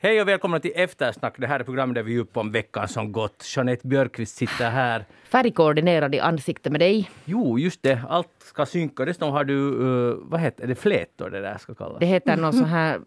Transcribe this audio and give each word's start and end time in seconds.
Hej 0.00 0.20
och 0.20 0.28
välkomna 0.28 0.60
till 0.60 0.72
Eftersnack. 0.74 1.34
Det 1.38 1.46
här 1.46 1.60
är 1.60 1.64
programmet 1.64 1.94
där 1.94 2.02
vi 2.02 2.14
är 2.14 2.18
uppe 2.18 2.40
om 2.40 2.52
veckan 2.52 2.88
som 2.88 3.12
gått. 3.12 3.44
Jeanette 3.56 3.86
Björkqvist 3.86 4.36
sitter 4.36 4.70
här. 4.70 5.04
Färgkoordinerad 5.24 6.14
i 6.14 6.20
ansikte 6.20 6.70
med 6.70 6.80
dig. 6.80 7.10
Jo, 7.24 7.58
just 7.58 7.82
det. 7.82 8.02
Allt 8.08 8.28
ska 8.38 8.66
synka. 8.66 9.04
Dessutom 9.04 9.32
har 9.32 9.44
du, 9.44 9.54
uh, 9.54 10.18
vad 10.20 10.40
heter 10.40 10.66
det, 10.66 10.74
flätor 10.74 11.30
det 11.30 11.40
där 11.40 11.58
ska 11.58 11.74
kallas? 11.74 11.98
Det 12.00 12.06
heter 12.06 12.36
något 12.36 12.56
så 12.56 12.64
här, 12.64 13.00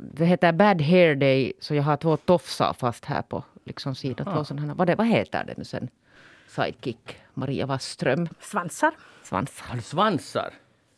det 0.00 0.24
heter 0.24 0.52
Bad 0.52 0.82
Hair 0.82 1.14
Day, 1.14 1.52
så 1.60 1.74
jag 1.74 1.82
har 1.82 1.96
två 1.96 2.16
tofsar 2.16 2.72
fast 2.72 3.04
här 3.04 3.22
på 3.22 3.44
liksom 3.64 3.94
sidan. 3.94 4.28
Ah. 4.28 4.36
Två 4.36 4.44
sådana, 4.44 4.74
vad, 4.74 4.86
det, 4.86 4.94
vad 4.94 5.06
heter 5.06 5.44
det 5.44 5.54
nu 5.56 5.64
sen? 5.64 5.88
Sidekick, 6.48 7.16
Maria 7.34 7.66
Wasström. 7.66 8.28
Svansar. 8.40 8.92
Svansar. 9.22 9.66
Har 9.66 9.76
du 9.76 9.82
svansar? 9.82 10.50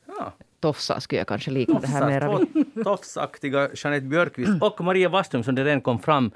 Ja 0.07 0.33
tofsar 0.61 1.01
skulle 1.01 1.21
jag 1.21 1.29
kanske 1.29 1.51
likna 1.51 1.81
det 1.81 1.87
här 1.87 2.07
mera 2.07 2.39
vid. 2.39 2.85
Tofsaktiga 2.85 3.69
Jeanette 3.75 4.07
Björkqvist 4.07 4.63
och 4.63 4.81
Maria 4.81 5.09
Wasström 5.09 5.43
som 5.43 5.55
det 5.55 5.65
redan 5.65 5.81
kom 5.81 5.99
fram 5.99 6.31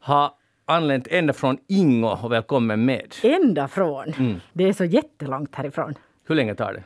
har 0.00 0.30
anlänt 0.64 1.06
ända 1.10 1.32
från 1.32 1.58
Ingo 1.66 2.08
och 2.08 2.32
välkommen 2.32 2.84
med. 2.84 3.14
Ända 3.22 3.68
från? 3.68 4.12
Mm. 4.18 4.40
Det 4.52 4.64
är 4.68 4.72
så 4.72 4.84
jättelångt 4.84 5.54
härifrån. 5.54 5.94
Hur 6.26 6.34
länge 6.34 6.54
tar 6.54 6.72
det? 6.72 6.82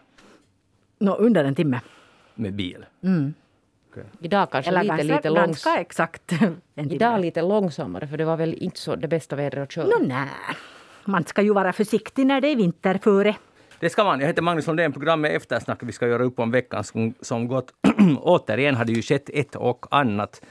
Nå, 0.99 1.15
under 1.15 1.45
en 1.45 1.55
timme. 1.55 1.81
Med 2.35 2.55
bil? 2.55 2.87
Mm. 3.03 3.35
Okay. 3.91 4.05
Idag 4.21 4.51
kanske 4.51 4.71
Eller 4.71 4.83
lite, 4.83 4.97
ganska, 4.97 5.17
lite 5.17 5.31
långs... 5.31 5.67
exakt 5.67 6.33
en 6.33 6.39
timme. 6.75 6.95
Idag 6.95 7.21
lite 7.21 7.43
långsammare 7.43 8.07
för 8.07 8.17
det 8.17 8.25
var 8.25 8.37
väl 8.37 8.55
inte 8.55 8.81
så 8.81 8.97
det 8.97 9.09
bästa 9.09 9.37
vädret 9.37 9.63
att 9.63 9.73
köra? 9.73 9.87
No, 9.87 10.07
nej. 10.07 10.29
Man 11.05 11.25
ska 11.25 11.43
ju 11.43 11.53
vara 11.53 11.73
försiktig 11.73 12.27
när 12.27 12.41
det 12.41 12.49
är 12.49 12.57
vinter 12.57 12.99
före. 13.03 13.37
Det 13.81 13.91
ska 13.91 14.05
man. 14.05 14.21
Jag 14.21 14.27
heter 14.27 14.43
Magnus 14.43 14.67
Lundén. 14.67 14.93
Programmet 14.93 15.33
Eftersnack 15.33 15.79
vi 15.83 15.93
ska 15.93 16.09
göra 16.09 16.23
upp 16.23 16.39
om 16.39 16.51
veckan 16.51 16.85
som, 16.85 17.15
som 17.21 17.49
gått. 17.49 17.73
Återigen 18.21 18.75
har 18.75 18.85
det 18.85 18.93
ju 18.93 19.03
skett 19.03 19.31
ett 19.35 19.57
och 19.57 19.87
annat. 19.91 20.43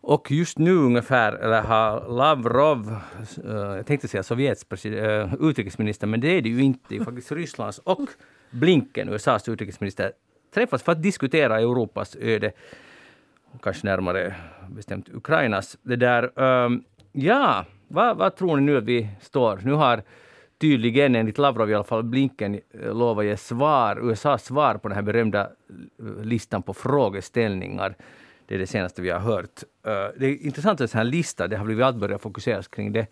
Och 0.00 0.30
just 0.30 0.58
nu 0.58 0.74
ungefär 0.74 1.32
eller 1.32 1.62
har 1.62 2.08
Lavrov, 2.16 2.96
uh, 3.44 3.52
jag 3.54 3.86
tänkte 3.86 4.08
säga 4.08 4.22
Sovjets 4.22 4.86
uh, 4.86 5.34
utrikesminister, 5.40 6.06
men 6.06 6.20
det 6.20 6.28
är 6.28 6.42
det 6.42 6.48
ju 6.48 6.62
inte. 6.62 6.84
Det 6.88 6.96
är 6.96 7.04
faktiskt 7.04 7.32
Rysslands 7.32 7.78
och 7.78 8.08
Blinken, 8.50 9.08
USAs 9.08 9.48
utrikesminister, 9.48 10.12
träffas 10.54 10.82
för 10.82 10.92
att 10.92 11.02
diskutera 11.02 11.60
Europas 11.60 12.16
öde. 12.20 12.52
Kanske 13.62 13.86
närmare 13.86 14.34
bestämt 14.68 15.08
Ukrainas. 15.08 15.78
Det 15.82 15.96
där, 15.96 16.38
um, 16.38 16.84
ja, 17.12 17.64
vad, 17.88 18.16
vad 18.16 18.36
tror 18.36 18.56
ni 18.56 18.62
nu 18.62 18.76
att 18.76 18.84
vi 18.84 19.08
står? 19.20 19.60
Nu 19.64 19.72
har 19.72 20.02
tydligen, 20.62 21.16
enligt 21.16 21.38
Lavrov 21.38 21.70
i 21.70 21.74
alla 21.74 21.84
fall, 21.84 22.02
Blinken 22.02 22.54
eh, 22.54 22.94
lovar 22.94 23.22
ge 23.22 23.36
svar, 23.36 24.10
USAs 24.10 24.44
svar 24.44 24.74
på 24.74 24.88
den 24.88 24.94
här 24.94 25.02
berömda 25.02 25.40
eh, 25.40 26.24
listan 26.24 26.62
på 26.62 26.74
frågeställningar. 26.74 27.94
Det 28.46 28.54
är 28.54 28.58
det 28.58 28.66
senaste 28.66 29.02
vi 29.02 29.10
har 29.10 29.18
hört. 29.18 29.62
Eh, 29.86 29.92
det 30.18 30.26
är 30.26 30.46
intressant 30.46 30.76
att 30.76 30.80
en 30.80 30.88
sån 30.88 30.98
här 30.98 31.04
lista, 31.04 31.48
det 31.48 31.56
har 31.56 31.64
blivit 31.64 31.84
allt 31.84 31.96
börjat 31.96 32.22
fokuseras 32.22 32.68
kring 32.68 32.92
det. 32.92 33.06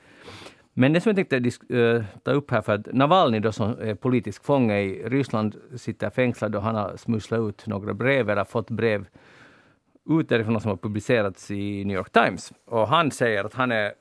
Men 0.75 0.92
det 0.92 1.01
som 1.01 1.11
jag 1.17 1.29
tänkte 1.29 2.05
ta 2.23 2.31
upp 2.31 2.51
här, 2.51 2.62
för 2.62 2.73
att 2.73 2.92
Navalny 2.92 3.39
då 3.39 3.53
som 3.53 3.70
är 3.81 3.95
politisk 3.95 4.45
fånge 4.45 4.81
i 4.81 5.09
Ryssland 5.09 5.57
sitter 5.77 6.11
fängslad 6.11 6.55
och 6.55 6.62
han 6.62 6.75
har 6.75 6.97
smusslat 6.97 7.41
ut 7.41 7.67
några 7.67 7.95
brev, 7.95 8.31
eller 8.31 8.45
fått 8.45 8.70
brev 8.70 9.07
ut 10.11 10.29
därifrån 10.29 10.61
som 10.61 10.69
har 10.69 10.77
publicerats 10.77 11.51
i 11.51 11.85
New 11.85 11.97
York 11.97 12.12
Times. 12.12 12.53
Och 12.67 12.89
han 12.89 13.11
säger 13.11 13.45
att 13.45 13.55
han 13.55 13.73
är 13.73 13.92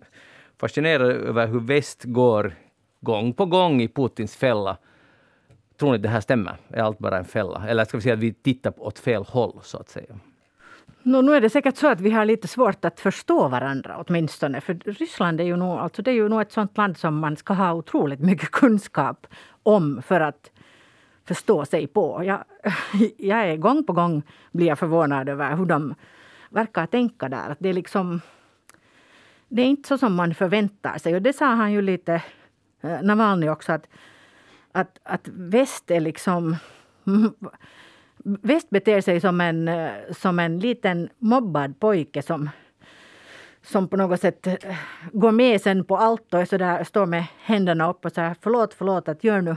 fascinerad 0.60 1.10
över 1.10 1.46
hur 1.46 1.60
väst 1.60 2.04
går 2.04 2.54
gång 3.02 3.32
på 3.32 3.46
gång 3.46 3.82
i 3.82 3.88
Putins 3.88 4.36
fälla. 4.36 4.76
Tror 5.76 5.92
ni 5.92 5.98
det 5.98 6.08
här 6.08 6.20
stämmer? 6.20 6.56
Är 6.68 6.82
allt 6.82 6.98
bara 6.98 7.18
en 7.18 7.24
fälla? 7.24 7.68
Eller 7.68 7.84
ska 7.84 7.96
vi 7.96 8.02
säga 8.02 8.14
att 8.14 8.20
vi 8.20 8.32
tittar 8.32 8.72
åt 8.76 8.98
fel 8.98 9.24
håll, 9.28 9.60
så 9.62 9.78
att 9.78 9.88
säga? 9.88 10.14
No, 11.02 11.22
nu 11.22 11.34
är 11.34 11.40
det 11.40 11.50
säkert 11.50 11.76
så 11.76 11.88
att 11.88 12.00
vi 12.00 12.10
har 12.10 12.24
lite 12.24 12.48
svårt 12.48 12.84
att 12.84 13.00
förstå 13.00 13.48
varandra 13.48 14.04
åtminstone. 14.06 14.60
För 14.60 14.74
Ryssland 14.74 15.40
är 15.40 15.44
ju 15.44 15.56
nog, 15.56 15.78
alltså 15.78 16.02
det 16.02 16.10
är 16.10 16.14
ju 16.14 16.28
nog 16.28 16.40
ett 16.40 16.52
sånt 16.52 16.76
land 16.76 16.96
som 16.96 17.18
man 17.18 17.36
ska 17.36 17.54
ha 17.54 17.72
otroligt 17.72 18.20
mycket 18.20 18.50
kunskap 18.60 19.26
om 19.62 20.02
för 20.02 20.20
att 20.20 20.50
förstå 21.24 21.64
sig 21.64 21.86
på. 21.86 22.24
Jag, 22.24 22.44
jag 23.16 23.38
är 23.38 23.56
gång 23.56 23.84
på 23.84 23.92
gång 23.92 24.22
blir 24.52 24.66
jag 24.66 24.78
förvånad 24.78 25.28
över 25.28 25.56
hur 25.56 25.66
de 25.66 25.94
verkar 26.50 26.86
tänka 26.86 27.28
där. 27.28 27.56
Det 27.58 27.68
är 27.68 27.72
liksom... 27.72 28.20
Det 29.48 29.62
är 29.62 29.66
inte 29.66 29.88
så 29.88 29.98
som 29.98 30.14
man 30.14 30.34
förväntar 30.34 30.98
sig. 30.98 31.14
Och 31.14 31.22
det 31.22 31.32
sa 31.32 31.46
han 31.46 31.72
ju 31.72 31.82
lite 31.82 32.22
Navalny 33.02 33.48
också 33.48 33.72
att, 33.72 33.88
att, 34.72 34.98
att 35.02 35.28
väst 35.28 35.90
är 35.90 36.00
liksom... 36.00 36.56
Väst 38.24 38.70
beter 38.70 39.00
sig 39.00 39.20
som 39.20 39.40
en, 39.40 39.68
eh, 39.68 39.90
som 40.10 40.38
en 40.38 40.58
liten 40.58 41.08
mobbad 41.18 41.80
pojke 41.80 42.22
som, 42.22 42.50
som 43.62 43.88
på 43.88 43.96
något 43.96 44.20
sätt 44.20 44.46
eh, 44.46 44.76
går 45.12 45.32
med 45.32 45.60
sen 45.60 45.84
på 45.84 45.96
allt 45.96 46.34
och 46.34 46.48
så 46.48 46.56
där, 46.56 46.84
står 46.84 47.06
med 47.06 47.24
händerna 47.38 47.90
upp 47.90 48.04
och 48.04 48.12
säger 48.12 48.36
förlåt, 48.40 48.74
förlåt, 48.74 49.08
att 49.08 49.24
gör 49.24 49.40
nu 49.40 49.56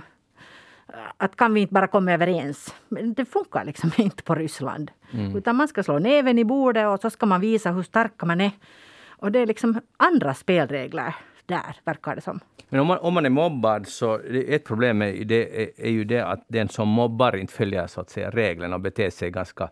att 1.18 1.36
kan 1.36 1.54
vi 1.54 1.62
inte 1.62 1.74
bara 1.74 1.88
komma 1.88 2.14
överens? 2.14 2.76
Men 2.90 3.14
det 3.14 3.26
funkar 3.26 3.66
liksom 3.66 3.92
inte 3.98 4.24
på 4.24 4.36
Ryssland. 4.36 4.92
Mm. 5.14 5.38
Utan 5.38 5.56
man 5.56 5.68
ska 5.68 5.84
slå 5.84 6.00
näven 6.00 6.40
i 6.40 6.46
bordet 6.46 6.88
och 6.88 7.00
så 7.02 7.10
ska 7.10 7.26
man 7.26 7.42
visa 7.42 7.72
hur 7.72 7.84
stark 7.84 8.24
man 8.24 8.42
är. 8.42 8.52
Och 9.08 9.32
det 9.32 9.40
är 9.40 9.46
liksom 9.46 9.82
andra 9.98 10.34
spelregler 10.34 11.16
där, 11.46 11.76
verkar 11.84 12.16
det 12.16 12.22
som. 12.22 12.40
Men 12.70 12.80
om 12.80 12.88
man, 12.88 12.98
om 12.98 13.14
man 13.14 13.26
är 13.26 13.30
mobbad 13.30 13.88
så 13.88 14.20
ett 14.48 14.66
problem 14.66 15.02
är, 15.02 15.26
det, 15.26 15.64
är, 15.64 15.86
är 15.86 15.90
ju 15.90 16.04
det 16.04 16.26
att 16.26 16.46
den 16.48 16.70
som 16.70 16.88
mobbar 16.88 17.36
inte 17.36 17.54
följer 17.54 17.88
så 17.88 18.02
att 18.02 18.10
säga 18.10 18.30
reglerna 18.30 18.76
och 18.76 18.82
beter 18.82 19.10
sig 19.10 19.32
ganska 19.32 19.70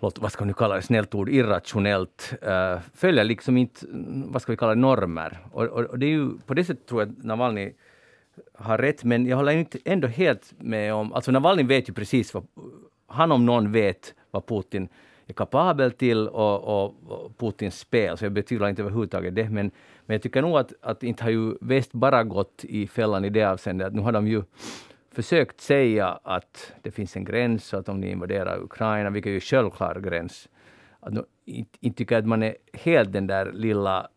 låt, 0.00 0.18
vad 0.18 0.32
ska 0.32 0.44
vi 0.44 0.52
kalla 0.52 0.74
det, 0.74 0.82
snällt 0.82 1.14
ord, 1.14 1.28
irrationellt, 1.28 2.34
uh, 2.46 2.80
följer 2.94 3.24
liksom 3.24 3.56
inte, 3.56 3.86
vad 4.26 4.42
ska 4.42 4.52
vi 4.52 4.56
kalla 4.56 4.74
det, 4.74 4.80
normer. 4.80 5.38
Och, 5.52 5.64
och, 5.64 5.84
och, 5.84 5.98
det 5.98 6.06
är 6.06 6.10
ju, 6.10 6.38
på 6.46 6.54
det 6.54 6.64
sättet 6.64 6.86
tror 6.86 7.02
jag 7.02 7.10
att 7.10 7.24
Navalny 7.24 7.72
har 8.54 8.78
rätt, 8.78 9.04
men 9.04 9.26
jag 9.26 9.36
håller 9.36 9.52
inte 9.52 9.78
ändå 9.84 10.08
helt 10.08 10.52
med 10.58 10.94
om, 10.94 11.12
alltså 11.12 11.32
Navalny 11.32 11.62
vet 11.62 11.88
ju 11.88 11.92
precis 11.92 12.34
vad, 12.34 12.46
han 13.06 13.32
om 13.32 13.46
någon 13.46 13.72
vet 13.72 14.14
vad 14.30 14.46
Putin 14.46 14.88
är 15.30 15.34
kapabel 15.34 15.92
till 15.92 16.28
och, 16.28 16.84
och, 16.84 16.94
och 17.08 17.38
Putins 17.38 17.78
spel, 17.78 18.18
så 18.18 18.24
jag 18.24 18.32
betvivlar 18.32 18.68
inte 18.68 18.82
överhuvudtaget 18.82 19.34
det. 19.34 19.50
Men, 19.50 19.70
men 20.06 20.14
jag 20.14 20.22
tycker 20.22 20.42
nog 20.42 20.58
att, 20.58 20.72
att 20.80 21.02
inte 21.02 21.24
har 21.24 21.30
ju 21.30 21.54
väst 21.60 21.92
bara 21.92 22.24
gått 22.24 22.64
i 22.64 22.86
fällan 22.86 23.24
i 23.24 23.30
det 23.30 23.44
avseendet 23.44 23.86
att 23.86 23.94
nu 23.94 24.02
har 24.02 24.12
de 24.12 24.26
ju 24.26 24.42
försökt 25.12 25.60
säga 25.60 26.08
att 26.22 26.72
det 26.82 26.90
finns 26.90 27.16
en 27.16 27.24
gräns 27.24 27.72
och 27.72 27.80
att 27.80 27.88
om 27.88 28.00
ni 28.00 28.10
invaderar 28.10 28.62
Ukraina, 28.62 29.10
vilket 29.10 29.30
är 29.30 29.34
ju 29.34 29.40
självklar 29.40 30.00
gräns, 30.00 30.48
att 31.00 31.12
nu, 31.12 31.24
inte, 31.44 31.78
inte 31.80 31.98
tycker 31.98 32.18
att 32.18 32.26
man 32.26 32.42
är 32.42 32.56
helt 32.72 33.12
den 33.12 33.26
där 33.26 33.52
lilla 33.52 34.08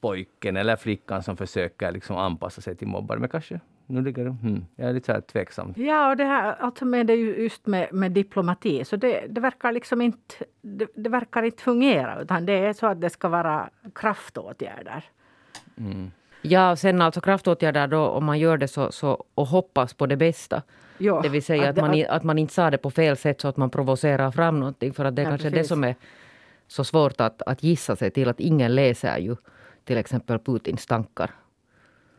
pojken 0.00 0.56
eller 0.56 0.76
flickan 0.76 1.22
som 1.22 1.36
försöker 1.36 1.92
liksom 1.92 2.16
anpassa 2.16 2.60
sig 2.60 2.76
till 2.76 2.88
mobbare, 2.88 3.18
men 3.18 3.28
kanske 3.28 3.60
nu 3.90 4.02
ligger 4.02 4.24
det, 4.24 4.30
hmm, 4.30 4.66
jag 4.76 4.88
är 4.88 4.92
lite 4.92 5.14
så 5.14 5.20
tveksam. 5.20 5.74
Ja, 5.76 6.10
och 6.10 6.16
det 6.16 6.24
här 6.24 6.56
alltså 6.60 6.84
med 6.84 7.06
det 7.06 7.14
just 7.14 7.66
med, 7.66 7.88
med 7.92 8.12
diplomati, 8.12 8.84
så 8.84 8.96
det, 8.96 9.26
det 9.28 9.40
verkar 9.40 9.72
liksom 9.72 10.00
inte, 10.00 10.34
det, 10.62 10.86
det, 10.94 11.10
verkar 11.10 11.42
inte 11.42 11.62
fungera, 11.62 12.20
utan 12.22 12.46
det 12.46 12.52
är 12.52 12.72
så 12.72 12.86
att 12.86 13.00
det 13.00 13.10
ska 13.10 13.28
vara 13.28 13.70
kraftåtgärder. 13.94 15.04
Mm. 15.76 16.10
Ja, 16.42 16.76
sen 16.76 17.02
alltså 17.02 17.20
kraftåtgärder 17.20 17.86
då, 17.86 18.06
om 18.06 18.24
man 18.24 18.38
gör 18.38 18.56
det 18.56 18.68
så, 18.68 18.92
så 18.92 19.24
och 19.34 19.46
hoppas 19.46 19.94
på 19.94 20.06
det 20.06 20.16
bästa. 20.16 20.62
Jo, 20.98 21.20
det 21.20 21.28
vill 21.28 21.42
säga 21.42 21.62
att, 21.62 21.78
att, 21.78 21.84
man, 21.84 22.00
att, 22.00 22.08
att 22.08 22.24
man 22.24 22.38
inte 22.38 22.54
sa 22.54 22.70
det 22.70 22.78
på 22.78 22.90
fel 22.90 23.16
sätt 23.16 23.40
så 23.40 23.48
att 23.48 23.56
man 23.56 23.70
provocerar 23.70 24.30
fram 24.30 24.60
någonting. 24.60 24.92
För 24.92 25.04
att 25.04 25.16
det 25.16 25.22
är 25.22 25.24
ja, 25.24 25.30
kanske 25.30 25.50
precis. 25.50 25.68
det 25.68 25.74
som 25.74 25.84
är 25.84 25.94
så 26.68 26.84
svårt 26.84 27.20
att, 27.20 27.42
att 27.42 27.62
gissa 27.62 27.96
sig 27.96 28.10
till. 28.10 28.28
Att 28.28 28.40
ingen 28.40 28.74
läser 28.74 29.18
ju 29.18 29.36
till 29.84 29.96
exempel 29.96 30.38
Putins 30.38 30.86
tankar. 30.86 31.30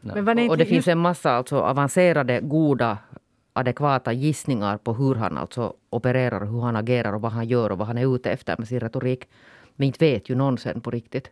Men 0.02 0.26
var 0.26 0.36
det 0.36 0.50
och 0.50 0.58
det 0.58 0.66
finns 0.66 0.88
en 0.88 0.98
massa 0.98 1.32
alltså 1.32 1.60
avancerade, 1.60 2.40
goda, 2.42 2.98
adekvata 3.54 4.14
gissningar 4.14 4.78
på 4.78 4.94
hur 4.94 5.16
han 5.16 5.38
alltså 5.38 5.74
opererar, 5.90 6.46
hur 6.46 6.62
han 6.62 6.76
agerar 6.76 7.14
och 7.14 7.22
vad 7.22 7.32
han 7.32 7.48
gör 7.48 7.72
och 7.72 7.78
vad 7.78 7.88
han 7.88 7.98
är 7.98 8.16
ute 8.16 8.32
efter 8.32 8.56
med 8.58 8.68
sin 8.68 8.80
retorik. 8.80 9.28
Men 9.76 9.88
inte 9.88 10.06
vet 10.06 10.30
ju 10.30 10.36
någon 10.36 10.58
sen 10.58 10.82
på 10.82 10.92
riktigt. 10.92 11.32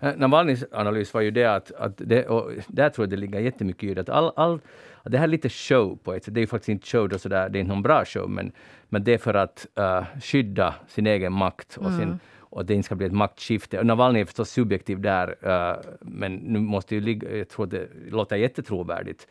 Eh, 0.00 0.16
Navalnys 0.16 0.64
analys 0.72 1.14
var 1.14 1.20
ju 1.20 1.30
det 1.30 1.44
att, 1.44 1.72
att 1.72 1.92
det, 1.96 2.26
och 2.26 2.52
där 2.66 2.90
tror 2.90 3.04
jag 3.04 3.10
det 3.10 3.16
ligger 3.16 3.40
jättemycket 3.40 3.84
i 3.84 3.94
det. 3.94 4.00
Att 4.00 4.08
all, 4.08 4.32
all, 4.36 4.60
att 5.02 5.12
det 5.12 5.18
här 5.18 5.24
är 5.24 5.28
lite 5.28 5.48
show 5.48 5.98
på 6.04 6.14
ett 6.14 6.24
sätt. 6.24 6.34
Det 6.34 6.38
är 6.40 6.42
ju 6.42 6.46
faktiskt 6.46 6.68
inte 6.68 6.86
show 6.86 7.08
då 7.08 7.18
sådär, 7.18 7.48
det 7.48 7.58
är 7.58 7.60
inte 7.60 7.72
någon 7.72 7.82
bra 7.82 8.04
show, 8.04 8.30
men, 8.30 8.52
men 8.88 9.04
det 9.04 9.14
är 9.14 9.18
för 9.18 9.34
att 9.34 9.66
uh, 9.78 10.04
skydda 10.20 10.74
sin 10.88 11.06
egen 11.06 11.32
makt 11.32 11.76
och 11.76 11.86
mm. 11.86 11.98
sin 11.98 12.18
och 12.50 12.60
att 12.60 12.66
det 12.66 12.74
inte 12.74 12.86
ska 12.86 12.94
bli 12.94 13.06
ett 13.06 13.12
maktskifte. 13.12 13.78
Och 13.78 13.86
Navalny 13.86 14.20
är 14.20 14.24
förstås 14.24 14.50
subjektiv 14.50 15.00
där, 15.00 15.28
uh, 15.28 15.80
men 16.00 16.34
nu 16.34 16.58
måste 16.58 16.94
ju 16.94 17.00
ligga, 17.00 17.36
jag 17.36 17.48
tror 17.48 17.66
det 17.66 17.88
låter 18.10 18.36
jättetrovärdigt. 18.36 19.26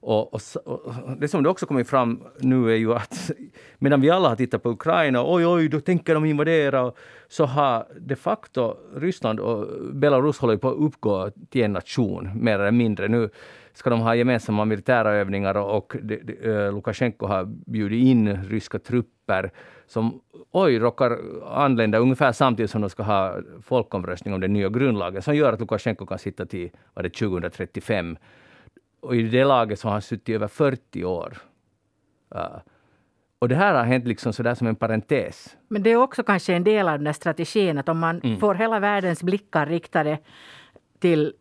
Och, 0.00 0.34
och, 0.34 0.40
och, 0.64 0.92
det 1.18 1.28
som 1.28 1.42
det 1.42 1.48
också 1.48 1.66
kommit 1.66 1.88
fram 1.88 2.22
nu 2.38 2.70
är 2.70 2.76
ju 2.76 2.94
att 2.94 3.30
medan 3.78 4.00
vi 4.00 4.10
alla 4.10 4.28
har 4.28 4.36
tittat 4.36 4.62
på 4.62 4.70
Ukraina, 4.70 5.34
oj 5.34 5.46
oj, 5.46 5.68
då 5.68 5.80
tänker 5.80 6.14
de 6.14 6.24
invadera, 6.24 6.92
så 7.28 7.44
har 7.44 7.86
de 8.00 8.16
facto 8.16 8.76
Ryssland 8.96 9.40
och 9.40 9.66
Belarus 9.92 10.38
håller 10.38 10.56
på 10.56 10.68
att 10.68 10.76
uppgå 10.76 11.30
till 11.50 11.62
en 11.62 11.72
nation, 11.72 12.30
mer 12.34 12.58
eller 12.58 12.70
mindre. 12.70 13.08
Nu 13.08 13.30
ska 13.72 13.90
de 13.90 14.00
ha 14.00 14.14
gemensamma 14.14 14.64
militära 14.64 15.12
övningar 15.12 15.56
och, 15.56 15.76
och 15.76 15.96
de, 16.02 16.16
de, 16.16 16.70
Lukasjenko 16.70 17.26
har 17.26 17.44
bjudit 17.44 18.04
in 18.04 18.44
ryska 18.44 18.78
trupper 18.78 19.50
som 19.86 20.20
oj, 20.50 20.78
råkar 20.78 21.18
anlända 21.46 21.98
ungefär 21.98 22.32
samtidigt 22.32 22.70
som 22.70 22.80
de 22.80 22.90
ska 22.90 23.02
ha 23.02 23.36
folkomröstning 23.62 24.34
om 24.34 24.40
den 24.40 24.52
nya 24.52 24.68
grundlagen, 24.68 25.22
som 25.22 25.36
gör 25.36 25.52
att 25.52 25.60
Lukasjenko 25.60 26.06
kan 26.06 26.18
sitta 26.18 26.46
till 26.46 26.70
var 26.94 27.02
det 27.02 27.10
2035 27.10 28.16
och 29.00 29.16
i 29.16 29.22
det 29.22 29.44
laget 29.44 29.80
så 29.80 29.88
har 29.88 29.92
han 29.92 30.02
suttit 30.02 30.34
över 30.34 30.48
40 30.48 31.04
år. 31.04 31.36
Uh, 32.34 32.58
och 33.38 33.48
det 33.48 33.54
här 33.54 33.74
har 33.74 33.84
hänt 33.84 34.06
liksom 34.06 34.32
sådär 34.32 34.54
som 34.54 34.66
en 34.66 34.76
parentes. 34.76 35.56
Men 35.68 35.82
det 35.82 35.90
är 35.90 35.96
också 35.96 36.22
kanske 36.22 36.54
en 36.54 36.64
del 36.64 36.88
av 36.88 36.94
den 36.98 37.04
där 37.04 37.12
strategin 37.12 37.78
att 37.78 37.88
om 37.88 37.98
man 37.98 38.20
mm. 38.20 38.38
får 38.38 38.54
hela 38.54 38.80
världens 38.80 39.22
blickar 39.22 39.66
riktade 39.66 40.18
till 40.98 41.32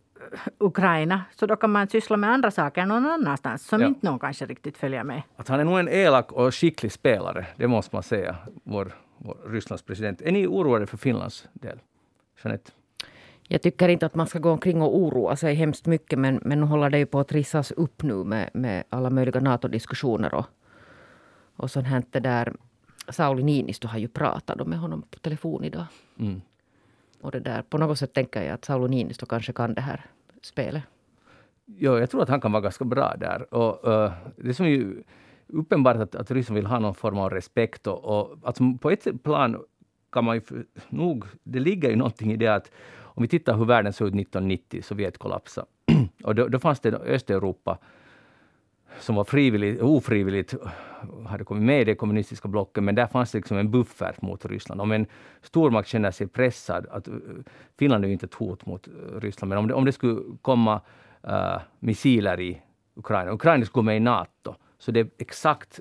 Ukraina, 0.57 1.22
så 1.36 1.45
då 1.45 1.56
kan 1.56 1.72
man 1.72 1.88
syssla 1.88 2.18
med 2.18 2.30
andra 2.30 2.51
saker 2.51 2.86
någon 2.86 3.06
annanstans 3.06 3.68
som 3.68 3.81
ja. 3.81 3.88
inte 3.88 4.06
någon 4.06 4.19
kanske 4.19 4.45
riktigt 4.45 4.77
följer 4.77 5.04
med. 5.04 5.22
Att 5.36 5.48
han 5.48 5.60
är 5.60 5.63
nog 5.63 5.80
en 5.80 5.89
elak 5.89 6.31
och 6.31 6.56
skicklig 6.56 6.92
spelare, 6.92 7.45
det 7.56 7.68
måste 7.68 7.95
man 7.95 8.04
säga, 8.04 8.36
vår, 8.63 8.92
vår 9.18 9.38
Rysslands 9.45 9.83
president. 9.83 10.22
Är 10.22 10.31
ni 10.31 10.48
oroade 10.48 10.88
för 10.88 10.98
Finlands 10.98 11.48
del? 11.54 11.80
Jeanette? 12.44 12.72
Jag 13.48 13.62
tycker 13.62 13.89
inte 13.89 14.06
att 14.06 14.16
man 14.16 14.27
ska 14.27 14.39
gå 14.39 14.51
omkring 14.51 14.81
och 14.81 14.98
oroa 14.98 15.36
sig 15.36 15.56
hemskt 15.56 15.86
mycket 15.86 16.19
men, 16.19 16.39
men 16.44 16.60
nu 16.60 16.66
håller 16.66 16.89
det 16.89 16.98
ju 16.98 17.06
på 17.06 17.19
att 17.19 17.27
trissas 17.27 17.72
upp 17.72 18.04
nu 18.04 18.13
med, 18.13 18.50
med 18.54 18.83
alla 18.89 19.10
möjliga 19.10 19.39
NATO-diskussioner 19.39 20.33
och, 20.33 20.45
och 21.56 21.72
sånt 21.72 21.88
här. 21.88 22.04
Det 22.12 22.19
där. 22.19 22.54
Sauli 23.10 23.44
Niinistö 23.44 23.88
har 23.88 24.00
ju 24.00 24.07
pratat 24.07 24.68
med 24.68 24.80
honom 24.80 25.01
på 25.01 25.19
telefon 25.19 25.63
idag. 25.63 25.86
Mm. 26.19 26.42
Och 27.25 27.31
det 27.31 27.39
där, 27.39 27.62
på 27.62 27.77
något 27.77 28.00
sätt 28.00 28.13
tänker 28.13 28.44
jag 28.44 28.54
att 28.54 28.66
Sauli 28.66 28.95
Niinistö 28.95 29.25
kanske 29.25 29.54
kan 29.54 29.74
det 29.74 29.81
här 29.81 30.06
spelet. 30.42 30.83
Ja, 31.66 32.00
jag 32.00 32.10
tror 32.10 32.22
att 32.22 32.30
han 32.30 32.42
kan 32.42 32.51
vara 32.51 32.62
ganska 32.62 32.86
bra 32.86 33.16
där. 33.19 33.54
Och, 33.54 33.88
uh, 33.88 34.12
det 34.36 34.54
som 34.54 34.66
är 34.66 34.69
ju 34.69 35.04
uppenbart 35.48 35.95
att, 35.95 36.16
att 36.16 36.31
Ryssland 36.31 36.56
vill 36.56 36.66
ha 36.66 36.80
någon 36.80 36.95
form 36.95 37.18
av 37.18 37.30
respekt. 37.30 37.88
Och, 37.88 38.06
och 38.06 38.38
alltså 38.44 38.63
på 38.81 38.92
ett 38.92 39.24
plan 39.24 39.63
kan 40.12 40.24
man 40.24 40.36
ju 40.36 40.42
nog... 40.89 41.25
Det 41.44 41.60
ligger 41.60 41.89
ju 41.89 41.95
någonting 41.95 42.31
i 42.31 42.38
det 42.38 42.48
att 42.48 42.72
om 42.98 43.24
vi 43.24 43.27
tittar 43.27 43.57
hur 43.57 43.66
världen 43.66 43.94
såg 43.94 44.07
ut 44.07 44.13
1990, 44.13 44.81
Sovjet 44.81 45.18
kollapsade. 45.18 45.68
och 46.24 46.36
då, 46.36 46.48
då 46.48 46.60
fanns 46.60 46.80
det 46.80 46.94
Östeuropa 46.94 47.77
som 49.00 49.15
var 49.15 49.24
frivilligt, 49.24 49.81
ofrivilligt 49.81 50.56
hade 51.25 51.44
kommit 51.44 51.63
med 51.63 51.81
i 51.81 51.83
det 51.83 51.95
kommunistiska 51.95 52.47
blocket, 52.47 52.83
men 52.83 52.95
där 52.95 53.07
fanns 53.07 53.31
det 53.31 53.38
liksom 53.38 53.57
en 53.57 53.71
buffert 53.71 54.21
mot 54.21 54.45
Ryssland. 54.45 54.81
Om 54.81 54.92
en 54.92 55.06
stormakt 55.42 55.89
känner 55.89 56.12
sig 56.12 56.27
pressad, 56.27 56.88
att 56.92 57.07
Finland 57.80 58.03
är 58.03 58.07
ju 58.07 58.13
inte 58.13 58.25
ett 58.25 58.33
hot 58.33 58.65
mot 58.65 58.88
eh, 58.88 59.19
Ryssland, 59.19 59.50
men 59.50 59.57
om 59.57 59.68
det, 59.68 59.74
om 59.74 59.86
det 59.86 59.92
skulle 59.92 60.21
komma 60.42 60.81
uh, 61.27 61.59
missiler 61.80 62.39
i 62.39 62.62
Ukraina, 62.95 63.31
Ukraina 63.31 63.65
skulle 63.65 63.81
gå 63.81 63.86
med 63.86 63.97
i 63.97 64.00
NATO, 64.00 64.56
så 64.77 64.92
det 64.92 65.00
är 65.00 65.09
exakt 65.18 65.80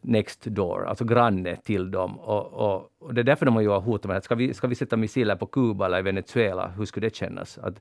next 0.00 0.44
door, 0.44 0.86
alltså 0.86 1.04
granne 1.04 1.56
till 1.56 1.90
dem. 1.90 2.18
Och, 2.18 2.52
och, 2.52 2.92
och 2.98 3.14
det 3.14 3.20
är 3.20 3.24
därför 3.24 3.46
de 3.46 3.54
har 3.54 3.62
ju 3.62 3.68
hotat 3.68 4.08
med 4.08 4.16
att 4.16 4.24
ska 4.24 4.34
vi, 4.34 4.54
ska 4.54 4.66
vi 4.66 4.74
sätta 4.74 4.96
missiler 4.96 5.36
på 5.36 5.46
Kuba 5.46 5.86
eller 5.86 5.98
i 5.98 6.02
Venezuela, 6.02 6.68
hur 6.68 6.84
skulle 6.84 7.06
det 7.06 7.14
kännas? 7.14 7.58
Att, 7.58 7.80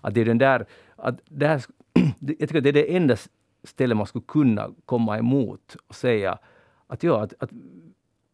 att 0.00 0.14
det 0.14 0.20
är 0.20 0.24
den 0.24 0.38
där, 0.38 0.66
att 0.96 1.20
det 1.24 1.46
här, 1.46 1.64
jag 2.18 2.38
tycker 2.38 2.60
det 2.60 2.68
är 2.68 2.72
det 2.72 2.96
enda 2.96 3.16
stället 3.64 3.96
man 3.96 4.06
skulle 4.06 4.24
kunna 4.28 4.70
komma 4.84 5.18
emot 5.18 5.76
och 5.86 5.94
säga 5.94 6.38
att 6.86 7.02
ja, 7.02 7.22
att, 7.22 7.34
att 7.38 7.50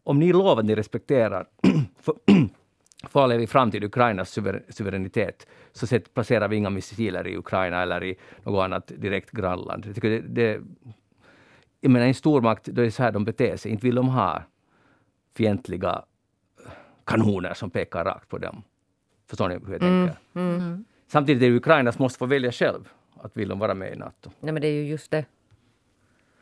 om 0.03 0.19
ni 0.19 0.33
lovar 0.33 0.59
att 0.59 0.65
ni 0.65 0.75
respekterar 0.75 1.47
för 3.09 3.23
all 3.23 3.31
evig 3.31 3.49
framtid 3.49 3.83
Ukrainas 3.83 4.31
suver, 4.31 4.63
suveränitet, 4.69 5.47
så 5.71 5.99
placerar 6.13 6.47
vi 6.47 6.55
inga 6.55 6.69
missiler 6.69 7.27
i 7.27 7.37
Ukraina 7.37 7.81
eller 7.81 8.03
i 8.03 8.15
något 8.43 8.63
annat 8.63 8.91
direkt 8.97 9.31
grannland. 9.31 9.85
Jag 9.85 9.95
tycker 9.95 10.09
det, 10.09 10.21
det 10.21 10.61
jag 11.81 11.91
menar, 11.91 12.05
en 12.05 12.13
stormakt, 12.13 12.65
då 12.65 12.81
är 12.81 12.85
det 12.85 12.91
så 12.91 13.03
här 13.03 13.11
de 13.11 13.25
beter 13.25 13.57
sig. 13.57 13.71
Inte 13.71 13.85
vill 13.85 13.95
de 13.95 14.09
ha 14.09 14.43
fientliga 15.35 16.01
kanoner 17.03 17.53
som 17.53 17.69
pekar 17.69 18.05
rakt 18.05 18.29
på 18.29 18.37
dem. 18.37 18.63
Förstår 19.27 19.49
ni 19.49 19.55
hur 19.55 19.71
jag 19.71 19.83
mm, 19.83 20.07
tänker? 20.07 20.21
Mm, 20.33 20.55
mm. 20.55 20.85
Samtidigt 21.07 21.43
är 21.43 21.49
det 21.49 21.55
Ukraina 21.55 21.91
som 21.91 22.03
måste 22.03 22.19
få 22.19 22.25
välja 22.25 22.51
själv 22.51 22.89
att 23.21 23.37
vill 23.37 23.49
de 23.49 23.59
vara 23.59 23.73
med 23.73 23.93
i 23.93 23.95
Nato. 23.95 24.31
Nej, 24.39 24.53
men 24.53 24.61
det 24.61 24.67
är 24.67 24.71
ju 24.71 24.87
just 24.87 25.11
det. 25.11 25.25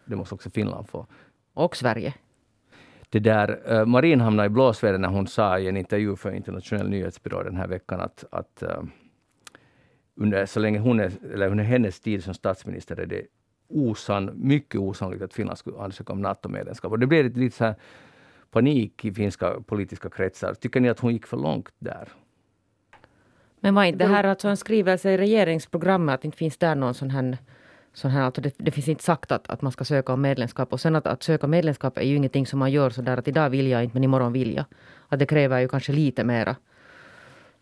Det 0.05 0.15
måste 0.15 0.35
också 0.35 0.49
Finland 0.49 0.89
få. 0.89 1.07
Och 1.53 1.75
Sverige. 1.75 2.13
Det 3.09 3.19
där, 3.19 3.73
uh, 3.73 3.85
Marin 3.85 4.21
hamnade 4.21 4.45
i 4.45 4.49
blåsväder 4.49 4.97
när 4.97 5.09
hon 5.09 5.27
sa 5.27 5.59
i 5.59 5.67
en 5.67 5.77
intervju 5.77 6.15
för 6.15 6.31
Internationell 6.31 6.89
nyhetsbyrå 6.89 7.43
den 7.43 7.57
här 7.57 7.67
veckan 7.67 7.99
att, 8.01 8.25
att 8.31 8.63
uh, 8.63 8.83
under, 10.15 10.45
så 10.45 10.59
länge 10.59 10.79
hon 10.79 10.99
är, 10.99 11.11
eller 11.33 11.47
under 11.47 11.63
hennes 11.63 11.99
tid 11.99 12.23
som 12.23 12.33
statsminister 12.33 12.99
är 12.99 13.05
det 13.05 13.27
osann, 13.67 14.31
mycket 14.35 14.81
osannolikt 14.81 15.23
att 15.23 15.33
Finland 15.33 15.57
skulle 15.57 15.77
ansöka 15.77 16.13
om 16.13 16.21
NATO-medlemskap. 16.21 16.91
Och 16.91 16.99
det 16.99 17.07
blev 17.07 17.25
lite, 17.25 17.39
lite 17.39 17.57
så 17.57 17.63
här 17.65 17.75
panik 18.51 19.05
i 19.05 19.13
finska 19.13 19.61
politiska 19.61 20.09
kretsar. 20.09 20.53
Tycker 20.53 20.79
ni 20.79 20.89
att 20.89 20.99
hon 20.99 21.13
gick 21.13 21.27
för 21.27 21.37
långt 21.37 21.73
där? 21.79 22.09
Men 23.63 23.75
var 23.75 23.83
inte 23.83 24.05
det 24.05 24.11
här 24.11 24.23
alltså 24.23 24.47
en 24.47 24.57
skrivelse 24.57 25.11
i 25.11 25.17
regeringsprogrammet 25.17 26.15
att 26.15 26.25
inte 26.25 26.37
finns 26.37 26.57
där 26.57 26.75
någon 26.75 26.93
sån 26.93 27.09
här 27.09 27.37
sån 27.93 28.11
här, 28.11 28.21
alltså 28.21 28.41
det, 28.41 28.53
det, 28.57 28.71
finns 28.71 28.87
inte 28.87 29.03
sagt 29.03 29.31
att, 29.31 29.49
att 29.49 29.61
man 29.61 29.71
ska 29.71 29.83
söka 29.83 30.13
om 30.13 30.21
medlemskap. 30.21 30.73
Och 30.73 30.79
sen 30.79 30.95
att, 30.95 31.07
att 31.07 31.23
söka 31.23 31.47
medlemskap 31.47 31.97
är 31.97 32.01
ju 32.01 32.15
ingenting 32.15 32.45
som 32.45 32.59
man 32.59 32.71
gör 32.71 32.89
så 32.89 33.01
där 33.01 33.17
att 33.17 33.27
idag 33.27 33.49
vill 33.49 33.67
jag 33.67 33.83
inte 33.83 33.95
men 33.95 34.03
imorgon 34.03 34.33
vill 34.33 34.55
jag. 34.55 34.65
Att 35.09 35.19
det 35.19 35.25
kräver 35.25 35.59
ju 35.59 35.67
kanske 35.67 35.91
lite 35.91 36.23
mera 36.23 36.55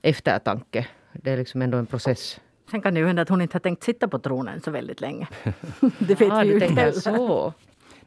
eftertanke. 0.02 0.88
Det 1.14 1.32
är 1.32 1.38
liksom 1.38 1.62
ändå 1.62 1.78
en 1.78 1.86
process. 1.86 2.40
Sen 2.72 2.82
kan 2.82 2.94
det 2.94 3.00
ju 3.00 3.08
hända 3.08 3.22
att 3.22 3.30
hon 3.30 3.42
inte 3.42 3.56
har 3.56 3.60
tänkt 3.60 3.84
sitta 3.84 4.08
på 4.08 4.20
tronen 4.20 4.62
så 4.62 4.72
väldigt 4.72 5.02
länge. 5.02 5.28
det 6.00 6.20
vet 6.20 6.30
ja, 6.30 6.40
vi 6.40 6.48
ju 6.48 6.66
inte 6.66 6.92
så. 6.92 7.54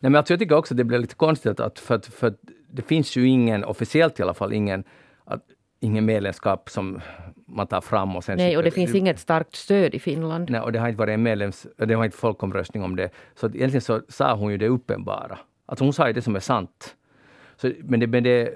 Nej, 0.00 0.10
men 0.10 0.16
alltså 0.16 0.32
jag 0.32 0.40
tycker 0.40 0.56
också 0.56 0.74
att 0.74 0.78
det 0.78 0.84
blir 0.84 0.98
lite 0.98 1.14
konstigt 1.14 1.60
att, 1.60 1.78
för, 1.78 1.94
att, 1.94 2.06
för 2.06 2.26
att 2.26 2.38
det 2.70 2.82
finns 2.82 3.16
ju 3.16 3.28
ingen, 3.28 3.64
officiellt 3.64 4.20
i 4.20 4.22
alla 4.22 4.34
fall, 4.34 4.52
ingen, 4.52 4.84
att, 5.24 5.42
ingen 5.84 6.04
medlemskap 6.04 6.70
som 6.70 7.00
man 7.46 7.66
tar 7.66 7.80
fram 7.80 8.16
och 8.16 8.24
sen... 8.24 8.36
Nej, 8.36 8.56
och 8.56 8.62
det 8.62 8.70
finns 8.70 8.94
inget 8.94 9.18
starkt 9.18 9.56
stöd 9.56 9.94
i 9.94 9.98
Finland. 9.98 10.50
Nej, 10.50 10.60
och 10.60 10.72
det 10.72 10.78
har 10.78 10.88
inte 10.88 10.98
varit 10.98 11.14
en 11.14 11.22
medlems... 11.22 11.66
Det 11.76 11.94
har 11.94 12.04
inte 12.04 12.16
folkomröstning 12.16 12.82
om 12.82 12.96
det. 12.96 13.10
Så 13.34 13.46
egentligen 13.46 13.80
så 13.80 14.02
sa 14.08 14.34
hon 14.34 14.52
ju 14.52 14.58
det 14.58 14.68
uppenbara. 14.68 15.38
Alltså 15.66 15.84
hon 15.84 15.92
sa 15.92 16.06
ju 16.06 16.12
det 16.12 16.22
som 16.22 16.36
är 16.36 16.40
sant. 16.40 16.96
Så, 17.56 17.72
men 17.80 18.00
det, 18.00 18.06
men 18.06 18.22
det, 18.22 18.54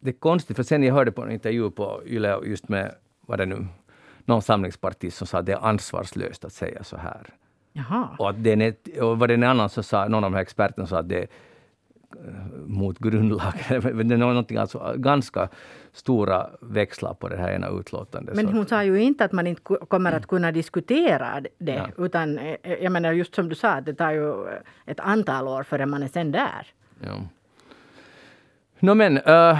det 0.00 0.10
är 0.10 0.18
konstigt, 0.18 0.56
för 0.56 0.62
sen 0.62 0.82
jag 0.82 0.94
hörde 0.94 1.12
på 1.12 1.22
en 1.22 1.30
intervju 1.30 1.70
på 1.70 2.02
Yle 2.06 2.38
just 2.44 2.68
med, 2.68 2.94
vad 3.20 3.38
det 3.38 3.46
nu, 3.46 3.66
någon 4.24 4.42
samlingspartist 4.42 5.16
som 5.16 5.26
sa 5.26 5.38
att 5.38 5.46
det 5.46 5.52
är 5.52 5.66
ansvarslöst 5.66 6.44
att 6.44 6.52
säga 6.52 6.84
så 6.84 6.96
här. 6.96 7.26
Jaha. 7.72 8.08
Och, 8.18 8.30
att 8.30 8.46
är, 8.46 9.02
och 9.02 9.18
var 9.18 9.28
det 9.28 9.34
en 9.34 9.44
annan 9.44 9.68
som 9.68 9.82
sa, 9.82 10.08
någon 10.08 10.24
av 10.24 10.30
de 10.30 10.34
här 10.34 10.42
experterna 10.42 10.86
sa 10.86 10.98
att 10.98 11.08
det 11.08 11.26
mot 12.66 12.98
grundlagen. 12.98 13.80
det 14.08 14.14
är 14.14 14.18
någonting 14.18 14.56
alltså 14.56 14.94
ganska 14.96 15.48
stora 15.92 16.50
växlar 16.60 17.14
på 17.14 17.28
det 17.28 17.36
här 17.36 17.52
ena 17.52 17.68
utlåtandet. 17.68 18.36
Men 18.36 18.48
hon 18.48 18.66
sa 18.66 18.84
ju 18.84 19.02
inte 19.02 19.24
att 19.24 19.32
man 19.32 19.46
inte 19.46 19.62
kommer 19.62 20.12
att 20.12 20.26
kunna 20.26 20.52
diskutera 20.52 21.40
det. 21.58 21.72
Ja. 21.96 22.04
Utan 22.04 22.38
eh, 22.38 22.56
jag 22.62 22.92
menar 22.92 23.12
just 23.12 23.34
som 23.34 23.48
du 23.48 23.54
sa, 23.54 23.80
det 23.80 23.94
tar 23.94 24.10
ju 24.10 24.46
ett 24.86 25.00
antal 25.00 25.48
år 25.48 25.62
förrän 25.62 25.90
man 25.90 26.02
är 26.02 26.08
sen 26.08 26.32
där. 26.32 26.66
Ja. 27.00 27.28
No, 28.80 28.94
men, 28.94 29.18
uh, 29.18 29.58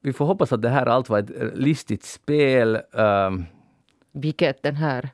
vi 0.00 0.12
får 0.12 0.26
hoppas 0.26 0.52
att 0.52 0.62
det 0.62 0.68
här 0.68 0.86
allt 0.86 1.08
var 1.08 1.18
ett 1.18 1.58
listigt 1.58 2.04
spel. 2.04 2.76
Uh, 2.76 3.44
Vilket 4.12 4.62
den 4.62 4.76
här 4.76 5.10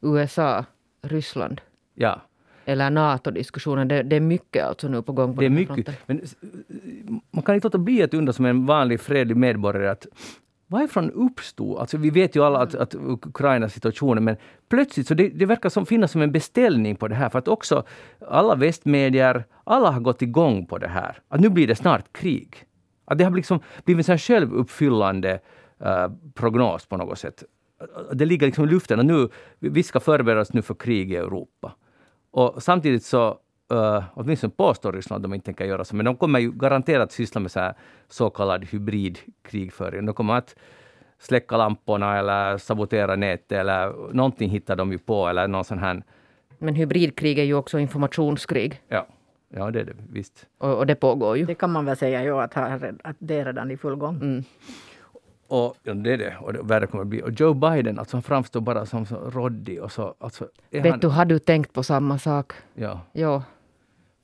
USA, 0.00 0.64
Ryssland. 1.02 1.60
Ja 1.94 2.20
eller 2.64 2.90
NATO-diskussionen. 2.90 3.88
Det, 3.88 4.02
det, 4.02 4.16
är 4.16 4.20
mycket 4.20 4.64
alltså 4.64 4.88
nu 4.88 5.02
på 5.02 5.12
gång. 5.12 5.34
På 5.34 5.40
det 5.40 5.46
är 5.46 5.50
mycket. 5.50 5.88
Men 6.06 6.20
man 7.30 7.42
kan 7.42 7.54
inte 7.54 7.66
låta 7.66 7.78
bli 7.78 8.02
att 8.02 8.14
undra 8.14 8.32
som 8.32 8.44
en 8.44 8.66
vanlig 8.66 9.00
fredlig 9.00 9.36
medborgare 9.36 9.90
att 9.90 10.06
varifrån 10.66 11.10
uppstod, 11.10 11.78
alltså 11.78 11.96
vi 11.96 12.10
vet 12.10 12.36
ju 12.36 12.44
alla 12.44 12.58
att, 12.58 12.74
att 12.74 12.94
Ukrainas 12.94 13.72
situation, 13.72 14.24
men 14.24 14.36
plötsligt 14.68 15.06
så 15.06 15.14
det, 15.14 15.28
det 15.28 15.46
verkar 15.46 15.68
som, 15.68 15.86
finnas 15.86 16.12
som 16.12 16.22
en 16.22 16.32
beställning 16.32 16.96
på 16.96 17.08
det 17.08 17.14
här, 17.14 17.28
för 17.28 17.38
att 17.38 17.48
också 17.48 17.84
alla 18.28 18.54
västmedier, 18.54 19.44
alla 19.64 19.90
har 19.90 20.00
gått 20.00 20.22
igång 20.22 20.66
på 20.66 20.78
det 20.78 20.88
här. 20.88 21.18
Att 21.28 21.40
nu 21.40 21.48
blir 21.48 21.66
det 21.66 21.76
snart 21.76 22.12
krig. 22.12 22.64
Att 23.04 23.18
det 23.18 23.24
har 23.24 23.30
liksom 23.30 23.60
blivit 23.84 24.08
en 24.08 24.18
självuppfyllande 24.18 25.40
uh, 25.84 26.08
prognos 26.34 26.86
på 26.86 26.96
något 26.96 27.18
sätt. 27.18 27.44
Det 28.12 28.24
ligger 28.24 28.46
liksom 28.46 28.64
i 28.64 28.68
luften 28.68 28.98
och 28.98 29.06
nu, 29.06 29.28
vi 29.58 29.82
ska 29.82 30.00
förbereda 30.00 30.40
oss 30.40 30.52
nu 30.52 30.62
för 30.62 30.74
krig 30.74 31.12
i 31.12 31.16
Europa. 31.16 31.72
Och 32.34 32.62
samtidigt 32.62 33.04
så, 33.04 33.38
uh, 33.72 34.04
åtminstone 34.14 34.52
påstår 34.56 34.92
Ryssland 34.92 35.24
att 35.24 35.30
de 35.30 35.34
inte 35.34 35.44
tänker 35.44 35.64
göra 35.64 35.84
så, 35.84 35.96
men 35.96 36.04
de 36.04 36.16
kommer 36.16 36.38
ju 36.38 36.52
garanterat 36.52 37.12
syssla 37.12 37.40
med 37.40 37.50
så, 37.50 37.60
här, 37.60 37.74
så 38.08 38.30
kallad 38.30 38.64
hybridkrigföring. 38.64 40.06
De 40.06 40.14
kommer 40.14 40.34
att 40.34 40.56
släcka 41.18 41.56
lamporna 41.56 42.18
eller 42.18 42.58
sabotera 42.58 43.16
nätet 43.16 43.52
eller 43.52 44.12
någonting 44.12 44.50
hittar 44.50 44.76
de 44.76 44.92
ju 44.92 44.98
på 44.98 45.28
eller 45.28 45.48
någon 45.48 45.64
sån 45.64 45.78
här 45.78 46.02
Men 46.58 46.74
hybridkrig 46.74 47.38
är 47.38 47.44
ju 47.44 47.54
också 47.54 47.78
informationskrig. 47.78 48.80
Ja, 48.88 49.06
ja 49.48 49.70
det 49.70 49.80
är 49.80 49.84
det 49.84 49.94
visst. 50.10 50.46
Och, 50.58 50.78
och 50.78 50.86
det 50.86 50.94
pågår 50.94 51.36
ju. 51.36 51.44
Det 51.44 51.54
kan 51.54 51.72
man 51.72 51.84
väl 51.84 51.96
säga 51.96 52.24
ja, 52.24 52.42
att, 52.42 52.56
att 53.02 53.16
det 53.18 53.38
är 53.38 53.44
redan 53.44 53.70
i 53.70 53.76
full 53.76 53.96
gång. 53.96 54.16
Mm. 54.16 54.44
Och 55.48 55.76
ja, 55.82 55.94
det 55.94 56.12
är 56.12 56.18
det. 56.18 56.36
Och 56.40 56.52
det 56.52 56.62
värre 56.62 56.86
kommer 56.86 57.02
att 57.02 57.08
bli. 57.08 57.22
Och 57.22 57.30
Joe 57.30 57.54
Biden, 57.54 57.98
alltså 57.98 58.16
han 58.16 58.22
framstår 58.22 58.60
bara 58.60 58.86
som 58.86 59.06
så 59.06 59.16
råddig 59.16 59.82
och 59.82 59.92
så... 59.92 60.14
Alltså, 60.18 60.48
Vet 60.70 60.90
han... 60.90 61.00
du, 61.00 61.08
har 61.08 61.24
du 61.24 61.38
tänkt 61.38 61.72
på 61.72 61.82
samma 61.82 62.18
sak? 62.18 62.52
Ja. 62.74 63.00
ja. 63.12 63.42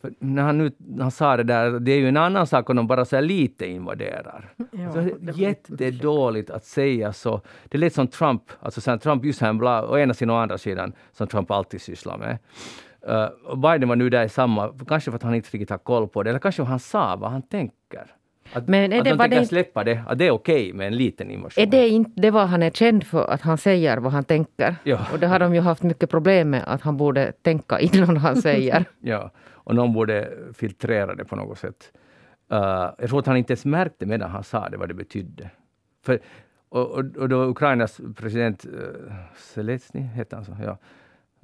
För 0.01 0.13
när 0.19 0.43
han, 0.43 0.59
nu, 0.59 0.73
han 1.01 1.11
sa 1.11 1.37
det 1.37 1.43
där, 1.43 1.81
det 1.81 1.93
är 1.93 1.99
ju 1.99 2.09
en 2.09 2.17
annan 2.17 2.47
sak 2.47 2.71
om 2.71 2.77
de 2.77 2.87
bara 2.87 3.05
så 3.05 3.21
lite 3.21 3.67
invaderar. 3.67 4.53
Ja, 4.71 4.93
så 4.93 5.11
jättedåligt 5.35 6.51
att 6.51 6.65
säga 6.65 7.13
så. 7.13 7.41
Det 7.69 7.79
lät 7.79 7.95
som 7.95 8.09
Trump, 8.09 8.43
alltså 8.61 8.81
sen 8.81 8.99
Trump 8.99 9.25
just 9.25 9.41
hemla, 9.41 9.91
å 9.91 9.99
ena 9.99 10.15
sidan 10.15 10.35
och 10.35 10.43
andra 10.43 10.59
sidan, 10.59 10.93
som 11.13 11.27
Trump 11.27 11.51
alltid 11.51 11.81
sysslar 11.81 12.19
med. 12.19 12.39
Uh, 13.09 13.57
Biden 13.57 13.89
var 13.89 13.97
nu 13.97 14.11
där 14.11 14.25
i 14.25 14.29
samma, 14.29 14.75
kanske 14.89 15.11
för 15.11 15.17
att 15.17 15.23
han 15.23 15.35
inte 15.35 15.51
riktigt 15.51 15.71
har 15.71 15.79
koll 15.79 16.09
på 16.09 16.23
det, 16.23 16.31
eller 16.31 16.41
kanske 16.41 16.63
han 16.63 16.81
sa 16.81 17.17
vad 17.17 17.31
han 17.31 17.43
tänker. 17.43 18.15
Att, 18.53 18.69
Men 18.69 18.93
är 18.93 18.99
att 18.99 19.05
det, 19.05 19.11
de 19.11 19.19
tänker 19.19 19.41
det, 19.41 19.47
släppa 19.47 19.85
det, 19.85 20.05
att 20.07 20.19
det 20.19 20.27
är 20.27 20.31
okej 20.31 20.63
okay 20.63 20.73
med 20.73 20.87
en 20.87 20.97
liten 20.97 21.31
invasion. 21.31 21.63
Är 21.63 21.67
det 21.67 21.89
inte 21.89 22.21
det 22.21 22.31
vad 22.31 22.49
han 22.49 22.63
är 22.63 22.71
känd 22.71 23.05
för, 23.05 23.31
att 23.31 23.41
han 23.41 23.59
säger 23.59 23.97
vad 23.99 24.13
han 24.13 24.25
tänker? 24.25 24.77
Ja. 24.85 25.07
Och 25.13 25.19
det 25.19 25.27
har 25.27 25.39
de 25.39 25.55
ju 25.55 25.61
haft 25.61 25.83
mycket 25.83 26.11
problem 26.11 26.51
med, 26.51 26.63
att 26.67 26.83
han 26.83 26.97
borde 26.97 27.33
tänka 27.33 27.81
innan 27.81 28.17
han 28.17 28.37
säger. 28.37 28.85
ja, 29.01 29.31
och 29.49 29.75
någon 29.75 29.93
borde 29.93 30.33
filtrera 30.55 31.15
det 31.15 31.25
på 31.25 31.37
något 31.37 31.59
sätt. 31.59 31.93
Uh, 32.53 32.59
jag 32.99 33.09
tror 33.09 33.19
att 33.19 33.27
han 33.27 33.37
inte 33.37 33.53
ens 33.53 33.65
märkte 33.65 34.07
medan 34.07 34.31
han 34.31 34.45
sa 34.45 34.69
det, 34.69 34.77
vad 34.77 34.89
det 34.89 34.95
betydde. 34.95 35.51
För, 36.05 36.21
och, 36.69 36.91
och, 36.91 37.17
och 37.17 37.29
då 37.29 37.45
Ukrainas 37.45 38.01
president 38.17 38.67
uh, 38.67 39.13
Zelensky, 39.37 39.99
heter 39.99 40.37
han 40.37 40.45
så? 40.45 40.57
Ja. 40.65 40.79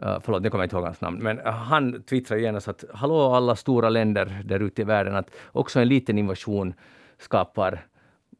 Uh, 0.02 0.18
förlåt, 0.22 0.42
det 0.42 0.50
kommer 0.50 0.62
jag 0.62 0.66
inte 0.66 0.76
ihåg 0.76 0.84
hans 0.84 1.00
namn. 1.00 1.18
Men 1.22 1.40
han 1.44 2.02
twittrade 2.02 2.42
genast 2.42 2.68
att 2.68 2.84
hallå 2.94 3.32
alla 3.32 3.56
stora 3.56 3.88
länder 3.88 4.42
där 4.44 4.60
ute 4.60 4.82
i 4.82 4.84
världen, 4.84 5.16
att 5.16 5.30
också 5.52 5.80
en 5.80 5.88
liten 5.88 6.18
invasion 6.18 6.74
skapar 7.18 7.86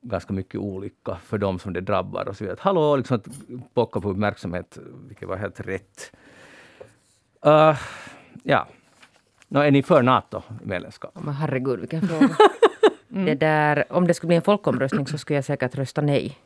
ganska 0.01 0.33
mycket 0.33 0.61
olycka 0.61 1.17
för 1.25 1.39
de 1.39 1.59
som 1.59 1.73
det 1.73 1.81
drabbar. 1.81 2.29
Och 2.29 2.37
så 2.37 2.45
vidare. 2.45 2.59
Hallå, 2.61 2.97
liksom 2.97 3.17
att 3.17 3.29
bocka 3.75 4.01
på 4.01 4.11
uppmärksamhet, 4.11 4.79
vilket 5.09 5.29
var 5.29 5.37
helt 5.37 5.61
rätt. 5.61 6.13
Uh, 7.47 7.79
ja. 8.43 8.67
No, 9.49 9.59
är 9.59 9.71
ni 9.71 9.83
för 9.83 10.03
NATO-medlemskap? 10.03 11.15
Men 11.15 11.35
herregud, 11.35 11.81
vilken 11.81 12.09
fråga. 12.09 12.29
mm. 13.11 13.25
det 13.25 13.35
där, 13.35 13.85
om 13.93 14.07
det 14.07 14.15
skulle 14.15 14.29
bli 14.29 14.37
en 14.37 14.43
folkomröstning 14.43 15.07
så 15.07 15.19
skulle 15.19 15.37
jag 15.37 15.45
säkert 15.45 15.75
rösta 15.75 16.01
nej. 16.01 16.39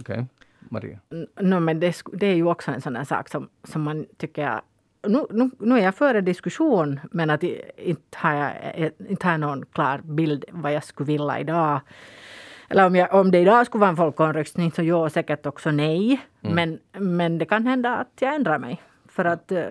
Okej. 0.00 0.14
Okay. 0.14 0.24
Maria? 0.68 0.98
No, 1.40 1.60
men 1.60 1.80
det, 1.80 2.02
det, 2.12 2.26
är 2.26 2.34
ju 2.34 2.46
också 2.46 2.70
en 2.70 2.80
sån 2.80 2.96
här 2.96 3.04
sak 3.04 3.28
som, 3.28 3.48
som 3.64 3.82
man 3.82 4.06
tycker 4.16 4.60
nu, 5.06 5.26
nu, 5.30 5.50
nu 5.58 5.78
är 5.78 5.84
jag 5.84 5.94
för 5.94 6.14
en 6.14 6.24
diskussion 6.24 7.00
men 7.10 7.30
att 7.30 7.42
inte 7.42 8.18
har 8.18 8.34
jag 8.34 8.90
inte 9.08 9.26
har 9.26 9.38
någon 9.38 9.66
klar 9.66 9.98
bild 9.98 10.44
vad 10.50 10.72
jag 10.72 10.84
skulle 10.84 11.06
vilja 11.06 11.40
idag. 11.40 11.80
Eller 12.68 12.86
om, 12.86 12.96
jag, 12.96 13.14
om 13.14 13.30
det 13.30 13.38
idag 13.38 13.66
skulle 13.66 13.80
vara 13.80 13.90
en 13.90 13.96
folkomröstning 13.96 14.72
så 14.72 14.82
ja, 14.82 15.10
säkert 15.10 15.46
också 15.46 15.70
nej. 15.70 16.20
Mm. 16.42 16.54
Men, 16.54 16.78
men 17.02 17.38
det 17.38 17.44
kan 17.44 17.66
hända 17.66 17.96
att 17.96 18.12
jag 18.20 18.34
ändrar 18.34 18.58
mig. 18.58 18.82
För 19.08 19.24
att 19.24 19.52
uh, 19.52 19.64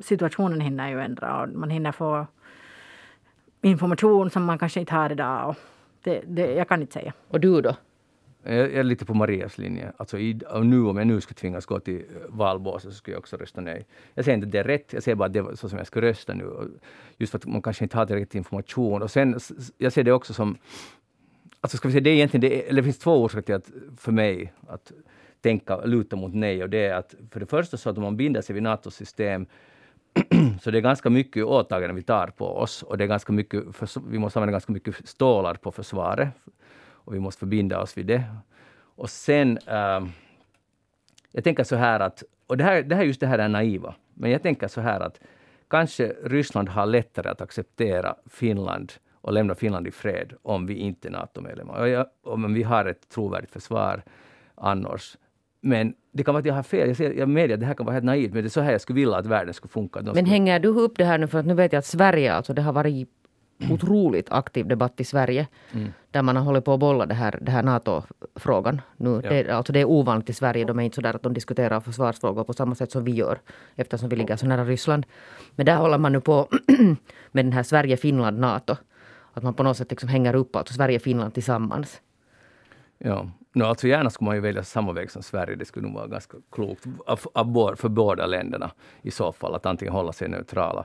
situationen 0.00 0.60
hinner 0.60 0.88
ju 0.88 1.00
ändra 1.00 1.42
och 1.42 1.48
man 1.48 1.70
hinner 1.70 1.92
få 1.92 2.26
information 3.62 4.30
som 4.30 4.44
man 4.44 4.58
kanske 4.58 4.80
inte 4.80 4.94
har 4.94 5.12
idag. 5.12 5.48
Och 5.48 5.56
det, 6.02 6.22
det, 6.26 6.54
jag 6.54 6.68
kan 6.68 6.80
inte 6.80 6.92
säga. 6.92 7.12
Och 7.28 7.40
du 7.40 7.60
då? 7.60 7.76
Jag 8.42 8.72
är 8.72 8.82
lite 8.82 9.04
på 9.04 9.14
Marias 9.14 9.58
linje. 9.58 9.92
Alltså 9.96 10.18
i, 10.18 10.40
nu 10.62 10.80
om 10.84 10.96
jag 10.96 11.06
nu 11.06 11.20
skulle 11.20 11.34
tvingas 11.34 11.66
gå 11.66 11.80
till 11.80 11.96
eh, 11.96 12.02
valbåset 12.28 12.92
så 12.92 12.96
skulle 12.96 13.14
jag 13.14 13.18
också 13.18 13.36
rösta 13.36 13.60
nej. 13.60 13.86
Jag 14.14 14.24
säger 14.24 14.36
inte 14.36 14.46
att 14.46 14.52
det 14.52 14.58
är 14.58 14.64
rätt, 14.64 14.92
jag 14.92 15.02
säger 15.02 15.16
bara 15.16 15.26
att 15.26 15.32
det 15.32 15.38
är 15.38 15.54
så 15.54 15.68
som 15.68 15.78
jag 15.78 15.86
ska 15.86 16.00
rösta 16.00 16.34
nu. 16.34 16.70
Just 17.16 17.30
för 17.30 17.38
att 17.38 17.46
man 17.46 17.62
kanske 17.62 17.84
inte 17.84 17.96
har 17.96 18.06
tillräckligt 18.06 18.34
information. 18.34 19.02
Och 19.02 19.10
sen, 19.10 19.38
jag 19.78 19.92
ser 19.92 20.04
det 20.04 20.12
också 20.12 20.34
som... 20.34 20.58
Alltså 21.60 21.76
ska 21.76 21.88
vi 21.88 21.92
säga, 21.92 22.00
det 22.00 22.10
är 22.10 22.14
egentligen 22.14 22.40
det, 22.40 22.68
eller 22.68 22.82
det 22.82 22.84
finns 22.84 22.98
två 22.98 23.22
orsaker 23.22 23.42
till 23.42 23.54
att, 23.54 23.70
för 23.96 24.12
mig 24.12 24.52
att 24.68 24.92
tänka, 25.40 25.84
luta 25.84 26.16
mot 26.16 26.34
nej. 26.34 26.62
Och 26.62 26.70
det 26.70 26.86
är 26.86 26.94
att 26.94 27.14
för 27.30 27.40
det 27.40 27.46
första 27.46 27.76
så 27.76 27.90
att 27.90 27.96
om 27.96 28.02
man 28.02 28.16
binder 28.16 28.42
sig 28.42 28.54
vid 28.54 28.62
NATOs 28.62 28.94
system 28.94 29.46
så 30.60 30.70
det 30.70 30.78
är 30.78 30.82
ganska 30.82 31.10
mycket 31.10 31.44
åtaganden 31.44 31.96
vi 31.96 32.02
tar 32.02 32.26
på 32.26 32.46
oss 32.46 32.82
och 32.82 32.98
det 32.98 33.04
är 33.04 33.08
ganska 33.08 33.32
mycket, 33.32 33.76
för, 33.76 34.10
vi 34.10 34.18
måste 34.18 34.38
använda 34.38 34.52
ganska 34.52 34.72
mycket 34.72 35.08
stålar 35.08 35.54
på 35.54 35.72
försvaret 35.72 36.28
och 37.08 37.14
vi 37.14 37.20
måste 37.20 37.38
förbinda 37.38 37.80
oss 37.80 37.98
vid 37.98 38.06
det. 38.06 38.24
Och 38.96 39.10
sen, 39.10 39.58
äh, 39.66 40.06
jag 41.32 41.44
tänker 41.44 41.64
så 41.64 41.76
här 41.76 42.00
att, 42.00 42.22
och 42.46 42.56
det 42.56 42.64
här, 42.64 42.82
det 42.82 42.94
här 42.94 43.02
just 43.02 43.20
det 43.20 43.26
här 43.26 43.38
är 43.38 43.48
naiva, 43.48 43.94
men 44.14 44.30
jag 44.30 44.42
tänker 44.42 44.68
så 44.68 44.80
här 44.80 45.00
att 45.00 45.20
kanske 45.70 46.14
Ryssland 46.24 46.68
har 46.68 46.86
lättare 46.86 47.28
att 47.28 47.40
acceptera 47.40 48.14
Finland 48.26 48.92
och 49.20 49.32
lämna 49.32 49.54
Finland 49.54 49.86
i 49.86 49.90
fred 49.90 50.32
om 50.42 50.66
vi 50.66 50.74
inte 50.74 51.08
är 51.08 51.12
NATO-medlemmar. 51.12 52.06
Om 52.22 52.54
vi 52.54 52.62
har 52.62 52.84
ett 52.84 53.08
trovärdigt 53.08 53.52
försvar 53.52 54.02
annars. 54.54 55.16
Men 55.60 55.94
det 56.12 56.24
kan 56.24 56.34
vara 56.34 56.40
att 56.40 56.46
jag 56.46 56.54
har 56.54 56.62
fel. 56.62 56.88
Jag, 56.88 56.96
ser, 56.96 57.12
jag 57.12 57.28
medger 57.28 57.54
att 57.54 57.60
det 57.60 57.66
här 57.66 57.74
kan 57.74 57.86
vara 57.86 57.94
helt 57.94 58.04
naivt, 58.04 58.32
men 58.32 58.42
det 58.42 58.46
är 58.46 58.50
så 58.50 58.60
här 58.60 58.72
jag 58.72 58.80
skulle 58.80 59.00
vilja 59.00 59.16
att 59.16 59.26
världen 59.26 59.54
skulle 59.54 59.70
funka. 59.70 60.00
Men 60.02 60.14
skulle... 60.14 60.28
hänger 60.28 60.58
du 60.58 60.68
upp 60.68 60.96
det 60.96 61.04
här 61.04 61.18
nu, 61.18 61.26
för 61.26 61.38
att 61.38 61.46
nu 61.46 61.54
vet 61.54 61.72
jag 61.72 61.78
att 61.78 61.86
Sverige, 61.86 62.32
alltså 62.32 62.54
det 62.54 62.62
har 62.62 62.72
varit 62.72 63.08
otroligt 63.70 64.32
aktiv 64.32 64.66
debatt 64.66 65.00
i 65.00 65.04
Sverige. 65.04 65.46
Mm. 65.72 65.92
Där 66.10 66.22
man 66.22 66.36
har 66.36 66.44
hållit 66.44 66.64
på 66.64 66.72
att 66.72 66.80
bolla 66.80 67.06
det 67.06 67.14
här, 67.14 67.38
det 67.42 67.50
här 67.50 67.62
NATO-frågan. 67.62 68.80
Nu, 68.96 69.20
ja. 69.24 69.30
det, 69.30 69.50
alltså 69.50 69.72
det 69.72 69.80
är 69.80 69.84
ovanligt 69.84 70.30
i 70.30 70.32
Sverige. 70.32 70.64
De 70.64 70.78
är 70.78 70.82
inte 70.82 70.94
så 70.94 71.00
där 71.00 71.14
att 71.14 71.22
de 71.22 71.34
diskuterar 71.34 71.80
försvarsfrågor 71.80 72.44
på 72.44 72.52
samma 72.52 72.74
sätt 72.74 72.90
som 72.90 73.04
vi 73.04 73.12
gör. 73.12 73.38
Eftersom 73.76 74.08
vi 74.08 74.16
ligger 74.16 74.36
så 74.36 74.46
nära 74.46 74.64
Ryssland. 74.64 75.06
Men 75.56 75.66
där 75.66 75.76
håller 75.76 75.98
man 75.98 76.12
nu 76.12 76.20
på 76.20 76.48
med 77.32 77.44
den 77.44 77.52
här 77.52 77.62
Sverige-Finland-NATO. 77.62 78.76
Att 79.32 79.42
man 79.42 79.54
på 79.54 79.62
något 79.62 79.76
sätt 79.76 79.90
liksom 79.90 80.08
hänger 80.08 80.34
upp 80.34 80.56
alltså 80.56 80.74
Sverige-Finland 80.74 81.34
tillsammans. 81.34 82.00
Ja, 82.98 83.30
no, 83.52 83.64
alltså 83.64 83.88
gärna 83.88 84.10
skulle 84.10 84.26
man 84.26 84.34
ju 84.34 84.40
välja 84.40 84.62
samma 84.62 84.92
väg 84.92 85.10
som 85.10 85.22
Sverige. 85.22 85.56
Det 85.56 85.64
skulle 85.64 85.86
nog 85.86 85.94
vara 85.96 86.06
ganska 86.06 86.36
klokt 86.52 86.82
för 87.76 87.88
båda 87.88 88.26
länderna 88.26 88.70
i 89.02 89.10
så 89.10 89.32
fall. 89.32 89.54
Att 89.54 89.66
antingen 89.66 89.94
hålla 89.94 90.12
sig 90.12 90.28
neutrala. 90.28 90.84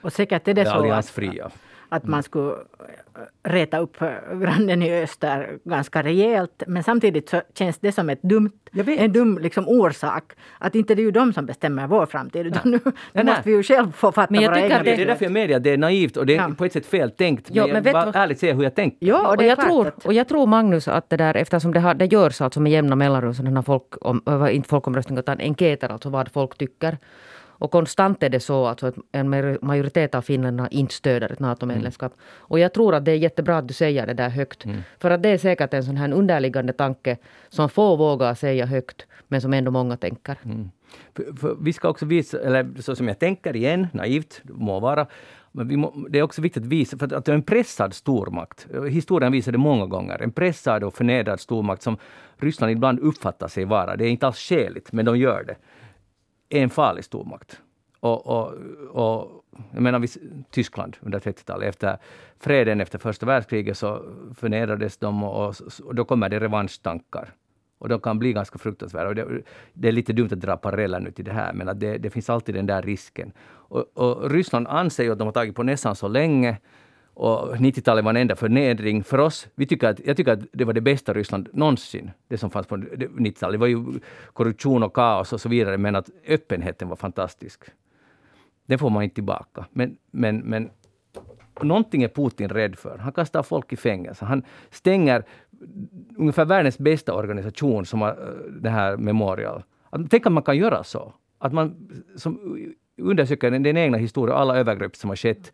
Och 0.00 0.12
säkert 0.12 0.48
är 0.48 0.54
det 0.54 0.64
så 0.64 0.70
alliansfria. 0.70 1.46
Att, 1.46 1.52
att 1.88 2.04
man 2.04 2.22
skulle 2.22 2.54
reta 3.42 3.78
upp 3.78 3.96
grannen 4.32 4.82
i 4.82 5.02
öster 5.02 5.58
ganska 5.64 6.02
rejält. 6.02 6.62
Men 6.66 6.84
samtidigt 6.84 7.28
så 7.28 7.42
känns 7.54 7.78
det 7.78 7.92
som 7.92 8.10
ett 8.10 8.22
dumt, 8.22 8.52
en 8.86 9.12
dum 9.12 9.38
liksom 9.38 9.68
orsak. 9.68 10.32
Att 10.58 10.74
inte 10.74 10.94
det 10.94 11.02
är 11.02 11.04
ju 11.04 11.10
de 11.10 11.32
som 11.32 11.46
bestämmer 11.46 11.86
vår 11.86 12.06
framtid. 12.06 12.46
Utan 12.46 12.70
nu 12.70 12.80
nej, 13.12 13.24
måste 13.24 13.42
vi 13.44 13.50
ju 13.50 13.62
själv 13.62 13.92
få 13.92 14.12
fatta 14.12 14.32
men 14.32 14.42
jag 14.42 14.50
våra 14.50 14.60
egna 14.60 14.82
det, 14.82 14.96
Det 14.96 15.02
är 15.02 15.06
därför 15.06 15.24
jag 15.24 15.32
medger 15.32 15.56
att 15.56 15.64
det 15.64 15.70
är 15.70 15.78
naivt 15.78 16.16
och 16.16 16.26
det 16.26 16.36
är 16.36 16.48
ja. 16.48 16.54
på 16.58 16.64
ett 16.64 16.72
sätt 16.72 16.86
fel 16.86 17.10
tänkt. 17.10 17.48
Jo, 17.52 17.66
men 17.66 17.84
jag 17.84 17.92
bara 17.92 18.12
ärligt 18.12 18.38
säger 18.38 18.54
hur 18.54 18.62
jag 18.62 18.74
tänker. 18.74 19.06
Ja, 19.06 19.34
och, 19.36 19.42
jag 19.42 19.60
tror, 19.60 19.92
och 20.04 20.12
jag 20.12 20.28
tror 20.28 20.46
Magnus 20.46 20.88
att 20.88 21.10
det 21.10 21.16
där 21.16 21.36
eftersom 21.36 21.72
det, 21.72 21.80
har, 21.80 21.94
det 21.94 22.06
görs 22.06 22.40
alltså 22.40 22.60
med 22.60 22.72
jämna 22.72 22.96
mellanrum 22.96 23.34
sådana 23.34 23.62
folk, 23.62 23.94
om, 24.00 24.48
inte 24.50 24.68
folkomröstningar 24.68 25.22
utan 25.22 25.40
enkäter, 25.40 25.88
alltså 25.88 26.08
vad 26.08 26.28
folk 26.32 26.58
tycker. 26.58 26.98
Och 27.58 27.70
konstant 27.70 28.22
är 28.22 28.28
det 28.28 28.40
så 28.40 28.66
alltså 28.66 28.86
att 28.86 28.94
en 29.12 29.28
majoritet 29.62 30.14
av 30.14 30.22
finländarna 30.22 30.68
inte 30.68 30.94
stöder 30.94 31.32
ett 31.32 31.40
NATO-medlemskap. 31.40 32.12
Mm. 32.12 32.24
Och 32.36 32.58
jag 32.58 32.72
tror 32.74 32.94
att 32.94 33.04
det 33.04 33.12
är 33.12 33.16
jättebra 33.16 33.58
att 33.58 33.68
du 33.68 33.74
säger 33.74 34.06
det 34.06 34.14
där 34.14 34.28
högt. 34.28 34.64
Mm. 34.64 34.80
För 34.98 35.10
att 35.10 35.22
det 35.22 35.28
är 35.28 35.38
säkert 35.38 35.74
en 35.74 35.84
sån 35.84 35.96
här 35.96 36.12
underliggande 36.12 36.72
tanke 36.72 37.16
som 37.48 37.68
få 37.68 37.96
vågar 37.96 38.34
säga 38.34 38.66
högt, 38.66 39.06
men 39.28 39.40
som 39.40 39.52
ändå 39.52 39.70
många 39.70 39.96
tänker. 39.96 40.36
Mm. 40.44 40.70
För, 41.14 41.36
för 41.36 41.56
vi 41.60 41.72
ska 41.72 41.88
också 41.88 42.06
visa, 42.06 42.40
eller 42.40 42.82
så 42.82 42.96
som 42.96 43.08
jag 43.08 43.18
tänker 43.18 43.56
igen, 43.56 43.86
naivt 43.92 44.40
må 44.44 44.80
vara, 44.80 45.06
men 45.52 45.80
må, 45.80 46.06
det 46.08 46.18
är 46.18 46.22
också 46.22 46.42
viktigt 46.42 46.62
att 46.62 46.68
visa, 46.68 46.98
för 46.98 47.14
att 47.14 47.24
det 47.24 47.32
är 47.32 47.34
en 47.34 47.42
pressad 47.42 47.94
stormakt. 47.94 48.66
Historien 48.90 49.32
visar 49.32 49.52
det 49.52 49.58
många 49.58 49.86
gånger. 49.86 50.22
En 50.22 50.32
pressad 50.32 50.84
och 50.84 50.94
förnedrad 50.94 51.40
stormakt 51.40 51.82
som 51.82 51.96
Ryssland 52.36 52.72
ibland 52.72 53.00
uppfattar 53.00 53.48
sig 53.48 53.64
vara. 53.64 53.96
Det 53.96 54.04
är 54.04 54.08
inte 54.08 54.26
alls 54.26 54.38
skäligt, 54.38 54.92
men 54.92 55.04
de 55.04 55.18
gör 55.18 55.44
det 55.44 55.56
en 56.48 56.70
farlig 56.70 57.04
stormakt. 57.04 57.62
Och, 58.00 58.26
och, 58.26 58.54
och, 58.90 59.44
jag 59.72 59.82
menar, 59.82 60.06
Tyskland 60.50 60.96
under 61.00 61.18
30-talet, 61.18 61.68
efter 61.68 61.98
freden 62.40 62.80
efter 62.80 62.98
första 62.98 63.26
världskriget 63.26 63.78
så 63.78 64.02
förnedrades 64.34 64.96
de 64.96 65.24
och, 65.24 65.54
och 65.84 65.94
då 65.94 66.04
kommer 66.04 66.28
det 66.28 66.40
revanschtankar. 66.40 67.34
Och 67.78 67.88
de 67.88 68.00
kan 68.00 68.18
bli 68.18 68.32
ganska 68.32 68.58
fruktansvärda. 68.58 69.08
Och 69.08 69.14
det, 69.14 69.42
det, 69.72 69.88
är 69.88 69.92
lite 69.92 70.12
dumt 70.12 70.28
att 70.32 70.40
dra 70.40 70.56
paralleller 70.56 71.00
nu 71.00 71.10
till 71.10 71.24
det 71.24 71.32
här, 71.32 71.52
men 71.52 71.68
att 71.68 71.80
det, 71.80 71.98
det 71.98 72.10
finns 72.10 72.30
alltid 72.30 72.54
den 72.54 72.66
där 72.66 72.82
risken. 72.82 73.32
Och, 73.48 73.84
och 73.94 74.30
Ryssland 74.30 74.66
anser 74.68 75.04
ju 75.04 75.12
att 75.12 75.18
de 75.18 75.26
har 75.28 75.32
tagit 75.32 75.54
på 75.54 75.62
näsan 75.62 75.96
så 75.96 76.08
länge 76.08 76.56
och 77.18 77.56
90-talet 77.56 78.04
var 78.04 78.10
en 78.10 78.16
enda 78.16 78.36
förnedring 78.36 79.04
för 79.04 79.18
oss. 79.18 79.48
Vi 79.54 79.66
tycker 79.66 79.88
att, 79.88 80.00
jag 80.04 80.16
tycker 80.16 80.32
att 80.32 80.40
det 80.52 80.64
var 80.64 80.72
det 80.72 80.80
bästa 80.80 81.12
Ryssland 81.12 81.48
någonsin, 81.52 82.10
det 82.28 82.38
som 82.38 82.50
fanns 82.50 82.66
på 82.66 82.76
90-talet. 82.76 83.54
Det 83.54 83.58
var 83.58 83.66
ju 83.66 83.84
korruption 84.32 84.82
och 84.82 84.94
kaos 84.94 85.32
och 85.32 85.40
så 85.40 85.48
vidare, 85.48 85.78
men 85.78 85.96
att 85.96 86.10
öppenheten 86.28 86.88
var 86.88 86.96
fantastisk. 86.96 87.62
Den 88.66 88.78
får 88.78 88.90
man 88.90 89.02
inte 89.02 89.14
tillbaka. 89.14 89.66
Men, 89.70 89.96
men, 90.10 90.38
men 90.38 90.70
någonting 91.62 92.02
är 92.02 92.08
Putin 92.08 92.48
rädd 92.48 92.78
för. 92.78 92.98
Han 92.98 93.12
kastar 93.12 93.42
folk 93.42 93.72
i 93.72 93.76
fängelse. 93.76 94.24
Han 94.24 94.42
stänger 94.70 95.24
ungefär 96.16 96.44
världens 96.44 96.78
bästa 96.78 97.14
organisation 97.14 97.86
som 97.86 98.00
har 98.00 98.10
eh, 98.10 98.52
det 98.52 98.70
här 98.70 98.96
Memorial. 98.96 99.62
Tänk 100.10 100.26
att 100.26 100.32
man 100.32 100.42
kan 100.42 100.56
göra 100.56 100.84
så. 100.84 101.12
Att 101.38 101.52
man 101.52 101.90
som 102.16 102.58
undersöker 102.96 103.50
den, 103.50 103.62
den 103.62 103.76
egna 103.76 103.98
historien, 103.98 104.36
alla 104.36 104.56
övergrepp 104.56 104.96
som 104.96 105.10
har 105.10 105.16
skett 105.16 105.52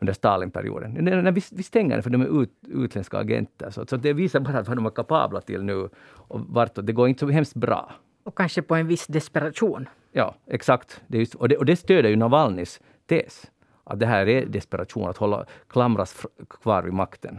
under 0.00 0.12
Stalinperioden. 0.12 0.92
När 0.92 1.32
vi, 1.32 1.42
vi 1.52 1.62
stänger 1.62 1.96
det 1.96 2.02
för 2.02 2.10
de 2.10 2.22
är 2.22 2.42
ut, 2.42 2.50
utländska 2.68 3.18
agenter. 3.18 3.70
Så, 3.70 3.86
så 3.86 3.96
det 3.96 4.12
visar 4.12 4.40
bara 4.40 4.62
vad 4.62 4.76
de 4.76 4.86
är 4.86 4.90
kapabla 4.90 5.40
till 5.40 5.62
nu 5.62 5.88
och 6.28 6.40
vartåt. 6.40 6.86
Det 6.86 6.92
går 6.92 7.08
inte 7.08 7.20
så 7.20 7.28
hemskt 7.28 7.54
bra. 7.54 7.92
Och 8.24 8.36
kanske 8.36 8.62
på 8.62 8.74
en 8.74 8.86
viss 8.86 9.06
desperation. 9.06 9.88
Ja, 10.12 10.34
exakt. 10.46 11.00
Det 11.06 11.18
just, 11.18 11.34
och, 11.34 11.48
det, 11.48 11.56
och 11.56 11.64
det 11.64 11.76
stöder 11.76 12.08
ju 12.08 12.16
Navalnys 12.16 12.80
tes. 13.06 13.50
Att 13.84 14.00
det 14.00 14.06
här 14.06 14.28
är 14.28 14.46
desperation, 14.46 15.10
att 15.10 15.16
hålla, 15.16 15.46
klamras 15.68 16.26
kvar 16.48 16.82
vid 16.82 16.92
makten. 16.92 17.38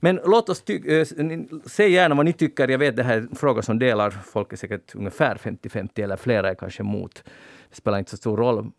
Men 0.00 0.20
låt 0.24 0.48
oss 0.48 0.62
äh, 0.70 1.06
säg 1.64 1.92
gärna 1.92 2.14
vad 2.14 2.24
ni 2.24 2.32
tycker. 2.32 2.68
Jag 2.68 2.78
vet 2.78 2.96
det 2.96 3.02
här 3.02 3.16
är 3.16 3.20
en 3.20 3.34
fråga 3.34 3.62
som 3.62 3.78
delar 3.78 4.10
folk 4.10 4.52
är 4.52 4.56
säkert 4.56 4.94
ungefär 4.94 5.34
50-50 5.36 6.04
eller 6.04 6.16
flera 6.16 6.50
är 6.50 6.54
kanske 6.54 6.82
emot. 6.82 7.24
Spelar 7.76 7.98
inte 7.98 8.10
så 8.10 8.16
stor 8.16 8.36
roll. 8.36 8.70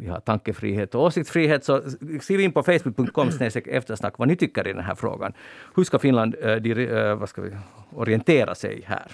Vi 0.00 0.08
har 0.08 0.20
tankefrihet 0.20 0.94
och 0.94 1.02
åsiktsfrihet. 1.02 1.64
Så 1.64 1.82
skriv 2.20 2.40
in 2.40 2.52
på 2.52 2.62
facebook.com 2.62 3.28
eftersnack 3.66 4.18
vad 4.18 4.28
ni 4.28 4.36
tycker 4.36 4.68
i 4.68 4.72
den 4.72 4.84
här 4.84 4.94
frågan. 4.94 5.32
Hur 5.74 5.84
ska 5.84 5.98
Finland 5.98 6.34
äh, 6.42 6.50
äh, 6.50 7.14
vad 7.14 7.28
ska 7.28 7.42
vi, 7.42 7.50
orientera 7.94 8.54
sig 8.54 8.82
här? 8.86 9.12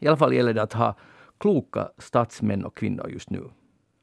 I 0.00 0.08
alla 0.08 0.16
fall 0.16 0.34
gäller 0.34 0.54
det 0.54 0.62
att 0.62 0.72
ha 0.72 0.94
kloka 1.38 1.88
statsmän 1.98 2.64
och 2.64 2.76
kvinnor 2.76 3.10
just 3.10 3.30
nu 3.30 3.44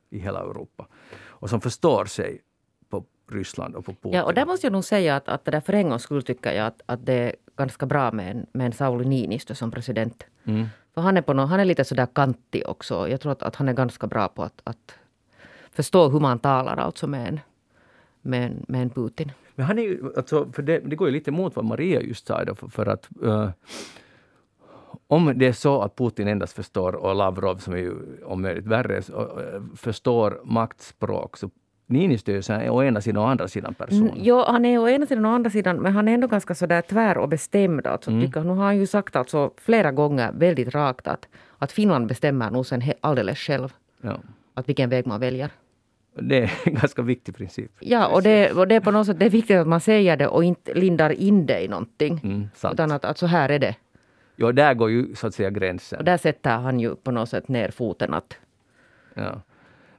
i 0.09 0.19
hela 0.19 0.39
Europa. 0.39 0.87
Och 1.23 1.49
som 1.49 1.61
förstår 1.61 2.05
sig 2.05 2.41
på 2.89 3.03
Ryssland 3.31 3.75
och 3.75 3.85
på 3.85 3.93
Putin. 3.93 4.11
Ja, 4.11 4.23
och 4.23 4.33
där 4.33 4.45
måste 4.45 4.65
jag 4.67 4.73
nog 4.73 4.85
säga 4.85 5.15
att, 5.15 5.27
att 5.27 5.45
det 5.45 5.51
där 5.51 5.61
för 5.61 5.73
en 5.73 5.89
gångs 5.89 6.03
skull 6.03 6.23
tycker 6.23 6.53
jag 6.53 6.67
att, 6.67 6.81
att 6.85 7.05
det 7.05 7.13
är 7.13 7.35
ganska 7.57 7.85
bra 7.85 8.11
med 8.11 8.31
en, 8.31 8.45
med 8.51 8.65
en 8.65 8.73
Sauli 8.73 9.05
Niinistö 9.05 9.55
som 9.55 9.71
president. 9.71 10.25
Mm. 10.43 10.65
För 10.95 11.01
han 11.01 11.17
är, 11.17 11.21
på 11.21 11.33
någon, 11.33 11.47
han 11.47 11.59
är 11.59 11.65
lite 11.65 11.83
sådär 11.83 12.07
kantig 12.13 12.63
också. 12.69 13.09
Jag 13.09 13.21
tror 13.21 13.31
att, 13.31 13.43
att 13.43 13.55
han 13.55 13.69
är 13.69 13.73
ganska 13.73 14.07
bra 14.07 14.27
på 14.27 14.43
att, 14.43 14.61
att 14.63 14.95
förstå 15.71 16.09
hur 16.09 16.19
man 16.19 16.39
talar 16.39 16.77
alltså 16.77 17.07
med 17.07 17.27
en, 17.27 17.39
med 18.21 18.45
en, 18.45 18.65
med 18.67 18.81
en 18.81 18.89
Putin. 18.89 19.31
Men 19.55 19.65
han 19.65 19.79
är 19.79 19.83
ju, 19.83 20.13
alltså, 20.17 20.51
för 20.51 20.61
det, 20.63 20.79
det 20.79 20.95
går 20.95 21.07
ju 21.07 21.13
lite 21.13 21.31
emot 21.31 21.55
vad 21.55 21.65
Maria 21.65 22.01
just 22.01 22.27
sa, 22.27 22.43
då, 22.43 22.55
för, 22.55 22.67
för 22.67 22.85
att 22.85 23.09
uh, 23.23 23.49
om 25.07 25.33
det 25.35 25.47
är 25.47 25.53
så 25.53 25.81
att 25.81 25.95
Putin 25.95 26.27
endast 26.27 26.53
förstår, 26.53 26.95
och 26.95 27.15
Lavrov 27.15 27.57
som 27.57 27.73
är 27.73 27.77
ju 27.77 28.23
om 28.23 28.41
möjligt 28.41 28.65
värre, 28.65 28.97
eh, 28.97 29.61
förstår 29.75 30.41
maktspråk, 30.43 31.37
så 31.37 31.49
Niinistö 31.87 32.41
är 32.49 32.69
å 32.69 32.83
ena 32.83 33.01
sidan 33.01 33.23
och 33.23 33.29
andra 33.29 33.47
sidan 33.47 33.73
person. 33.73 34.09
Mm, 34.09 34.13
jo, 34.17 34.43
han 34.47 34.65
är 34.65 34.79
å 34.79 34.89
ena 34.89 35.05
sidan 35.05 35.25
och 35.25 35.31
andra 35.31 35.49
sidan, 35.49 35.77
men 35.77 35.93
han 35.93 36.07
är 36.07 36.13
ändå 36.13 36.27
ganska 36.27 36.55
sådär 36.55 36.81
tvär 36.81 37.17
och 37.17 37.29
bestämd. 37.29 37.87
Alltså, 37.87 38.11
mm. 38.11 38.31
Nu 38.33 38.49
har 38.49 38.63
han 38.63 38.77
ju 38.77 38.87
sagt 38.87 39.15
alltså 39.15 39.51
flera 39.57 39.91
gånger 39.91 40.31
väldigt 40.31 40.75
rakt 40.75 41.07
att, 41.07 41.27
att 41.57 41.71
Finland 41.71 42.07
bestämmer 42.07 42.51
nog 42.51 42.65
sen 42.65 42.81
alldeles 43.01 43.39
själv. 43.39 43.73
Ja. 44.01 44.19
Att 44.53 44.69
vilken 44.69 44.89
väg 44.89 45.07
man 45.07 45.19
väljer. 45.19 45.49
Det 46.19 46.43
är 46.43 46.51
en 46.63 46.73
ganska 46.73 47.01
viktig 47.01 47.35
princip. 47.35 47.71
Ja, 47.79 48.07
och 48.07 48.23
det, 48.23 48.51
och 48.51 48.67
det 48.67 48.75
är 48.75 48.79
på 48.79 48.91
något 48.91 49.07
sätt 49.07 49.19
det 49.19 49.25
är 49.25 49.29
viktigt 49.29 49.57
att 49.57 49.67
man 49.67 49.81
säger 49.81 50.17
det 50.17 50.27
och 50.27 50.43
inte 50.43 50.73
lindar 50.73 51.09
in 51.09 51.45
det 51.45 51.63
i 51.63 51.67
någonting. 51.67 52.19
Mm, 52.23 52.47
utan 52.71 52.91
att, 52.91 53.05
att 53.05 53.17
så 53.17 53.25
här 53.25 53.49
är 53.49 53.59
det. 53.59 53.75
Ja, 54.35 54.51
där 54.51 54.73
går 54.73 54.89
ju 54.89 55.15
så 55.15 55.27
att 55.27 55.35
säga 55.35 55.49
gränsen. 55.49 55.99
Och 55.99 56.05
där 56.05 56.17
sätter 56.17 56.57
han 56.57 56.79
ju 56.79 56.95
på 56.95 57.11
något 57.11 57.29
sätt 57.29 57.47
ner 57.47 57.71
foten. 57.71 58.13
Att... 58.13 58.37
Ja. 59.13 59.41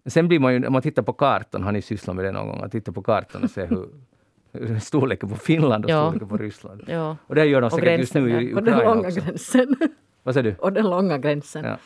Sen 0.07 0.29
blir 0.29 0.39
man 0.39 0.55
ju, 0.55 0.67
om 0.67 0.73
man 0.73 0.83
tittar 0.83 1.03
på 1.03 1.13
kartan, 1.13 1.63
har 1.63 1.73
ni 1.73 1.83
sysslat 1.83 2.17
med 2.17 2.25
det 2.25 2.33
någon 2.33 2.47
gång, 2.47 2.63
att 2.63 2.73
titta 2.73 2.93
på 2.93 3.03
kartan 3.03 3.43
och 3.43 3.51
se 3.51 3.67
hur 3.67 4.79
storleken 4.81 5.29
på 5.29 5.37
Finland 5.37 5.85
och 5.85 5.91
ja. 5.91 6.05
storleken 6.07 6.29
på 6.29 6.37
Ryssland. 6.37 6.83
Ja. 6.87 7.17
Och 7.27 7.35
det 7.35 7.45
gör 7.45 7.61
de 7.61 7.71
säkert 7.71 8.01
just 8.01 8.15
nu 8.15 8.31
i 8.31 8.53
Ukraina 8.53 8.59
Och 8.59 8.65
den 8.65 8.79
långa 8.79 9.09
också. 9.09 9.21
gränsen. 9.21 9.77
Vad 10.23 10.35
säger 10.35 10.51
du? 10.51 10.57
Och 10.59 10.73
den 10.73 10.91
långa 10.91 11.19
gränsen. 11.19 11.65
Ja. 11.65 11.79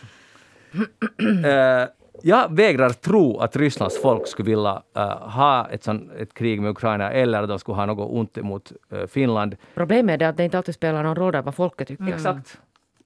uh, 1.83 1.89
jag 2.23 2.57
vägrar 2.57 2.91
tro 2.91 3.39
att 3.39 3.57
Rysslands 3.57 4.03
folk 4.03 4.27
skulle 4.27 4.51
vilja 4.51 4.83
uh, 4.97 5.03
ha 5.29 5.69
ett, 5.71 5.85
sån, 5.85 6.11
ett 6.19 6.35
krig 6.35 6.61
med 6.61 6.71
Ukraina 6.71 7.13
eller 7.13 7.43
att 7.43 7.49
de 7.49 7.59
skulle 7.59 7.77
ha 7.77 7.87
något 7.87 8.11
ont 8.11 8.39
emot 8.39 8.73
uh, 8.93 9.07
Finland. 9.07 9.57
Problemet 9.75 10.23
är 10.23 10.29
att 10.29 10.37
det 10.37 10.45
inte 10.45 10.57
alltid 10.57 10.75
spelar 10.75 11.03
någon 11.03 11.17
roll 11.17 11.43
vad 11.43 11.55
folket 11.55 11.89
tycker. 11.89 12.03
Mm. 12.03 12.15
Exakt. 12.15 12.61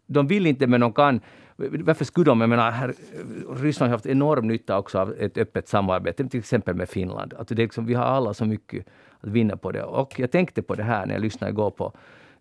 De 0.06 0.26
vill 0.26 0.46
inte 0.46 0.66
men 0.66 0.80
de 0.80 0.92
kan. 0.92 1.20
Varför 1.56 2.04
skulle 2.04 2.24
de? 2.24 2.40
Jag 2.40 2.50
menar, 2.50 2.70
här, 2.70 2.94
Ryssland 3.56 3.90
har 3.90 3.96
haft 3.96 4.06
enorm 4.06 4.48
nytta 4.48 4.78
också 4.78 4.98
av 4.98 5.14
ett 5.18 5.38
öppet 5.38 5.68
samarbete, 5.68 6.28
till 6.28 6.40
exempel 6.40 6.74
med 6.74 6.88
Finland. 6.88 7.34
Att 7.34 7.48
det 7.48 7.54
är 7.54 7.56
liksom, 7.56 7.86
vi 7.86 7.94
har 7.94 8.04
alla 8.04 8.34
så 8.34 8.44
mycket 8.44 8.86
att 9.20 9.28
vinna 9.28 9.56
på 9.56 9.72
det. 9.72 9.82
Och 9.82 10.20
jag 10.20 10.30
tänkte 10.30 10.62
på 10.62 10.74
det 10.74 10.82
här 10.82 11.06
när 11.06 11.14
jag 11.14 11.22
lyssnade 11.22 11.50
igår 11.50 11.70
på 11.70 11.92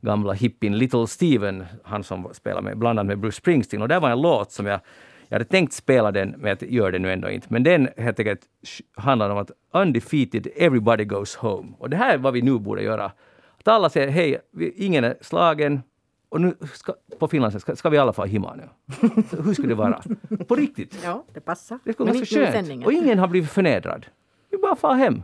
gamla 0.01 0.33
hippin 0.33 0.77
Little 0.77 1.07
Steven, 1.07 1.65
han 1.83 2.03
som 2.03 2.29
spelar 2.33 2.61
med, 2.61 2.77
bland 2.77 2.99
annat 2.99 3.07
med 3.07 3.19
Bruce 3.19 3.37
Springsteen. 3.37 3.81
Och 3.81 3.87
där 3.87 3.99
var 3.99 4.09
en 4.09 4.21
låt 4.21 4.51
som 4.51 4.65
jag 4.65 4.79
jag 5.33 5.35
hade 5.35 5.49
tänkt 5.49 5.73
spela 5.73 6.11
den, 6.11 6.29
men 6.29 6.57
jag 6.59 6.71
gör 6.71 6.91
det 6.91 6.99
nu 6.99 7.13
ändå 7.13 7.29
inte. 7.29 7.47
Men 7.49 7.63
den 7.63 7.89
helt 7.97 8.19
enkelt 8.19 8.41
handlar 8.95 9.29
om 9.29 9.37
att 9.37 9.51
undefeated 9.73 10.47
everybody 10.55 11.05
goes 11.05 11.35
home. 11.35 11.73
Och 11.79 11.89
det 11.89 11.97
här 11.97 12.13
är 12.13 12.17
vad 12.17 12.33
vi 12.33 12.41
nu 12.41 12.59
borde 12.59 12.83
göra. 12.83 13.11
Att 13.57 13.67
alla 13.67 13.89
säger 13.89 14.09
hej, 14.09 14.41
ingen 14.75 15.03
är 15.03 15.15
slagen. 15.21 15.81
Och 16.33 16.41
nu 16.41 16.55
ska, 16.73 16.93
på 17.19 17.27
finlandssvenska 17.27 17.71
ska, 17.71 17.75
ska 17.75 17.89
vi 17.89 17.97
alla 17.97 18.13
få 18.13 18.25
himma 18.25 18.55
nu. 18.55 18.69
Hur 19.43 19.53
skulle 19.53 19.67
det 19.67 19.75
vara? 19.75 20.01
På 20.47 20.55
riktigt. 20.55 20.99
Ja, 21.03 21.23
det 21.33 21.39
passar. 21.39 21.79
Det 21.83 21.93
skulle 21.93 22.09
vara 22.11 22.17
ganska 22.17 22.51
skönt. 22.51 22.85
Och 22.85 22.93
ingen 22.93 23.19
har 23.19 23.27
blivit 23.27 23.49
förnedrad. 23.49 24.05
Vi 24.49 24.57
bara 24.57 24.75
far 24.75 24.95
hem. 24.95 25.23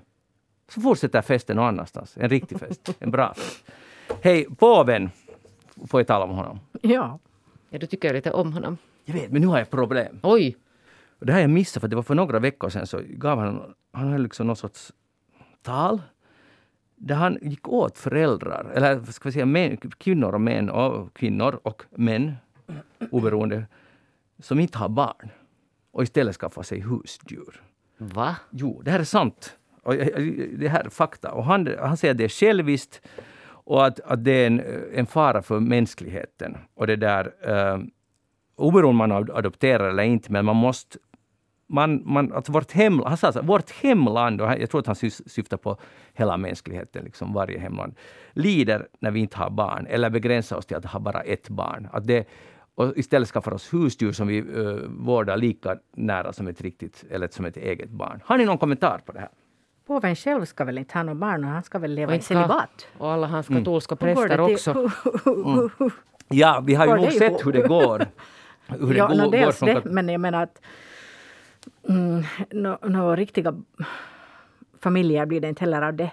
Så 0.67 0.82
fortsätter 0.82 1.22
festen 1.22 1.56
någon 1.56 1.65
annanstans. 1.65 2.17
En 2.17 2.30
riktig 2.30 2.60
fest. 2.60 2.95
En 3.00 3.12
bra 3.12 3.34
fest. 3.34 3.63
Hej, 4.22 4.48
påven. 4.58 5.10
Får 5.88 6.00
jag 6.00 6.08
tala 6.08 6.26
om 6.26 6.32
honom? 6.32 6.60
Ja. 6.82 7.19
Ja, 7.69 7.80
du 7.80 7.86
tycker 7.86 8.13
lite 8.13 8.32
om 8.32 8.54
honom. 8.54 8.78
Jag 9.06 9.13
vet, 9.13 9.32
men 9.32 9.41
nu 9.41 9.48
har 9.48 9.58
jag 9.58 9.69
problem. 9.69 10.19
Oj! 10.24 10.58
Det 11.19 11.34
här 11.34 11.41
jag 11.41 11.50
missade, 11.50 11.82
för 11.82 11.88
det 11.88 11.95
var 11.95 12.04
för 12.04 12.15
några 12.15 12.39
veckor 12.39 12.69
sedan 12.69 12.88
så 12.88 13.02
gav 13.08 13.39
han, 13.39 13.74
han 13.91 14.08
hade 14.08 14.24
liksom 14.24 14.48
någon 14.48 14.56
sorts 14.56 14.93
tal 15.62 16.02
där 17.00 17.16
han 17.16 17.38
gick 17.42 17.68
åt 17.68 17.98
föräldrar, 17.98 18.72
eller 18.76 19.04
ska 19.12 19.30
vi 19.30 19.34
säga 19.34 19.46
män, 19.46 19.78
kvinnor 19.78 20.34
och 20.34 20.42
män, 20.42 20.70
och 20.70 21.14
kvinnor 21.14 21.60
och 21.64 21.84
män, 21.90 22.36
oberoende, 23.12 23.66
som 24.40 24.60
inte 24.60 24.78
har 24.78 24.90
barn 24.90 25.30
och 25.92 26.04
istället 26.04 26.36
skaffar 26.36 26.64
sig 26.64 26.80
husdjur. 26.80 27.62
Va? 27.98 28.36
Jo, 28.50 28.82
det 28.86 28.92
här 28.92 29.00
är 29.00 29.04
sant. 29.04 29.58
Och 29.84 29.96
det 30.58 30.68
här 30.68 30.84
är 30.84 30.90
fakta. 30.90 31.32
Och 31.32 31.44
han, 31.44 31.76
han 31.80 31.98
säger 31.98 32.12
att 32.12 32.18
det 32.18 32.24
är 32.24 32.30
själviskt 32.30 33.02
och 33.42 33.86
att, 33.86 34.00
att 34.00 34.24
det 34.24 34.32
är 34.32 34.48
en, 34.48 34.62
en 34.94 35.06
fara 35.06 35.42
för 35.42 35.60
mänskligheten. 35.60 36.58
Och 36.74 36.88
det 36.88 36.96
där, 36.96 37.26
uh, 37.26 37.84
oberoende 38.56 38.90
om 38.90 38.96
man 38.96 39.12
adopterar 39.12 39.90
eller 39.90 40.04
inte, 40.04 40.32
men 40.32 40.46
man 40.46 40.56
måste 40.56 40.98
man, 41.70 42.02
man, 42.06 42.34
alltså 42.34 42.52
vårt, 42.52 42.72
hem, 42.72 43.00
han 43.06 43.18
sa 43.18 43.32
så, 43.32 43.42
vårt 43.42 43.72
hemland, 43.72 44.42
och 44.42 44.48
jag 44.48 44.70
tror 44.70 44.80
att 44.82 44.88
han 44.88 44.96
syftar 45.26 45.58
på 45.58 45.78
hela 46.14 46.38
mänskligheten, 46.38 47.04
liksom 47.04 47.34
varje 47.34 47.60
hemland, 47.60 47.96
lider 48.34 48.88
när 49.00 49.12
vi 49.12 49.20
inte 49.20 49.38
har 49.38 49.50
barn, 49.50 49.88
eller 49.90 50.10
begränsar 50.10 50.58
oss 50.58 50.66
till 50.66 50.78
att 50.78 50.86
ha 50.86 51.00
bara 51.00 51.22
ett 51.22 51.50
barn. 51.50 51.88
Att 51.92 52.08
det, 52.08 52.28
och 52.76 52.98
istället 52.98 53.30
skaffar 53.30 53.54
oss 53.54 53.74
husdjur 53.74 54.12
som 54.12 54.28
vi 54.28 54.42
uh, 54.42 54.80
vårdar 54.88 55.38
lika 55.38 55.78
nära 55.96 56.34
som 56.34 56.48
ett 56.48 56.62
riktigt, 56.62 57.06
eller 57.10 57.28
som 57.28 57.46
ett 57.46 57.58
eget 57.58 57.90
barn. 57.90 58.22
Har 58.26 58.38
ni 58.38 58.46
någon 58.46 58.58
kommentar 58.58 59.02
på 59.06 59.12
det 59.12 59.20
här? 59.20 59.30
Påven 59.88 60.16
själv 60.16 60.46
ska 60.46 60.66
väl 60.66 60.78
inte 60.78 60.98
ha 60.98 61.04
något 61.04 61.18
barn 61.18 61.44
och 61.44 61.50
han 61.50 61.64
ska 61.64 61.80
väl 61.80 61.94
leva 61.94 62.16
i 62.16 62.22
celibat? 62.22 62.88
Och 62.98 63.12
alla 63.12 63.28
hans 63.28 63.48
katolska 63.48 63.98
mm. 64.02 64.16
präster 64.16 64.40
också. 64.40 64.92
Mm. 65.26 65.92
Ja, 66.32 66.64
vi 66.66 66.76
har 66.76 66.86
ju 66.86 66.96
nog 66.96 67.12
sett 67.12 67.46
hur 67.46 67.52
det 67.52 67.68
går. 67.68 68.06
hur 68.68 68.94
ja, 68.94 69.08
det 69.08 69.24
går, 69.24 69.32
dels 69.32 69.60
går 69.60 69.68
det, 69.68 69.86
men 69.86 70.10
jag 70.10 70.22
menar 70.22 70.44
att 70.44 70.62
mm, 71.89 72.24
några 72.52 72.88
no, 72.88 73.15
riktiga 73.15 73.54
familjer 74.80 75.26
blir 75.26 75.41
det 75.41 75.50
inte 75.50 75.62
heller 75.62 75.82
av 75.82 75.93
det. 75.93 76.12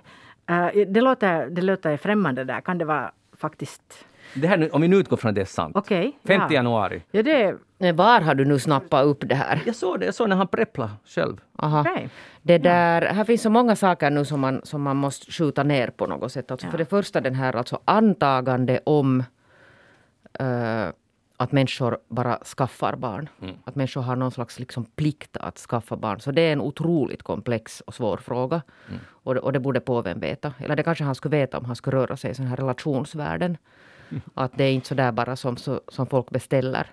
Uh, 0.51 0.87
det, 0.87 1.01
låter, 1.01 1.51
det 1.51 1.63
låter 1.63 1.97
främmande 1.97 2.45
där. 2.45 2.61
Kan 2.61 2.79
det 2.79 2.85
vara 2.85 3.13
faktiskt 3.37 4.07
det 4.35 4.47
här, 4.47 4.75
om 4.75 4.81
vi 4.81 4.89
nu 4.89 4.97
utgår 4.97 5.17
från 5.17 5.29
att 5.29 5.35
det 5.35 5.41
är 5.41 5.45
sant. 5.45 5.77
Okay, 5.77 6.13
5 6.27 6.41
ja. 6.41 6.53
januari. 6.53 7.03
Ja, 7.11 7.23
det... 7.23 7.57
Var 7.93 8.21
har 8.21 8.35
du 8.35 8.45
nu 8.45 8.59
snappat 8.59 9.05
upp 9.05 9.29
det 9.29 9.35
här? 9.35 9.63
Jag 9.67 9.75
såg 9.75 10.01
det, 10.01 10.07
jag 10.07 10.15
såg 10.15 10.29
när 10.29 10.37
han 10.37 10.49
prepplade 10.49 10.91
själv. 11.05 11.41
Aha. 11.59 11.81
Okay. 11.81 12.09
Det 12.43 12.59
där, 12.59 13.03
här 13.03 13.25
finns 13.25 13.43
så 13.43 13.51
många 13.51 13.77
saker 13.77 14.11
nu 14.11 14.25
som 14.25 14.41
man, 14.41 14.61
som 14.65 14.83
man 14.83 14.97
måste 14.97 15.33
skjuta 15.33 15.63
ner 15.63 15.91
på 15.91 16.07
något 16.07 16.33
sätt. 16.33 16.51
Alltså 16.51 16.67
ja. 16.67 16.71
För 16.71 16.79
det 16.79 16.85
första 16.85 17.21
den 17.21 17.35
här 17.35 17.57
alltså 17.57 17.81
antagande 17.85 18.81
om 18.85 19.25
uh, 20.41 20.89
att 21.37 21.53
människor 21.53 21.99
bara 22.09 22.39
skaffar 22.45 22.97
barn. 22.97 23.29
Mm. 23.43 23.55
Att 23.65 23.75
människor 23.75 24.03
har 24.03 24.17
någon 24.17 24.31
slags 24.31 24.59
liksom 24.59 24.85
plikt 24.85 25.37
att 25.37 25.59
skaffa 25.59 25.97
barn. 25.97 26.21
Så 26.21 26.33
det 26.33 26.41
är 26.41 26.53
en 26.53 26.61
otroligt 26.61 27.23
komplex 27.23 27.81
och 27.81 27.95
svår 27.95 28.17
fråga. 28.17 28.63
Mm. 28.89 29.01
Och, 29.09 29.35
det, 29.35 29.41
och 29.41 29.53
det 29.53 29.61
borde 29.61 29.81
påven 29.81 30.21
veta. 30.21 30.55
Eller 30.59 30.77
det 30.77 30.83
kanske 30.83 31.05
han 31.05 31.15
skulle 31.15 31.37
veta 31.37 31.59
om 31.59 31.65
han 31.65 31.77
skulle 31.77 31.97
röra 31.97 32.17
sig 32.17 32.31
i 32.31 32.35
den 32.35 32.47
här 32.47 32.57
relationsvärlden. 32.57 33.57
Mm. 34.09 34.23
Att 34.35 34.53
det 34.57 34.65
är 34.65 34.73
inte 34.73 34.89
så 34.89 34.95
där 34.95 35.13
bara 35.13 35.37
som, 35.37 35.57
så, 35.57 35.81
som 35.89 36.07
folk 36.07 36.31
beställer 36.31 36.91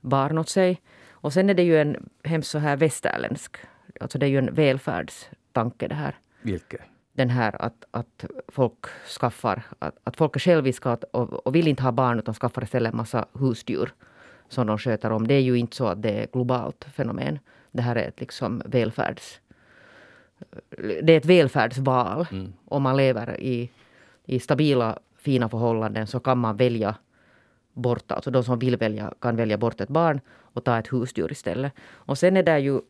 barn 0.00 0.38
åt 0.38 0.48
sig. 0.48 0.80
Och 1.10 1.32
sen 1.32 1.50
är 1.50 1.54
det 1.54 1.62
ju 1.62 1.80
en 1.80 2.08
hemskt 2.24 2.50
så 2.50 2.58
här 2.58 2.76
västerländsk, 2.76 3.56
alltså 4.00 4.18
det 4.18 4.26
är 4.26 4.30
ju 4.30 4.38
en 4.38 4.54
välfärdstanke 4.54 5.88
det 5.88 5.94
här. 5.94 6.14
Vilket? 6.42 6.80
Den 7.20 7.30
här 7.30 7.62
att, 7.62 7.84
att 7.90 8.24
folk 8.48 8.86
skaffar, 9.20 9.62
att, 9.78 9.96
att 10.04 10.16
folk 10.16 10.36
är 10.36 10.40
själviska 10.40 10.98
och, 11.10 11.46
och 11.46 11.54
vill 11.54 11.68
inte 11.68 11.82
ha 11.82 11.92
barn 11.92 12.18
utan 12.18 12.34
skaffar 12.34 12.62
istället 12.62 12.92
en 12.92 12.96
massa 12.96 13.26
husdjur 13.32 13.92
som 14.48 14.66
de 14.66 14.78
sköter 14.78 15.12
om. 15.12 15.26
Det 15.26 15.34
är 15.34 15.40
ju 15.40 15.56
inte 15.58 15.76
så 15.76 15.86
att 15.86 16.02
det 16.02 16.10
är 16.10 16.24
ett 16.24 16.32
globalt 16.32 16.84
fenomen. 16.84 17.38
det 17.72 17.82
här 17.82 17.96
är 17.96 18.08
ett 18.08 18.20
liksom 18.20 18.62
välfärds... 18.64 19.40
Det 21.02 21.12
är 21.12 21.16
ett 21.16 21.26
välfärdsval. 21.26 22.26
Mm. 22.32 22.52
Om 22.64 22.82
man 22.82 22.96
lever 22.96 23.40
i, 23.40 23.70
i 24.24 24.40
stabila, 24.40 24.98
fina 25.16 25.48
förhållanden 25.48 26.06
så 26.06 26.20
kan 26.20 26.38
man 26.38 26.56
välja 26.56 26.94
bort, 27.72 28.12
alltså 28.12 28.30
de 28.30 28.44
som 28.44 28.58
vill 28.58 28.76
välja 28.76 29.12
kan 29.20 29.36
välja 29.36 29.58
bort 29.58 29.80
ett 29.80 29.88
barn 29.88 30.20
och 30.54 30.64
ta 30.64 30.78
ett 30.78 30.92
husdjur 30.92 31.32
istället. 31.32 31.72
Och 32.08 32.18
sen 32.18 32.36
är 32.36 32.42
det 32.42 32.58
ju 32.58 32.80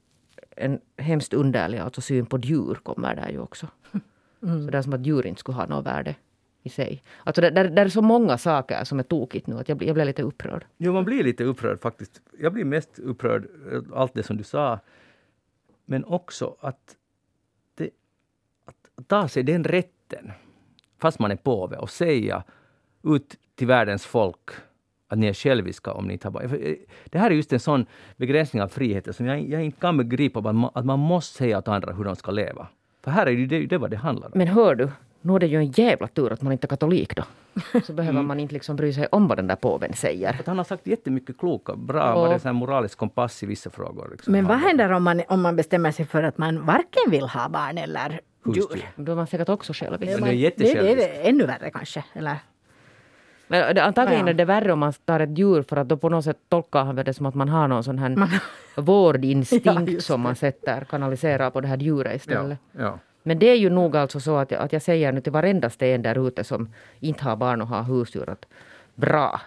en 0.57 0.81
hemskt 0.97 1.35
underlig 1.35 1.79
alltså 1.79 2.01
syn 2.01 2.27
på 2.27 2.39
djur 2.39 2.75
kommer 2.83 3.15
där 3.17 3.29
ju 3.29 3.39
också. 3.39 3.67
Mm. 4.43 4.65
Så 4.65 4.71
det 4.71 4.79
är 4.79 4.83
som 4.83 4.93
att 4.93 5.07
djur 5.07 5.27
inte 5.27 5.41
skulle 5.41 5.57
ha 5.57 5.67
något 5.67 5.87
värde 5.87 6.15
i 6.63 6.69
sig. 6.69 7.03
Alltså 7.25 7.41
det, 7.41 7.51
där, 7.51 7.69
där 7.69 7.85
är 7.85 7.89
så 7.89 8.03
många 8.03 8.39
saker 8.39 8.85
som 8.85 8.99
är 8.99 9.03
tokigt 9.03 9.47
nu 9.47 9.59
att 9.59 9.69
jag, 9.69 9.83
jag 9.83 9.95
blir 9.95 10.05
lite 10.05 10.23
upprörd. 10.23 10.67
Jo, 10.77 10.93
man 10.93 11.05
blir 11.05 11.25
lite 11.25 11.45
upprörd 11.45 11.81
faktiskt. 11.81 12.21
Jag 12.39 12.53
blir 12.53 12.65
mest 12.65 12.99
upprörd 12.99 13.47
eh, 13.73 13.81
allt 13.95 14.15
det 14.15 14.23
som 14.23 14.37
du 14.37 14.45
sa. 14.45 14.79
Men 15.85 16.05
också 16.05 16.57
att, 16.61 16.97
det, 17.75 17.91
att 18.65 19.09
ta 19.09 19.29
sig 19.29 19.43
den 19.43 19.65
rätten, 19.65 20.33
fast 20.99 21.19
man 21.19 21.31
är 21.31 21.37
påve, 21.37 21.77
och 21.77 21.91
säga 21.91 22.45
ut 23.03 23.37
till 23.55 23.67
världens 23.67 24.07
folk 24.07 24.51
att 25.09 25.19
ni 25.19 25.27
är 25.27 25.35
själviska 25.35 25.93
om 25.93 26.07
ni 26.07 26.19
har 26.23 26.31
barn. 26.31 26.45
Eh, 26.45 26.75
det 27.05 27.19
här 27.19 27.31
är 27.31 27.35
just 27.35 27.53
en 27.53 27.61
sån 27.61 27.87
begränsning 28.17 28.63
av 28.63 28.69
friheten 28.69 29.15
som 29.15 29.27
jag, 29.27 29.49
jag 29.49 29.65
inte 29.65 29.81
kan 29.81 29.97
begripa, 29.97 30.39
att 30.39 30.55
man, 30.55 30.71
att 30.75 30.87
man 30.87 30.99
måste 30.99 31.37
säga 31.37 31.59
åt 31.59 31.69
andra 31.69 31.93
hur 31.93 32.05
de 32.05 32.17
ska 32.17 32.31
leva. 32.31 32.69
För 33.05 33.11
här 33.11 33.27
är 33.27 33.37
det, 33.37 33.47
det, 33.47 33.67
det 33.67 33.79
vad 33.79 33.91
det 33.91 33.97
handlar 33.97 34.27
om. 34.27 34.33
Men 34.35 34.49
hör 34.49 34.75
du, 34.75 34.91
nu 35.21 35.35
är 35.35 35.39
det 35.39 35.47
ju 35.47 35.57
en 35.57 35.71
jävla 35.71 36.09
tur 36.09 36.33
att 36.33 36.43
man 36.43 36.53
inte 36.53 36.67
är 36.67 36.69
katolik 36.69 37.17
då. 37.17 37.23
Så 37.85 37.93
behöver 37.93 38.15
mm. 38.15 38.27
man 38.27 38.41
inte 38.41 38.55
liksom 38.55 38.77
bry 38.77 38.93
sig 38.93 39.07
om 39.07 39.29
vad 39.29 39.39
den 39.39 39.47
där 39.47 39.57
påven 39.57 39.93
säger. 39.93 40.37
Att 40.41 40.47
han 40.47 40.59
har 40.59 40.65
sagt 40.65 40.87
jättemycket 40.87 41.39
kloka, 41.39 41.77
bra, 41.77 42.15
och, 42.15 42.29
det 42.29 42.45
är 42.45 42.49
en 42.49 42.57
moralisk 42.57 42.99
kompass 42.99 43.43
i 43.43 43.47
vissa 43.47 43.71
frågor. 43.71 44.09
Liksom. 44.11 44.33
Men 44.33 44.47
vad 44.47 44.59
händer 44.59 44.93
om 44.93 45.03
man, 45.03 45.23
om 45.29 45.43
man 45.43 45.57
bestämmer 45.57 45.91
sig 45.91 46.07
för 46.07 46.23
att 46.23 46.39
man 46.39 46.67
varken 46.67 47.11
vill 47.11 47.29
ha 47.29 47.49
barn 47.49 47.79
eller 47.79 48.21
djur? 48.47 48.91
Då 48.97 49.13
är 49.13 49.17
man 49.17 49.27
säkert 49.27 49.49
också 49.49 49.73
självisk. 49.73 50.01
Det, 50.01 50.33
är 50.33 50.51
det, 50.57 50.95
det 50.95 51.27
är 51.27 51.29
ännu 51.29 51.47
värre 51.47 51.71
kanske. 51.71 52.05
Eller? 52.13 52.37
Men 53.51 53.79
antagligen 53.79 54.29
är 54.29 54.35
det 54.35 54.45
värre 54.45 54.73
om 54.73 54.79
man 54.79 54.93
tar 55.05 55.21
ett 55.21 55.39
djur 55.39 55.63
för 55.63 55.77
att 55.77 55.89
då 55.89 55.97
på 55.97 56.09
något 56.09 56.25
sätt 56.25 56.39
tolkar 56.49 56.85
han 56.85 56.97
det 56.97 57.15
som 57.15 57.27
att 57.27 57.35
man 57.35 57.49
har 57.49 57.69
någon 57.69 57.85
sån 57.85 57.99
här 57.99 58.09
man... 58.09 58.29
vårdinstinkt 58.77 59.67
ja, 59.93 60.01
som 60.01 60.21
man 60.21 60.37
sätter, 60.37 60.85
kanaliserar 60.85 61.51
på 61.51 61.61
det 61.61 61.69
här 61.69 61.77
djuret 61.77 62.17
istället. 62.17 62.59
Ja, 62.73 62.83
ja. 62.83 62.99
Men 63.23 63.39
det 63.39 63.47
är 63.47 63.55
ju 63.55 63.71
nog 63.71 63.97
alltså 63.97 64.21
så 64.21 64.37
att 64.37 64.51
jag, 64.51 64.61
att 64.61 64.73
jag 64.73 64.83
säger 64.83 65.13
nu 65.13 65.21
till 65.21 65.33
varendaste 65.33 65.87
en 65.87 66.03
där 66.03 66.27
ute 66.27 66.45
som 66.45 66.69
inte 67.01 67.25
har 67.25 67.37
barn 67.37 67.63
och 67.63 67.69
har 67.69 67.83
husdjur 67.83 68.31
att 68.31 68.47
bra. 68.95 69.41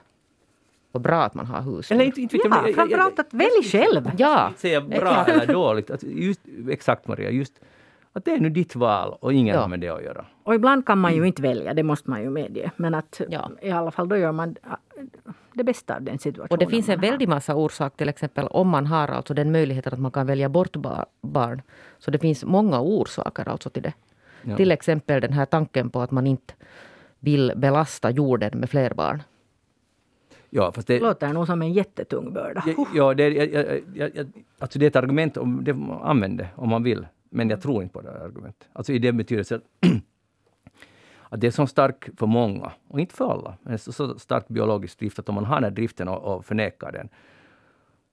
Och 0.92 1.02
bra 1.02 1.24
att 1.24 1.34
man 1.34 1.46
har 1.46 1.62
husdjur. 1.62 1.96
Eller 1.96 2.06
inte, 2.06 2.22
inte 2.22 2.38
ja, 2.44 2.68
framförallt 2.76 3.20
att 3.20 3.34
välj 3.34 3.64
själv. 3.72 4.12
Ja. 4.18 4.48
Inte 4.48 4.60
säga 4.60 4.82
bra 4.82 5.26
eller 5.28 5.54
dåligt. 5.54 5.90
Att 5.92 6.04
just, 6.04 6.42
exakt 6.70 7.08
Maria, 7.08 7.30
just 7.32 7.54
att 8.14 8.26
det 8.26 8.32
är 8.32 8.40
nu 8.40 8.50
ditt 8.50 8.76
val 8.76 9.18
och 9.20 9.34
ingen 9.34 9.56
ja. 9.56 9.62
har 9.62 9.68
med 9.68 9.80
det 9.80 9.90
att 9.90 10.04
göra. 10.04 10.26
Och 10.44 10.56
ibland 10.56 10.86
kan 10.86 10.98
man 10.98 11.16
ju 11.16 11.28
inte 11.28 11.42
välja, 11.42 11.74
det 11.74 11.84
måste 11.84 12.10
man 12.10 12.22
ju 12.22 12.30
medge. 12.30 12.72
Men 12.78 12.94
att 12.96 13.22
ja. 13.30 13.52
i 13.62 13.72
alla 13.72 13.92
fall 13.92 14.10
då 14.10 14.18
gör 14.18 14.32
man 14.32 14.56
det 15.54 15.64
bästa 15.64 15.96
av 15.96 16.02
den 16.02 16.20
situationen. 16.20 16.52
Och 16.52 16.58
det 16.58 16.68
finns 16.68 16.90
en 16.90 17.00
väldig 17.00 17.30
massa 17.30 17.56
orsak 17.56 17.98
till 17.98 18.10
exempel 18.10 18.48
om 18.48 18.70
man 18.70 18.86
har 18.86 19.08
alltså 19.08 19.34
den 19.34 19.52
möjligheten 19.52 19.94
att 19.94 20.00
man 20.00 20.12
kan 20.12 20.28
välja 20.28 20.50
bort 20.50 20.76
barn. 21.22 21.62
Så 22.00 22.12
det 22.12 22.20
finns 22.20 22.46
många 22.46 22.82
orsaker 22.82 23.50
alltså 23.50 23.70
till 23.70 23.84
det. 23.84 23.94
Ja. 24.42 24.58
Till 24.58 24.72
exempel 24.72 25.22
den 25.22 25.34
här 25.34 25.46
tanken 25.46 25.90
på 25.90 26.02
att 26.02 26.12
man 26.12 26.28
inte 26.28 26.54
vill 27.20 27.54
belasta 27.56 28.12
jorden 28.12 28.60
med 28.60 28.70
fler 28.70 28.94
barn. 28.94 29.24
Ja, 30.50 30.72
fast 30.72 30.88
det 30.88 31.00
låter 31.00 31.34
nog 31.34 31.48
som 31.48 31.62
en 31.62 31.74
jättetung 31.74 32.34
börda. 32.34 32.64
Ja, 32.66 32.86
ja 32.96 33.14
det, 33.14 33.30
jag, 33.30 33.82
jag, 33.96 34.12
jag, 34.16 34.28
alltså 34.60 34.80
det 34.80 34.86
är 34.86 34.88
ett 34.88 34.96
argument 34.96 35.38
om 35.38 35.64
det 35.64 35.76
använder 36.04 36.48
om 36.56 36.70
man 36.70 36.84
vill. 36.84 37.06
Men 37.34 37.50
jag 37.50 37.62
tror 37.62 37.84
inte 37.84 37.94
på 37.94 38.02
det 38.02 38.12
här 38.12 38.20
argumentet. 38.20 38.70
Alltså 38.74 38.94
i 38.94 39.00
den 39.00 39.18
betydelsen 39.18 39.62
att 41.30 41.42
det 41.42 41.48
är 41.48 41.52
så 41.52 41.68
stark 41.68 42.10
för 42.18 42.28
många, 42.28 42.72
och 42.88 43.00
inte 43.00 43.16
för 43.16 43.32
alla, 43.32 43.58
men 43.62 43.80
så, 43.80 43.92
så 43.92 44.20
stark 44.20 44.48
biologisk 44.48 45.00
drift 45.00 45.20
att 45.20 45.30
om 45.30 45.36
man 45.36 45.46
har 45.46 45.56
den 45.56 45.64
här 45.64 45.72
driften 45.72 46.08
och, 46.08 46.36
och 46.36 46.46
förnekar 46.46 46.92
den, 46.92 47.10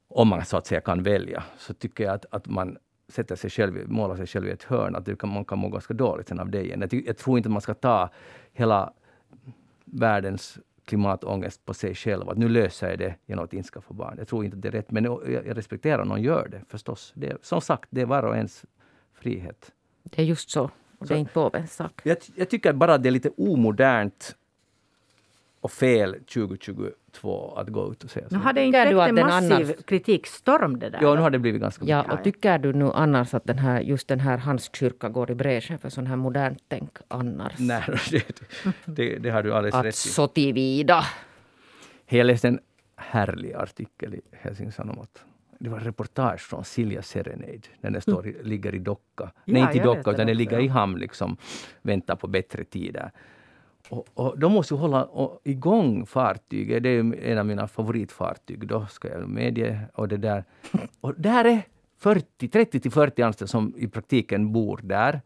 om 0.09 0.29
man 0.29 0.45
så 0.45 0.57
att 0.57 0.67
säga 0.67 0.81
kan 0.81 1.03
välja, 1.03 1.45
så 1.59 1.75
tycker 1.75 2.05
jag 2.05 2.15
att, 2.15 2.27
att 2.31 2.47
man 2.47 2.77
sätter 3.09 3.37
sig 3.37 3.51
själv, 3.51 3.91
målar 3.91 4.17
sig 4.17 4.27
själv 4.27 4.47
i 4.49 4.51
ett 4.51 4.63
hörn, 4.63 4.97
att 4.97 5.05
det 5.05 5.19
kan, 5.19 5.33
man 5.33 5.45
kan 5.45 5.59
må 5.59 5.69
ganska 5.69 5.95
dåligt 5.95 6.29
sen 6.29 6.41
av 6.41 6.51
det 6.51 6.65
igen. 6.65 6.81
Jag, 6.81 7.03
jag 7.07 7.17
tror 7.17 7.39
inte 7.39 7.49
att 7.49 7.53
man 7.53 7.63
ska 7.63 7.75
ta 7.75 8.11
hela 8.53 8.93
världens 9.85 10.59
klimatångest 10.85 11.65
på 11.65 11.75
sig 11.75 11.95
själv. 11.95 12.29
Att 12.29 12.39
nu 12.39 12.49
löser 12.49 12.91
jag 12.91 12.99
det 12.99 13.15
genom 13.27 13.45
att 13.45 13.53
inskaffa 13.53 13.95
barn. 13.95 14.15
Jag 14.19 14.29
tror 14.29 14.45
inte 14.45 14.57
att 14.57 14.63
det 14.63 14.69
är 14.69 14.73
rätt. 14.73 14.91
Men 14.91 15.05
jag, 15.05 15.33
jag 15.47 15.57
respekterar 15.57 16.03
om 16.03 16.09
någon 16.09 16.23
gör 16.23 16.49
det 16.49 16.63
förstås. 16.69 17.13
Det, 17.17 17.37
som 17.43 17.61
sagt, 17.61 17.89
det 17.91 18.01
är 18.01 18.07
var 18.07 18.23
och 18.23 18.37
ens 18.37 18.65
frihet. 19.21 19.73
Det 20.03 20.23
är 20.23 20.27
just 20.27 20.51
så. 20.51 20.71
Och 20.99 21.07
det 21.07 21.15
är 21.15 21.19
inte 21.19 21.33
påvens 21.33 21.75
sak. 21.75 22.01
Jag, 22.03 22.17
jag 22.35 22.51
tycker 22.51 22.73
bara 22.73 22.95
att 22.95 23.03
det 23.03 23.09
är 23.09 23.11
lite 23.11 23.31
omodernt 23.37 24.37
och 25.61 25.73
fel 25.73 26.13
2022 26.13 27.55
att 27.57 27.69
gå 27.69 27.93
ut 27.93 28.05
och 28.05 28.11
säga 28.11 28.29
så. 28.29 28.37
Nu 28.37 28.43
har 28.43 28.53
det 28.53 28.65
inte 28.65 28.95
väckt 28.95 29.09
en 29.09 29.15
massiv 29.15 29.53
annars... 29.53 29.85
kritikstorm 29.85 30.79
det 30.79 30.91
där? 30.91 30.99
Ja, 31.03 31.15
nu 31.15 31.21
har 31.21 31.31
det 31.31 31.39
blivit 31.39 31.61
ganska 31.61 31.85
Ja, 31.85 32.13
och 32.13 32.25
tycker 32.25 32.59
du 32.59 32.73
nu 32.73 32.91
annars 32.95 33.35
att 33.35 33.45
den 33.45 33.59
här, 33.59 33.81
just 33.81 34.09
den 34.09 34.21
här 34.21 34.39
Hans 34.39 34.71
kyrka 34.75 35.09
går 35.09 35.31
i 35.31 35.35
bräschen 35.35 35.79
för 35.79 35.89
sån 35.89 36.07
här 36.07 36.17
modernt 36.17 36.63
tänk 36.69 36.91
annars? 37.09 37.53
Nej, 37.59 37.83
det, 38.11 38.25
det, 38.85 39.19
det 39.19 39.31
har 39.31 39.43
du 39.43 39.55
alldeles 39.55 39.75
att 39.75 39.85
rätt 39.85 39.95
i. 39.95 40.09
så 40.09 40.29
tillvida. 40.29 41.05
Jag 42.07 42.27
läste 42.27 42.49
en 42.49 42.61
härlig 42.97 43.53
artikel 43.53 44.15
i 44.15 44.21
Helsingin 44.33 44.73
Sanomat 44.73 45.25
det 45.61 45.71
var 45.71 45.79
reportage 45.79 46.41
från 46.41 46.65
Silja 46.65 47.03
Serenade. 47.03 47.61
Den 47.81 47.93
där 47.93 48.01
står, 48.01 48.27
mm. 48.27 48.47
ligger 48.47 48.75
i 48.75 48.79
docka. 48.79 49.01
Ja, 49.25 49.31
Nej, 49.45 49.63
inte 49.63 49.77
i 49.77 49.81
docka, 49.81 50.11
utan 50.11 50.27
den 50.27 50.37
ligger 50.37 50.59
i 50.59 50.69
hamn, 50.69 50.99
liksom, 50.99 51.37
väntar 51.83 52.17
på 52.17 52.27
bättre 52.27 52.65
tider. 52.65 53.11
Och, 53.89 54.09
och 54.15 54.39
de 54.39 54.53
måste 54.53 54.75
ju 54.75 54.81
hålla 54.81 55.05
och, 55.05 55.41
igång 55.45 56.07
fartyget. 56.07 56.83
Det 56.83 56.89
är 56.89 57.15
en 57.25 57.39
av 57.39 57.47
mina 57.47 57.69
favoritfartyg, 57.69 58.67
då 58.67 58.87
ska 58.87 59.09
jag 59.09 59.29
medge. 59.29 59.81
Och 59.95 60.09
det 60.09 60.17
där, 60.17 60.45
och 61.01 61.15
där 61.17 61.45
är 61.45 61.63
40, 61.99 62.49
30 62.49 62.81
till 62.81 62.91
40 62.91 63.23
anställda 63.23 63.49
som 63.49 63.75
i 63.77 63.89
praktiken 63.89 64.53
bor 64.53 64.81
där. 64.83 65.21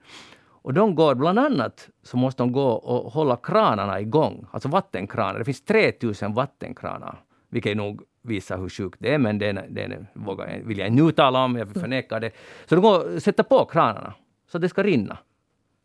Och 0.45 0.75
de 0.75 0.95
går 0.95 1.15
bland 1.15 1.39
annat 1.39 1.89
så 2.03 2.17
måste 2.17 2.43
de 2.43 2.53
gå 2.53 2.69
och 2.69 3.13
hålla 3.13 3.37
kranarna 3.37 4.01
igång, 4.01 4.47
alltså 4.51 4.69
vattenkranar. 4.69 5.39
Det 5.39 5.45
finns 5.45 5.65
3000 5.65 6.35
vattenkranar, 6.35 7.25
vilket 7.51 7.77
nog 7.77 8.03
visa 8.25 8.57
hur 8.57 8.69
sjukt 8.69 8.99
det 9.01 9.15
är, 9.15 9.19
men 9.19 9.39
det, 9.39 9.53
det 9.53 10.07
vågar, 10.13 10.49
jag, 10.49 10.65
vill 10.65 10.79
jag 10.79 10.93
nu 10.93 11.13
tala 11.13 11.45
om, 11.45 11.57
jag 11.57 11.69
förnekar 11.69 12.21
det. 12.21 12.31
Så 12.67 12.75
de 12.75 12.81
går 12.81 13.19
sätter 13.21 13.43
på 13.43 13.65
kranarna, 13.65 14.15
så 14.49 14.59
det 14.59 14.69
ska 14.69 14.83
rinna. 14.83 15.19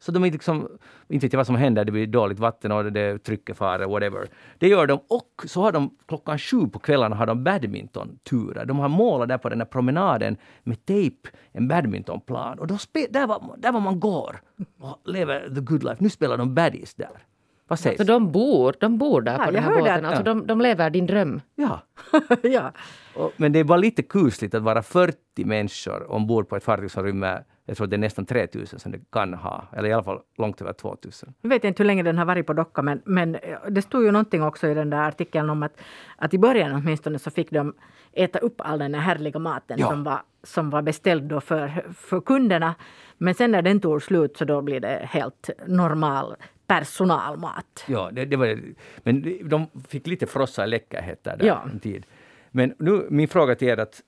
Så 0.02 0.12
de 0.12 0.26
inte 0.26 0.36
liksom, 0.36 0.68
inte 1.08 1.26
vet 1.26 1.34
jag 1.34 1.38
vad 1.38 1.46
som 1.46 1.56
händer, 1.56 1.86
det 1.86 1.92
blir 1.92 2.08
dåligt 2.08 2.40
vatten 2.40 2.72
och 2.72 2.92
det 2.92 3.20
trycket 3.24 3.58
far, 3.58 3.80
whatever. 3.80 4.28
Det 4.58 4.68
gör 4.68 4.88
de. 4.88 5.00
Och 5.08 5.44
så 5.46 5.62
har 5.62 5.72
de 5.72 5.98
klockan 6.08 6.40
sju 6.40 6.68
på 6.68 6.80
kvällarna 6.80 7.16
har 7.16 7.26
de 7.26 7.44
badmintonturer. 7.44 8.66
De 8.66 8.80
har 8.80 8.90
målat 8.90 9.30
där 9.30 9.38
på 9.38 9.50
den 9.50 9.60
här 9.60 9.66
promenaden 9.66 10.38
med 10.64 10.86
tejp, 10.86 11.30
en 11.52 11.68
badmintonplan. 11.68 12.60
Och 12.60 12.68
då 12.68 12.78
spe, 12.78 13.08
där, 13.10 13.28
var, 13.28 13.56
där 13.58 13.72
var 13.72 13.80
man 13.80 14.00
går 14.00 14.42
och 14.80 15.00
lever 15.06 15.56
the 15.56 15.62
good 15.62 15.84
life. 15.84 15.98
Nu 16.00 16.10
spelar 16.10 16.38
de 16.38 16.56
baddies 16.56 16.96
där. 16.96 17.24
Vad 17.70 17.80
sägs? 17.80 17.98
Så 17.98 18.04
de 18.04 18.32
bor, 18.32 18.76
de 18.80 18.98
bor 18.98 19.22
där 19.22 19.40
ja, 19.40 19.46
på 19.46 19.52
den 19.52 19.64
här 19.64 19.80
båten? 19.80 20.06
Att, 20.06 20.12
alltså 20.12 20.24
de, 20.24 20.48
de 20.48 20.62
lever 20.62 20.90
din 20.90 21.06
dröm? 21.06 21.42
Ja. 21.56 21.80
ja. 22.42 22.72
Och, 23.16 23.32
men 23.38 23.52
det 23.52 23.60
är 23.60 23.64
bara 23.64 23.78
lite 23.78 24.04
kusligt 24.04 24.56
att 24.56 24.64
vara 24.64 24.84
40 24.84 25.18
människor 25.46 26.12
ombord 26.12 26.50
på 26.50 26.56
ett 26.56 26.64
fartyg 26.64 26.92
som 26.92 27.04
rymmer 27.04 27.44
jag 27.70 27.78
tror 27.78 27.88
det 27.88 27.96
är 27.96 27.98
nästan 27.98 28.26
3000 28.26 28.80
som 28.80 28.92
det 28.92 29.00
kan 29.12 29.34
ha, 29.34 29.64
eller 29.74 29.90
i 29.90 29.94
alla 29.94 30.04
fall 30.04 30.20
långt 30.38 30.62
över 30.62 30.74
2000. 30.74 31.34
Jag 31.42 31.50
vet 31.50 31.64
inte 31.64 31.84
hur 31.84 31.88
länge 31.88 32.04
den 32.04 32.18
har 32.18 32.26
varit 32.26 32.48
på 32.48 32.54
docka, 32.54 32.82
men, 32.82 33.02
men 33.06 33.38
det 33.70 33.82
stod 33.82 34.04
ju 34.04 34.12
någonting 34.12 34.44
också 34.44 34.68
i 34.68 34.74
den 34.74 34.90
där 34.90 35.08
artikeln 35.08 35.50
om 35.50 35.64
att, 35.64 35.82
att 36.18 36.34
i 36.34 36.38
början 36.38 36.76
åtminstone 36.76 37.20
så 37.20 37.32
fick 37.32 37.52
de 37.52 37.74
äta 38.14 38.40
upp 38.40 38.62
all 38.62 38.80
den 38.80 38.96
här 38.96 39.02
härliga 39.02 39.40
maten 39.40 39.80
ja. 39.80 39.90
som, 39.90 40.04
var, 40.04 40.22
som 40.44 40.70
var 40.70 40.82
beställd 40.82 41.24
då 41.24 41.42
för, 41.42 41.86
för 41.94 42.22
kunderna. 42.22 42.76
Men 43.18 43.36
sen 43.36 43.52
när 43.52 43.62
den 43.62 43.80
tog 43.80 44.04
slut 44.04 44.38
så 44.38 44.46
då 44.46 44.62
blir 44.62 44.80
det 44.80 45.02
helt 45.04 45.50
normal 45.68 46.36
personalmat. 46.70 47.86
Ja, 47.88 48.10
det, 48.12 48.26
det 48.26 48.38
var, 48.38 48.60
men 48.98 49.50
de 49.50 49.68
fick 49.88 50.08
lite 50.08 50.28
frossa 50.28 50.66
läckerheter 50.66 51.38
där 51.38 51.46
ja. 51.46 51.64
en 51.74 51.80
tid. 51.80 52.06
Men 52.52 52.76
nu, 52.80 53.08
min 53.10 53.28
fråga 53.28 53.56
till 53.56 53.68
er 53.68 53.78
att, 53.78 54.02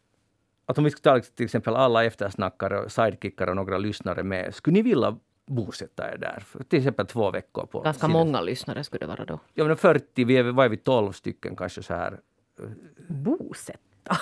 att 0.65 0.77
om 0.77 0.83
vi 0.83 0.89
skulle 0.91 1.19
ta 1.19 1.25
till 1.35 1.45
exempel 1.45 1.75
alla 1.75 2.05
eftersnackare, 2.05 2.89
sidekickare 2.89 3.49
och 3.49 3.55
några 3.55 3.77
lyssnare 3.77 4.23
med, 4.23 4.55
skulle 4.55 4.73
ni 4.73 4.81
vilja 4.81 5.17
bosätta 5.47 6.13
er 6.13 6.17
där? 6.17 6.39
För 6.39 6.63
till 6.63 6.79
exempel 6.79 7.05
två 7.05 7.31
veckor. 7.31 7.65
på 7.65 7.81
Ganska 7.81 8.07
sidan. 8.07 8.11
många 8.11 8.41
lyssnare 8.41 8.83
skulle 8.83 8.99
det 8.99 9.07
vara 9.07 9.25
då. 9.25 9.39
Ja, 9.53 9.65
men 9.65 9.77
40, 9.77 10.23
vi 10.23 10.37
är, 10.37 10.43
vad 10.43 10.65
är 10.65 10.69
vi, 10.69 10.77
12 10.77 11.11
stycken 11.11 11.55
kanske 11.55 11.83
så 11.83 11.93
här. 11.93 12.19
Bosätta? 13.07 13.79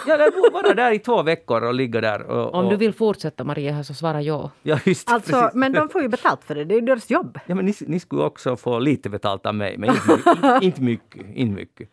Ja, 0.08 0.18
det 0.18 0.50
vara 0.54 0.74
där 0.74 0.92
i 0.92 1.00
två 1.00 1.24
veckor 1.24 1.64
och 1.64 1.74
ligga 1.74 2.02
där. 2.02 2.22
Och, 2.22 2.46
och... 2.46 2.56
Om 2.56 2.70
du 2.70 2.76
vill 2.76 2.94
fortsätta 2.94 3.44
Maria 3.44 3.84
så 3.84 3.94
svara 3.94 4.22
ja. 4.22 4.52
ja 4.64 4.80
just, 4.86 5.12
alltså, 5.12 5.52
men 5.54 5.74
de 5.74 5.90
får 5.90 6.02
ju 6.02 6.08
betalt 6.08 6.44
för 6.44 6.56
det, 6.56 6.66
det 6.66 6.76
är 6.76 6.80
ju 6.80 6.86
deras 6.86 7.10
jobb. 7.10 7.40
Ja, 7.46 7.56
men 7.56 7.66
ni, 7.66 7.74
ni 7.80 8.00
skulle 8.00 8.24
också 8.24 8.56
få 8.56 8.80
lite 8.80 9.10
betalt 9.10 9.46
av 9.46 9.56
mig, 9.56 9.78
men 9.78 9.90
inte, 9.90 10.30
inte, 10.30 10.60
inte 10.66 10.82
mycket. 10.82 11.26
Inte 11.36 11.56
mycket. 11.56 11.90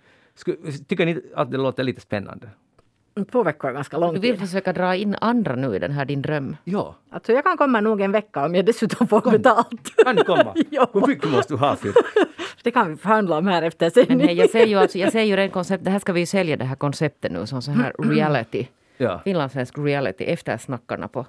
Tycker 0.88 1.06
ni 1.06 1.20
att 1.34 1.50
det 1.50 1.56
låter 1.56 1.84
lite 1.84 2.00
spännande? 2.00 2.48
Två 3.32 3.42
veckor 3.42 3.70
är 3.70 3.74
ganska 3.74 3.98
lång 3.98 4.14
Du 4.14 4.20
vill 4.20 4.38
försöka 4.38 4.72
dra 4.72 4.94
in 4.94 5.16
andra 5.20 5.54
nu 5.54 5.76
i 5.76 5.78
den 5.78 5.92
här 5.92 6.04
din 6.04 6.22
dröm? 6.22 6.56
Ja. 6.64 6.94
Alltså 7.10 7.32
jag 7.32 7.44
kan 7.44 7.56
komma 7.56 7.80
nog 7.80 8.00
en 8.00 8.12
vecka 8.12 8.44
om 8.44 8.54
jag 8.54 8.66
dessutom 8.66 9.06
får 9.08 9.20
Kom. 9.20 9.32
betalt. 9.32 9.96
Kan 10.04 10.16
du 10.16 10.24
komma? 10.24 10.54
ja. 10.70 10.90
Hur 10.92 11.06
mycket 11.06 11.30
måste 11.30 11.54
du 11.54 11.58
ha 11.58 11.76
för? 11.76 11.92
Det 12.66 12.72
kan 12.72 12.90
vi 12.90 12.96
förhandla 12.96 13.38
om 13.38 13.46
här 13.46 13.62
efter 13.62 13.90
sändning. 13.90 14.18
Men 14.18 14.26
hej, 14.26 14.36
jag 14.36 14.50
ser 14.50 14.66
ju, 14.66 14.74
alltså, 14.74 14.98
jag 14.98 15.12
ser 15.12 15.22
ju 15.22 15.36
redan 15.36 15.50
koncept, 15.50 15.84
det 15.84 15.90
här 15.90 15.98
ska 15.98 16.12
vi 16.12 16.20
ju 16.20 16.26
sälja 16.26 16.56
det 16.56 16.64
här 16.64 16.76
konceptet 16.76 17.32
nu 17.32 17.46
som 17.46 17.62
så 17.62 17.70
här 17.70 17.92
reality. 17.98 18.66
Ja. 18.96 19.20
Finlandssvensk 19.24 19.78
reality, 19.78 20.24
eftersnackarna 20.24 21.08
på, 21.08 21.26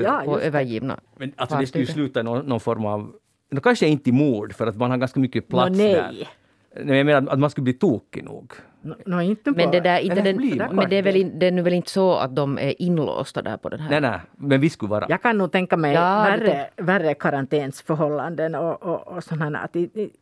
Ja, 0.00 0.22
på 0.24 0.40
övergivna 0.40 1.00
Men 1.16 1.32
alltså 1.36 1.58
det 1.58 1.66
skulle 1.66 1.84
ju 1.84 1.92
sluta 1.92 2.20
i 2.20 2.22
någon, 2.22 2.46
någon 2.46 2.60
form 2.60 2.84
av... 2.84 3.12
No, 3.50 3.60
kanske 3.60 3.86
inte 3.86 4.10
i 4.10 4.12
mord, 4.12 4.54
för 4.54 4.66
att 4.66 4.76
man 4.76 4.90
har 4.90 4.98
ganska 4.98 5.20
mycket 5.20 5.48
plats 5.48 5.76
nej. 5.76 5.92
där. 5.92 6.28
Nej, 6.74 6.96
jag 6.96 7.06
menar 7.06 7.32
att 7.32 7.38
man 7.38 7.50
skulle 7.50 7.62
bli 7.62 7.72
tokig 7.72 8.24
nog. 8.24 8.52
Nå, 8.82 8.94
nå, 9.06 9.20
inte 9.20 9.50
Men 9.50 9.70
det 9.70 9.80
där, 9.80 9.98
inte 9.98 10.20
den, 10.20 10.36
men 10.72 10.88
det 10.90 10.96
är, 10.96 11.02
väl 11.02 11.16
in, 11.16 11.38
det 11.38 11.46
är 11.46 11.50
nu 11.50 11.62
väl 11.62 11.72
inte 11.72 11.90
så 11.90 12.14
att 12.14 12.36
de 12.36 12.58
är 12.58 12.82
inlåsta 12.82 13.42
där 13.42 13.56
på 13.56 13.68
den 13.68 13.80
här? 13.80 13.90
Nej, 13.90 14.00
nej, 14.00 14.20
men 14.36 14.60
vi 14.60 14.70
skulle 14.70 14.90
vara. 14.90 15.06
Jag 15.08 15.22
kan 15.22 15.38
nog 15.38 15.52
tänka 15.52 15.76
mig 15.76 15.94
Ja, 15.94 16.22
värre, 16.22 16.70
värre 16.76 17.14
karantänsförhållanden 17.14 18.54
och, 18.54 18.82
och, 18.82 19.08
och 19.08 19.24
sådana. 19.24 19.58
Att, 19.58 19.76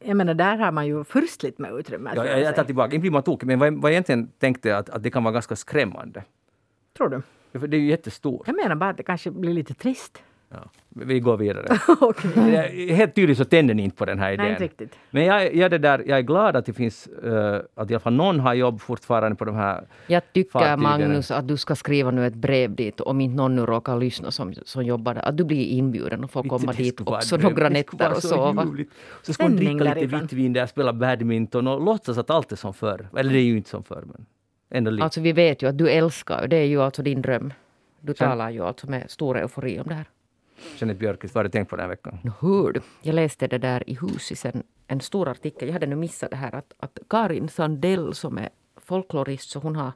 jag 0.04 0.16
menar, 0.16 0.34
där 0.34 0.56
har 0.56 0.72
man 0.72 0.86
ju 0.86 1.04
furstligt 1.04 1.58
med 1.58 1.72
utrymme. 1.72 2.10
Ja, 2.16 2.26
jag, 2.26 2.40
jag 2.40 2.56
tar 2.56 2.64
tillbaka, 2.64 2.94
inte 2.94 3.00
blir 3.00 3.10
man 3.10 3.22
tokig, 3.22 3.46
men 3.46 3.58
vad 3.58 3.66
jag, 3.68 3.72
vad 3.72 3.90
jag 3.90 3.92
egentligen 3.92 4.28
tänkte 4.38 4.76
att, 4.76 4.90
att 4.90 5.02
det 5.02 5.10
kan 5.10 5.24
vara 5.24 5.32
ganska 5.32 5.56
skrämmande. 5.56 6.22
Tror 6.96 7.08
du? 7.08 7.22
För 7.58 7.66
det 7.66 7.76
är 7.76 7.80
ju 7.80 7.88
jättestort. 7.88 8.46
Jag 8.46 8.56
menar 8.56 8.74
bara 8.76 8.90
att 8.90 8.96
det 8.96 9.02
kanske 9.02 9.30
blir 9.30 9.54
lite 9.54 9.74
trist. 9.74 10.22
Ja, 10.52 10.70
vi 10.88 11.20
går 11.20 11.36
vidare. 11.36 11.66
Jag- 12.52 12.94
Helt 12.96 13.14
tydligt 13.14 13.38
så 13.38 13.44
tänder 13.44 13.74
ni 13.74 13.82
inte 13.82 13.96
på 13.96 14.04
den 14.04 14.18
här 14.18 14.32
idén. 14.32 14.44
Nej, 14.44 14.52
inte 14.52 14.64
riktigt. 14.64 14.94
Men 15.10 15.24
jag, 15.24 15.54
jag, 15.54 15.64
är 15.64 15.68
det 15.68 15.78
där, 15.78 16.02
jag 16.06 16.18
är 16.18 16.22
glad 16.22 16.56
att 16.56 16.66
det 16.66 16.72
finns, 16.72 17.06
eh, 17.06 17.60
att 17.74 17.90
i 17.90 17.94
alla 17.94 18.00
fall 18.00 18.12
någon 18.12 18.40
har 18.40 18.54
jobb 18.54 18.80
fortfarande 18.80 19.36
på 19.36 19.44
de 19.44 19.54
här 19.56 19.84
Jag 20.06 20.32
tycker 20.32 20.50
fartygen. 20.50 20.82
Magnus 20.82 21.30
att 21.30 21.48
du 21.48 21.56
ska 21.56 21.76
skriva 21.76 22.10
nu 22.10 22.26
ett 22.26 22.34
brev 22.34 22.74
dit 22.74 23.00
om 23.00 23.20
inte 23.20 23.36
någon 23.36 23.56
nu 23.56 23.66
råkar 23.66 23.96
lyssna 23.96 24.30
som, 24.30 24.54
som 24.54 24.84
jobbar 24.84 25.14
där. 25.14 25.22
Att 25.28 25.36
du 25.36 25.44
blir 25.44 25.64
inbjuden 25.66 26.24
och 26.24 26.30
får 26.30 26.42
komma 26.42 26.72
Det 26.72 26.82
dit 26.82 27.00
också 27.00 27.36
dröm. 27.36 27.52
några 27.52 27.68
nätter 27.68 28.10
och 28.10 28.22
sova. 28.22 28.64
ljuvligt. 28.64 28.92
Så 29.22 29.32
ska 29.32 29.42
man 29.42 29.56
dricka 29.56 29.94
lite 29.94 30.06
vitt 30.06 30.32
vin 30.32 30.52
där, 30.52 30.66
spela 30.66 30.92
badminton 30.92 31.66
och 31.66 31.80
låtsas 31.84 32.18
att 32.18 32.30
allt 32.30 32.52
är 32.52 32.56
som 32.56 32.74
förr. 32.74 33.08
Eller 33.16 33.32
det 33.32 33.38
är 33.38 33.42
ju 33.44 33.56
inte 33.56 33.70
som 33.70 33.84
förr, 33.84 34.02
men 34.06 34.26
ändå 34.70 34.90
lite. 34.90 35.04
Alltså 35.04 35.20
vi 35.20 35.32
vet 35.32 35.62
ju 35.62 35.68
att 35.68 35.78
du 35.78 35.90
älskar, 35.90 36.46
det 36.48 36.56
är 36.56 36.64
ju 36.66 36.82
alltså 36.82 37.02
din 37.02 37.22
dröm. 37.22 37.52
Du 38.00 38.14
Sen- 38.14 38.28
talar 38.28 38.50
ju 38.50 38.64
alltså 38.64 38.90
med 38.90 39.10
stor 39.10 39.38
eufori 39.38 39.80
om 39.80 39.84
det 39.88 39.94
här. 39.94 40.04
Jeanette 40.78 40.98
Björkqvist, 40.98 41.34
vad 41.34 41.38
har 41.38 41.44
du 41.44 41.50
tänkt 41.50 41.70
på 41.70 41.76
den 41.76 41.82
här 41.82 41.90
veckan? 41.90 42.18
No, 42.22 42.32
hur 42.40 42.72
du, 42.72 42.80
jag 43.02 43.14
läste 43.14 43.46
det 43.46 43.58
där 43.58 43.90
i 43.90 43.94
Husisen, 43.94 44.62
en 44.86 45.00
stor 45.00 45.28
artikel, 45.28 45.68
jag 45.68 45.72
hade 45.72 45.86
nu 45.86 45.96
missat 45.96 46.30
det 46.30 46.36
här 46.36 46.54
att, 46.54 46.74
att 46.78 46.98
Karin 47.08 47.48
Sandell 47.48 48.14
som 48.14 48.38
är 48.38 48.48
folklorist, 48.76 49.50
så 49.50 49.58
hon 49.58 49.76
har 49.76 49.92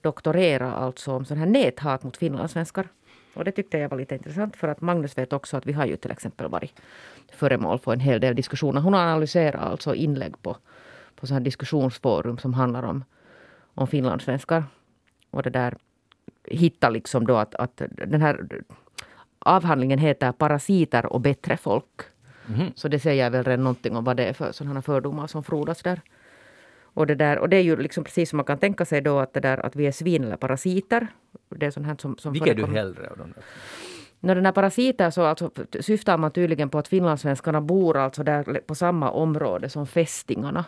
doktorerat 0.00 0.74
alltså 0.74 1.12
om 1.12 1.24
sån 1.24 1.38
här 1.38 1.46
näthat 1.46 2.02
mot 2.02 2.16
finlandssvenskar. 2.16 2.88
Och 3.34 3.44
det 3.44 3.52
tyckte 3.52 3.78
jag 3.78 3.88
var 3.88 3.98
lite 3.98 4.14
intressant 4.14 4.56
för 4.56 4.68
att 4.68 4.80
Magnus 4.80 5.18
vet 5.18 5.32
också 5.32 5.56
att 5.56 5.66
vi 5.66 5.72
har 5.72 5.86
ju 5.86 5.96
till 5.96 6.10
exempel 6.10 6.48
varit 6.48 6.80
föremål 7.32 7.78
för 7.78 7.92
en 7.92 8.00
hel 8.00 8.20
del 8.20 8.36
diskussioner. 8.36 8.80
Hon 8.80 8.94
har 8.94 9.00
analyserat 9.00 9.62
alltså 9.62 9.94
inlägg 9.94 10.42
på, 10.42 10.56
på 11.14 11.26
sån 11.26 11.34
här 11.34 11.44
diskussionsforum 11.44 12.38
som 12.38 12.54
handlar 12.54 12.82
om, 12.82 13.04
om 13.74 13.86
finlandssvenskar. 13.86 14.64
Och 15.30 15.42
det 15.42 15.50
där 15.50 15.76
hitta 16.44 16.90
liksom 16.90 17.26
då 17.26 17.36
att, 17.36 17.54
att 17.54 17.82
den 17.90 18.22
här 18.22 18.62
avhandlingen 19.38 19.98
heter 19.98 20.32
Parasiter 20.32 21.06
och 21.06 21.20
bättre 21.20 21.56
folk. 21.56 22.00
Mhm. 22.46 22.72
Så 22.74 22.88
det 22.88 22.98
säger 22.98 23.30
väl 23.30 23.44
redan 23.44 23.64
någonting 23.64 23.96
om 23.96 24.04
vad 24.04 24.16
det 24.16 24.24
är 24.24 24.32
för 24.32 24.52
sådana 24.52 24.82
fördomar 24.82 25.26
som 25.26 25.44
frodas 25.44 25.82
där. 25.82 26.00
Och 26.82 27.06
det, 27.06 27.14
där, 27.14 27.38
och 27.38 27.48
det 27.48 27.56
är 27.56 27.60
ju 27.62 27.76
liksom 27.76 28.04
precis 28.04 28.30
som 28.30 28.36
man 28.36 28.44
kan 28.46 28.58
tänka 28.58 28.84
sig 28.84 29.00
då 29.00 29.18
att, 29.18 29.32
det 29.34 29.40
där, 29.40 29.66
att 29.66 29.76
vi 29.76 29.86
är 29.86 29.92
svin 29.92 30.24
eller 30.24 30.36
parasiter. 30.36 31.06
Det 31.48 31.66
är 31.66 31.70
sånt 31.70 31.86
här 31.86 31.96
som, 31.98 32.18
som 32.18 32.32
Vilka 32.32 32.50
är 32.50 32.54
du 32.54 32.66
hellre 32.66 33.10
av 33.10 33.18
de 33.18 33.32
där? 33.32 33.42
När 34.20 34.34
den 34.34 34.44
här 34.44 34.52
parasiter 34.52 35.10
så 35.10 35.22
alltså, 35.22 35.50
syftar 35.80 36.18
man 36.18 36.30
tydligen 36.30 36.70
på 36.70 36.78
att 36.78 36.88
finlandssvenskarna 36.88 37.60
bor 37.60 37.96
alltså 37.96 38.22
där 38.22 38.60
på 38.66 38.74
samma 38.74 39.10
område 39.10 39.68
som 39.68 39.86
fästingarna. 39.86 40.64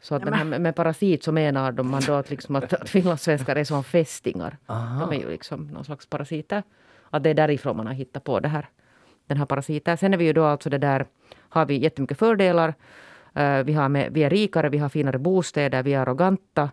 Så 0.00 0.14
att 0.14 0.24
den 0.24 0.32
här, 0.34 0.44
med- 0.44 0.60
med 0.60 0.76
parasit 0.76 1.24
så 1.24 1.32
menar 1.32 1.72
de 1.72 1.90
man 1.90 2.02
då 2.06 2.12
att, 2.12 2.30
liksom 2.30 2.56
att, 2.56 2.72
att 2.72 2.88
finlandssvenskar 2.88 3.56
är 3.56 3.64
som 3.64 3.84
fästingar. 3.84 4.56
Aha. 4.66 5.06
De 5.06 5.16
är 5.16 5.20
ju 5.20 5.30
liksom 5.30 5.66
någon 5.66 5.84
slags 5.84 6.06
parasiter. 6.06 6.62
Att 7.12 7.22
det 7.22 7.30
är 7.30 7.34
därifrån 7.34 7.76
man 7.76 7.86
har 7.86 7.94
hittat 7.94 8.24
på 8.24 8.40
det 8.40 8.48
här, 8.48 8.68
den 9.26 9.36
här 9.36 9.46
parasiten. 9.46 9.96
Sen 9.96 10.14
är 10.14 10.18
vi 10.18 10.24
ju 10.24 10.32
då 10.32 10.44
alltså 10.44 10.70
det 10.70 10.78
där, 10.78 11.06
har 11.48 11.66
vi 11.66 11.76
jättemycket 11.76 12.18
fördelar. 12.18 12.74
Eh, 13.34 13.62
vi, 13.62 13.72
har 13.72 13.88
med, 13.88 14.12
vi 14.12 14.22
är 14.22 14.30
rikare, 14.30 14.68
vi 14.68 14.78
har 14.78 14.88
finare 14.88 15.18
bostäder, 15.18 15.82
vi 15.82 15.94
är 15.94 16.00
arroganta. 16.00 16.70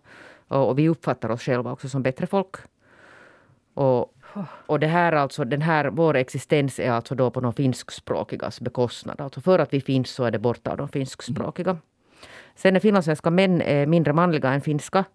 Och, 0.48 0.70
och 0.70 0.80
vi 0.80 0.90
uppfattar 0.90 1.30
oss 1.30 1.42
själva 1.42 1.72
också 1.72 1.90
som 1.90 2.04
bättre 2.04 2.28
folk. 2.28 2.56
Och, 3.74 4.14
och 4.66 4.80
det 4.80 4.88
här 4.88 5.14
alltså, 5.14 5.46
den 5.46 5.62
här, 5.62 5.90
vår 5.90 6.16
existens 6.16 6.80
är 6.80 6.92
alltså 6.92 7.16
då 7.16 7.32
på 7.32 7.40
de 7.40 7.54
finskspråkigas 7.54 8.62
bekostnad. 8.62 9.22
Alltså 9.22 9.42
för 9.42 9.60
att 9.60 9.74
vi 9.74 9.82
finns 9.82 10.10
så 10.10 10.24
är 10.24 10.32
det 10.32 10.40
borta 10.40 10.72
av 10.72 10.78
de 10.78 10.90
finskspråkiga. 10.90 11.78
Sen 12.56 12.76
är 12.76 12.80
finlandssvenska 12.80 13.30
män 13.30 13.62
är 13.62 13.86
mindre 13.86 14.14
manliga 14.14 14.54
än 14.54 14.62
finska. 14.62 15.06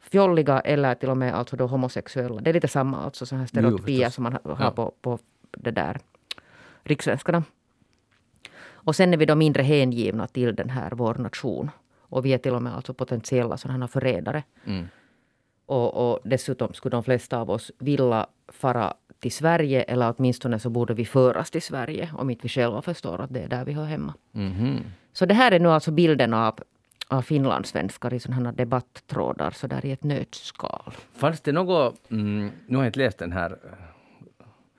Fjolliga 0.00 0.60
eller 0.60 0.94
till 0.94 1.10
och 1.10 1.16
med 1.16 1.34
alltså 1.34 1.56
då 1.56 1.66
homosexuella. 1.66 2.40
Det 2.40 2.50
är 2.50 2.54
lite 2.54 2.68
samma 2.68 2.98
alltså 3.04 3.26
så 3.26 3.36
här 3.36 3.46
stereotypier 3.46 4.10
som 4.10 4.22
man 4.24 4.32
ha- 4.32 4.54
har 4.54 4.64
Ja. 4.64 4.70
på, 4.70 4.92
på 5.02 5.18
det 5.50 5.70
där 5.70 5.98
rikssvenskarna. 6.84 7.42
Och 8.72 8.96
sen 8.96 9.12
är 9.12 9.16
vi 9.16 9.26
då 9.26 9.34
mindre 9.34 9.62
hängivna 9.62 10.26
till 10.26 10.54
den 10.54 10.70
här 10.70 10.90
vår 10.94 11.14
nation. 11.14 11.70
Och 12.00 12.24
vi 12.24 12.32
är 12.32 12.38
till 12.38 12.54
och 12.54 12.62
med 12.62 12.74
alltså 12.76 12.94
potentiella 12.94 13.56
sådana 13.56 13.88
förrädare. 13.88 14.42
Mm. 14.64 14.88
Och, 15.66 16.10
och 16.12 16.18
dessutom 16.24 16.74
skulle 16.74 16.96
de 16.96 17.04
flesta 17.04 17.38
av 17.38 17.50
oss 17.50 17.70
vilja 17.78 18.26
fara 18.48 18.94
till 19.20 19.32
Sverige 19.32 19.82
eller 19.82 20.14
åtminstone 20.18 20.58
så 20.58 20.70
borde 20.70 20.94
vi 20.94 21.04
föras 21.04 21.50
till 21.50 21.62
Sverige 21.62 22.10
om 22.18 22.30
inte 22.30 22.42
vi 22.42 22.48
själva 22.48 22.82
förstår 22.82 23.20
att 23.20 23.34
det 23.34 23.40
är 23.40 23.48
där 23.48 23.64
vi 23.64 23.72
hör 23.72 23.84
hemma. 23.84 24.14
Mhm. 24.32 24.80
Så 25.12 25.26
det 25.26 25.34
här 25.34 25.52
är 25.52 25.60
nu 25.60 25.68
alltså 25.68 25.90
bilden 25.90 26.34
av, 26.34 26.58
av 27.08 27.22
finlandssvenskar 27.22 28.14
i 28.14 28.20
sådana 28.20 28.44
här 28.50 28.56
debatttrådar 28.56 29.50
så 29.50 29.66
där 29.66 29.86
i 29.86 29.92
ett 29.92 30.04
nötskal. 30.04 30.92
Fanns 31.12 31.40
det 31.40 31.52
något... 31.52 32.10
Mm, 32.10 32.50
nu 32.66 32.76
har 32.76 32.84
jag 32.84 32.88
inte 32.88 32.98
läst 32.98 33.18
den 33.18 33.32
här. 33.32 33.58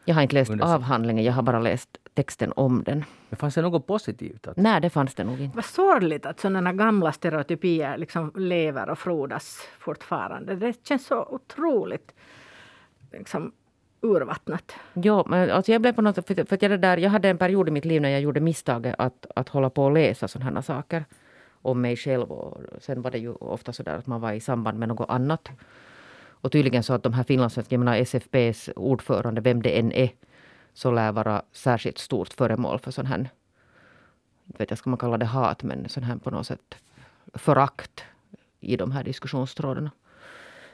Jag 0.05 0.15
har 0.15 0.21
inte 0.21 0.35
läst 0.35 0.51
Under- 0.51 0.75
avhandlingen, 0.75 1.23
jag 1.25 1.33
har 1.33 1.41
bara 1.41 1.59
läst 1.59 1.97
texten 2.13 2.53
om 2.55 2.83
den. 2.83 3.03
Men 3.29 3.37
fanns 3.37 3.55
det 3.55 3.61
något 3.61 3.87
positivt? 3.87 4.47
Att, 4.47 4.57
Nej, 4.57 4.81
det 4.81 4.89
fanns 4.89 5.15
det 5.15 5.23
nog 5.23 5.39
inte. 5.41 5.55
Vad 5.55 5.65
sorgligt 5.65 6.25
att 6.25 6.39
sådana 6.39 6.73
gamla 6.73 7.11
stereotypier 7.11 7.97
liksom 7.97 8.31
lever 8.35 8.89
och 8.89 8.99
frodas 8.99 9.59
fortfarande. 9.79 10.55
Det 10.55 10.87
känns 10.87 11.05
så 11.07 11.25
otroligt 11.25 12.11
liksom, 13.11 13.51
urvattnat. 14.01 14.71
Jo, 14.93 15.23
men 15.27 15.51
alltså 15.51 15.71
jag 15.71 15.81
blev 15.81 15.93
på 15.93 16.01
något 16.01 16.27
för, 16.27 16.45
för 16.45 16.55
att 16.55 16.61
jag, 16.61 16.81
där, 16.81 16.97
jag 16.97 17.09
hade 17.09 17.29
en 17.29 17.37
period 17.37 17.67
i 17.67 17.71
mitt 17.71 17.85
liv 17.85 18.01
när 18.01 18.09
jag 18.09 18.21
gjorde 18.21 18.39
misstaget 18.39 18.95
att, 18.97 19.25
att 19.35 19.49
hålla 19.49 19.69
på 19.69 19.83
och 19.83 19.91
läsa 19.91 20.27
sådana 20.27 20.51
här 20.51 20.61
saker 20.61 21.05
om 21.61 21.81
mig 21.81 21.95
själv. 21.95 22.31
Och 22.31 22.61
sen 22.79 23.01
var 23.01 23.11
det 23.11 23.17
ju 23.17 23.33
ofta 23.33 23.73
så 23.73 23.83
där 23.83 23.97
att 23.97 24.07
man 24.07 24.21
var 24.21 24.31
i 24.31 24.39
samband 24.39 24.79
med 24.79 24.87
något 24.87 25.09
annat. 25.09 25.49
Och 26.41 26.51
tydligen 26.51 26.83
så 26.83 26.93
att 26.93 27.03
de 27.03 27.13
här 27.13 27.23
finlandssvenska... 27.23 27.75
jag 27.75 27.79
menar 27.79 27.97
SFPs 27.97 28.69
ordförande, 28.75 29.41
vem 29.41 29.61
det 29.61 29.79
än 29.79 29.91
är, 29.91 30.09
så 30.73 30.91
lär 30.91 31.11
vara 31.11 31.41
särskilt 31.51 31.97
stort 31.97 32.33
föremål 32.33 32.79
för 32.79 32.91
sån 32.91 33.05
här, 33.05 33.29
inte 34.47 34.57
vet 34.57 34.69
jag 34.69 34.77
ska 34.77 34.89
man 34.89 34.99
kalla 34.99 35.17
det 35.17 35.25
hat, 35.25 35.63
men 35.63 35.89
sån 35.89 36.03
här 36.03 36.17
på 36.17 36.31
något 36.31 36.47
sätt 36.47 36.75
förakt 37.33 38.03
i 38.59 38.77
de 38.77 38.91
här 38.91 39.03
diskussionstrådarna. 39.03 39.91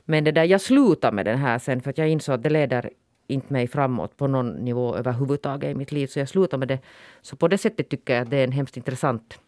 Men 0.05 0.23
det 0.23 0.31
där, 0.31 0.43
jag 0.43 0.61
slutade 0.61 1.15
med 1.15 1.25
den 1.25 1.37
här 1.37 1.59
sen 1.59 1.81
för 1.81 1.89
att 1.89 1.97
jag 1.97 2.09
insåg 2.09 2.35
att 2.35 2.43
det 2.43 2.49
leder 2.49 2.89
inte 3.27 3.53
mig 3.53 3.67
framåt 3.67 4.17
på 4.17 4.27
någon 4.27 4.49
nivå 4.49 4.95
överhuvudtaget 4.95 5.71
i 5.71 5.75
mitt 5.75 5.91
liv. 5.91 6.07
Så 6.07 6.19
jag 6.19 6.29
slutade 6.29 6.59
med 6.59 6.67
det. 6.67 6.79
Så 7.21 7.35
på 7.35 7.47
det 7.47 7.57
sättet 7.57 7.89
tycker 7.89 8.13
jag 8.13 8.21
att 8.23 8.29
det 8.29 8.37
är 8.37 8.43
en 8.43 8.51
hemskt 8.51 8.77
intressant... 8.77 9.39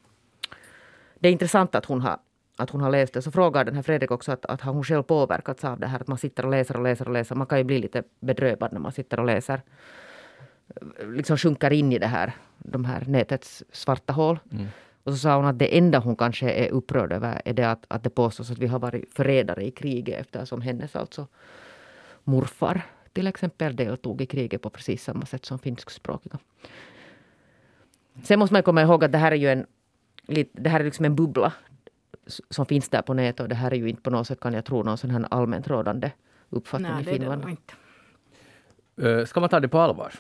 Det 1.20 1.28
är 1.28 1.32
intressant 1.32 1.76
att 1.76 1.86
hon 1.86 2.02
har, 2.02 2.20
att 2.58 2.70
hon 2.70 2.82
har 2.82 2.92
läst 2.92 3.14
det. 3.14 3.22
Så 3.22 3.32
frågar 3.32 3.66
den 3.66 3.76
här 3.76 3.82
Fredrik 3.82 4.12
också 4.12 4.32
att, 4.32 4.46
att 4.46 4.62
har 4.62 4.74
hon 4.74 4.84
själv 4.84 5.04
påverkats 5.04 5.64
av 5.64 5.80
det 5.80 5.88
här? 5.88 6.00
Att 6.00 6.08
man 6.08 6.18
sitter 6.18 6.46
och 6.46 6.52
läser 6.52 6.78
och 6.78 6.84
läser 6.84 7.08
och 7.08 7.14
läser. 7.14 7.36
Man 7.36 7.48
kan 7.48 7.58
ju 7.58 7.64
bli 7.64 7.80
lite 7.80 8.04
bedrövad 8.20 8.74
när 8.74 8.80
man 8.80 8.92
sitter 8.92 9.20
och 9.20 9.26
läser. 9.26 9.62
Liksom 11.16 11.38
sjunker 11.38 11.74
in 11.74 11.92
i 11.92 12.00
det 12.00 12.08
här, 12.08 12.34
de 12.58 12.86
här 12.86 13.04
nätets 13.08 13.64
svarta 13.72 14.14
hål. 14.14 14.40
Och 15.04 15.14
så 15.14 15.18
sa 15.18 15.36
hon 15.36 15.46
att 15.46 15.60
det 15.60 15.78
enda 15.78 16.00
hon 16.00 16.16
kanske 16.16 16.52
är 16.52 16.72
upprörd 16.72 17.12
över 17.12 17.42
är 17.46 17.54
det 17.54 17.72
att, 17.72 17.86
att 17.88 18.04
det 18.04 18.10
påstås 18.10 18.52
att 18.52 18.58
vi 18.58 18.68
har 18.68 18.80
varit 18.80 19.14
förrädare 19.14 19.66
i 19.66 19.72
kriget 19.72 20.20
eftersom 20.20 20.62
hennes 20.62 20.96
alltså 20.96 21.28
morfar 22.24 22.82
till 23.14 23.28
exempel 23.28 23.76
deltog 23.76 24.22
i 24.22 24.26
kriget 24.26 24.62
på 24.62 24.70
precis 24.70 25.04
samma 25.04 25.26
sätt 25.26 25.46
som 25.46 25.60
finskspråkiga. 25.60 26.40
Sen 28.24 28.40
måste 28.40 28.54
man 28.54 28.64
komma 28.64 28.82
ihåg 28.82 29.04
att 29.04 29.12
det 29.12 29.18
här 29.18 29.32
är 29.32 29.36
ju 29.36 29.50
en, 29.50 29.66
det 30.52 30.70
här 30.70 30.80
är 30.80 30.84
liksom 30.84 31.06
en 31.06 31.16
bubbla 31.16 31.54
som 32.50 32.66
finns 32.66 32.90
där 32.90 33.02
på 33.02 33.14
nätet 33.14 33.40
och 33.40 33.50
det 33.50 33.56
här 33.56 33.74
är 33.74 33.78
ju 33.78 33.90
inte 33.90 34.02
på 34.02 34.10
något 34.10 34.28
sätt 34.28 34.40
kan 34.40 34.54
jag 34.54 34.66
tro 34.66 34.84
någon 34.84 34.98
sån 34.98 35.10
här 35.10 35.26
allmänt 35.32 35.68
rådande 35.68 36.12
uppfattning 36.50 36.92
Nej, 36.92 37.02
i 37.02 37.06
det 37.06 37.12
det 37.12 37.18
Finland. 37.18 37.42
nog 37.42 37.50
inte. 37.50 37.74
Eh, 39.20 39.26
ska 39.26 39.40
man 39.40 39.50
ta 39.50 39.60
det 39.60 39.68
på 39.68 39.80
allvar? 39.80 40.14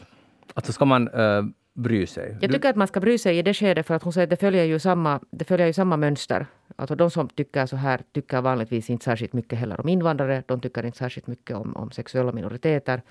Alltså 0.53 0.73
ska 0.73 0.85
man... 0.85 1.07
eh, 1.07 1.43
bry 1.77 2.07
sig? 2.07 2.37
Jag 2.41 2.51
tycker 2.51 2.69
att 2.69 2.75
man 2.75 2.87
ska 2.87 2.99
bry 2.99 3.17
sig 3.17 3.37
i 3.37 3.41
det 3.41 3.53
skedet 3.53 3.87
för 3.87 3.93
att 3.95 4.03
hon 4.03 4.13
säger 4.13 4.25
att 4.25 4.29
det 4.29 4.37
följer 4.37 4.63
ju 4.63 4.79
samma, 4.79 5.19
det 5.29 5.45
följer 5.45 5.67
ju 5.67 5.73
samma 5.73 5.97
mönster. 5.97 6.45
Alltså 6.75 6.95
de 6.95 7.11
som 7.11 7.29
tycker 7.29 7.65
så 7.65 7.75
här 7.75 8.01
tycker 8.11 8.41
vanligtvis 8.41 8.89
inte 8.89 9.05
särskilt 9.05 9.33
mycket 9.33 9.59
heller 9.59 9.79
om 9.81 9.89
invandrare. 9.89 10.43
De 10.45 10.61
tycker 10.61 10.85
inte 10.85 10.97
särskilt 10.97 11.27
mycket 11.27 11.55
om, 11.57 11.75
om 11.75 11.91
sexuella 11.91 12.31
minoriteter. 12.31 13.01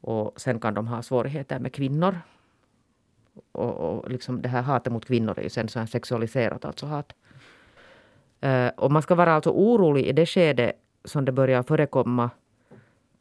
Och 0.00 0.40
sen 0.40 0.60
kan 0.60 0.74
de 0.74 0.86
ha 0.86 1.02
svårigheter 1.02 1.58
med 1.58 1.72
kvinnor. 1.72 2.20
Och, 3.52 3.74
och 3.74 4.10
liksom 4.10 4.42
det 4.42 4.48
här 4.48 4.62
hatet 4.62 4.92
mot 4.92 5.04
kvinnor 5.04 5.38
är 5.38 5.42
ju 5.42 5.48
sen 5.48 5.68
så 5.68 5.78
här 5.78 5.86
sexualiserat 5.86 6.64
alltså 6.64 6.86
hat. 6.86 7.12
Uh, 8.44 8.68
och 8.76 8.92
man 8.92 9.02
ska 9.02 9.14
vara 9.14 9.32
alltså 9.32 9.50
orolig 9.50 10.06
i 10.06 10.12
det 10.12 10.26
skede 10.26 10.72
som 11.04 11.24
det 11.24 11.32
börjar 11.32 11.62
förekomma 11.62 12.30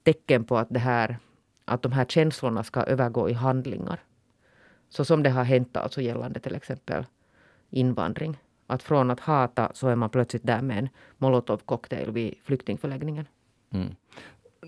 tecken 0.04 0.44
på 0.44 0.58
att, 0.58 0.68
det 0.70 0.80
här, 0.80 1.18
att 1.66 1.82
de 1.82 1.92
här 1.92 2.06
känslorna 2.06 2.64
ska 2.64 2.84
övergå 2.84 3.30
i 3.30 3.34
handlingar. 3.34 4.00
Så 4.90 5.06
som 5.06 5.24
det 5.24 5.30
har 5.30 5.44
hänt 5.44 5.78
alltså 5.78 6.02
gällande 6.02 6.40
till 6.40 6.56
exempel 6.56 7.06
invandring. 7.70 8.38
Att 8.68 8.84
från 8.84 9.12
att 9.12 9.20
hata 9.20 9.72
så 9.74 9.88
är 9.88 9.96
man 9.96 10.10
plötsligt 10.10 10.46
där 10.46 10.62
med 10.62 10.78
en 10.78 10.90
molotovcocktail 11.18 12.12
vid 12.12 12.36
flyktingförläggningen. 12.44 13.28
Mm. 13.72 13.96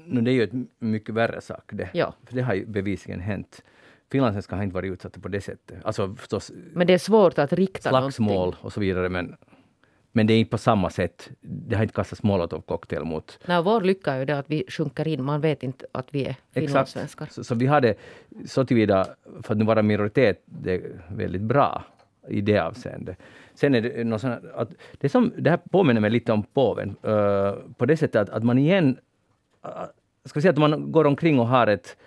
No, 0.05 0.21
det 0.21 0.31
är 0.31 0.33
ju 0.33 0.43
ett 0.43 0.69
mycket 0.79 1.15
värre 1.15 1.41
sak 1.41 1.71
det. 1.73 1.89
Ja. 1.93 2.13
För 2.23 2.35
det 2.35 2.41
har 2.41 2.53
ju 2.53 2.65
bevisligen 2.65 3.19
hänt. 3.19 3.63
Finlandssvenskar 4.11 4.57
har 4.57 4.63
inte 4.63 4.73
varit 4.73 4.91
utsatta 4.91 5.19
på 5.19 5.27
det 5.27 5.41
sättet. 5.41 5.77
Alltså 5.83 6.15
förstås 6.15 6.51
men 6.73 6.87
det 6.87 6.93
är 6.93 6.97
svårt 6.97 7.39
att 7.39 7.53
rikta 7.53 7.89
slagsmål 7.89 8.35
någonting. 8.35 8.59
och 8.61 8.73
så 8.73 8.79
vidare 8.79 9.09
men 9.09 9.35
men 10.17 10.27
det 10.27 10.33
är 10.33 10.39
inte 10.39 10.51
på 10.51 10.57
samma 10.57 10.89
sätt. 10.89 11.29
Det 11.41 11.75
har 11.75 11.83
inte 11.83 11.95
kastats 11.95 12.23
molotovcocktail 12.23 13.03
mot... 13.03 13.39
Nej, 13.45 13.63
vår 13.63 13.81
lycka 13.81 14.13
är 14.13 14.19
ju 14.19 14.25
det 14.25 14.37
att 14.37 14.49
vi 14.49 14.63
sjunker 14.69 15.07
in. 15.07 15.23
Man 15.23 15.41
vet 15.41 15.63
inte 15.63 15.85
att 15.91 16.07
vi 16.11 16.25
är 16.25 16.35
finlandssvenskar. 16.53 17.27
Så, 17.31 17.43
så 17.43 17.55
vi 17.55 17.65
hade 17.65 17.95
så 18.45 18.65
tillvida, 18.65 19.05
för 19.43 19.53
att 19.53 19.57
nu 19.57 19.65
vara 19.65 19.81
minoritet, 19.81 20.43
det 20.45 20.73
är 20.73 20.81
väldigt 21.09 21.41
bra 21.41 21.83
i 22.27 22.41
det 22.41 22.59
avseendet. 22.59 23.17
Sen 23.53 23.75
är 23.75 23.81
det 23.81 24.03
något 24.03 24.21
sånt 24.21 24.45
att 24.55 24.69
det, 24.97 25.09
som, 25.09 25.33
det 25.37 25.49
här 25.49 25.57
påminner 25.57 26.01
mig 26.01 26.09
lite 26.09 26.31
om 26.31 26.43
påven, 26.43 26.89
uh, 26.89 27.53
på 27.77 27.85
det 27.85 27.97
sättet 27.97 28.21
att, 28.21 28.29
att 28.29 28.43
man 28.43 28.57
igen, 28.57 28.97
uh, 29.65 29.71
ska 30.25 30.39
vi 30.39 30.41
säga 30.41 30.51
att 30.51 30.57
man 30.57 30.91
går 30.91 31.05
omkring 31.05 31.39
och 31.39 31.47
har 31.47 31.67
ett 31.67 31.97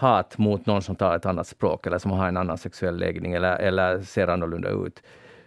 hat 0.00 0.38
mot 0.38 0.66
någon 0.66 0.82
som 0.82 0.96
talar 0.96 1.16
ett 1.16 1.26
annat 1.26 1.46
språk 1.46 1.86
eller 1.86 1.98
som 1.98 2.10
har 2.10 2.28
en 2.28 2.36
annan 2.36 2.58
sexuell 2.58 2.96
läggning 2.96 3.32
eller, 3.32 3.56
eller 3.56 4.00
ser 4.00 4.28
annorlunda 4.28 4.68
ut. 4.68 5.02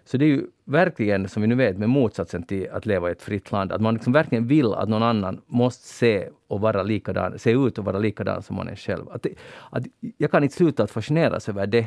Så 0.05 0.17
det 0.17 0.25
är 0.25 0.27
ju 0.27 0.47
verkligen, 0.65 1.29
som 1.29 1.41
vi 1.41 1.47
nu 1.47 1.55
vet, 1.55 1.77
med 1.77 1.89
motsatsen 1.89 2.43
till 2.43 2.69
att 2.71 2.85
leva 2.85 3.09
i 3.09 3.11
ett 3.11 3.21
fritt 3.21 3.51
land, 3.51 3.71
att 3.71 3.81
man 3.81 3.93
liksom 3.93 4.13
verkligen 4.13 4.47
vill 4.47 4.73
att 4.73 4.89
någon 4.89 5.03
annan 5.03 5.41
måste 5.47 5.87
se 5.87 6.29
och 6.47 6.61
vara 6.61 6.83
likadan, 6.83 7.39
se 7.39 7.51
ut 7.51 7.77
och 7.77 7.85
vara 7.85 7.99
likadan 7.99 8.43
som 8.43 8.55
man 8.55 8.67
är 8.67 8.75
själv. 8.75 9.09
Att, 9.09 9.23
det, 9.23 9.29
att 9.71 9.83
jag 10.17 10.31
kan 10.31 10.43
inte 10.43 10.55
sluta 10.55 10.83
att 10.83 10.91
fascineras 10.91 11.49
över 11.49 11.67
det, 11.67 11.85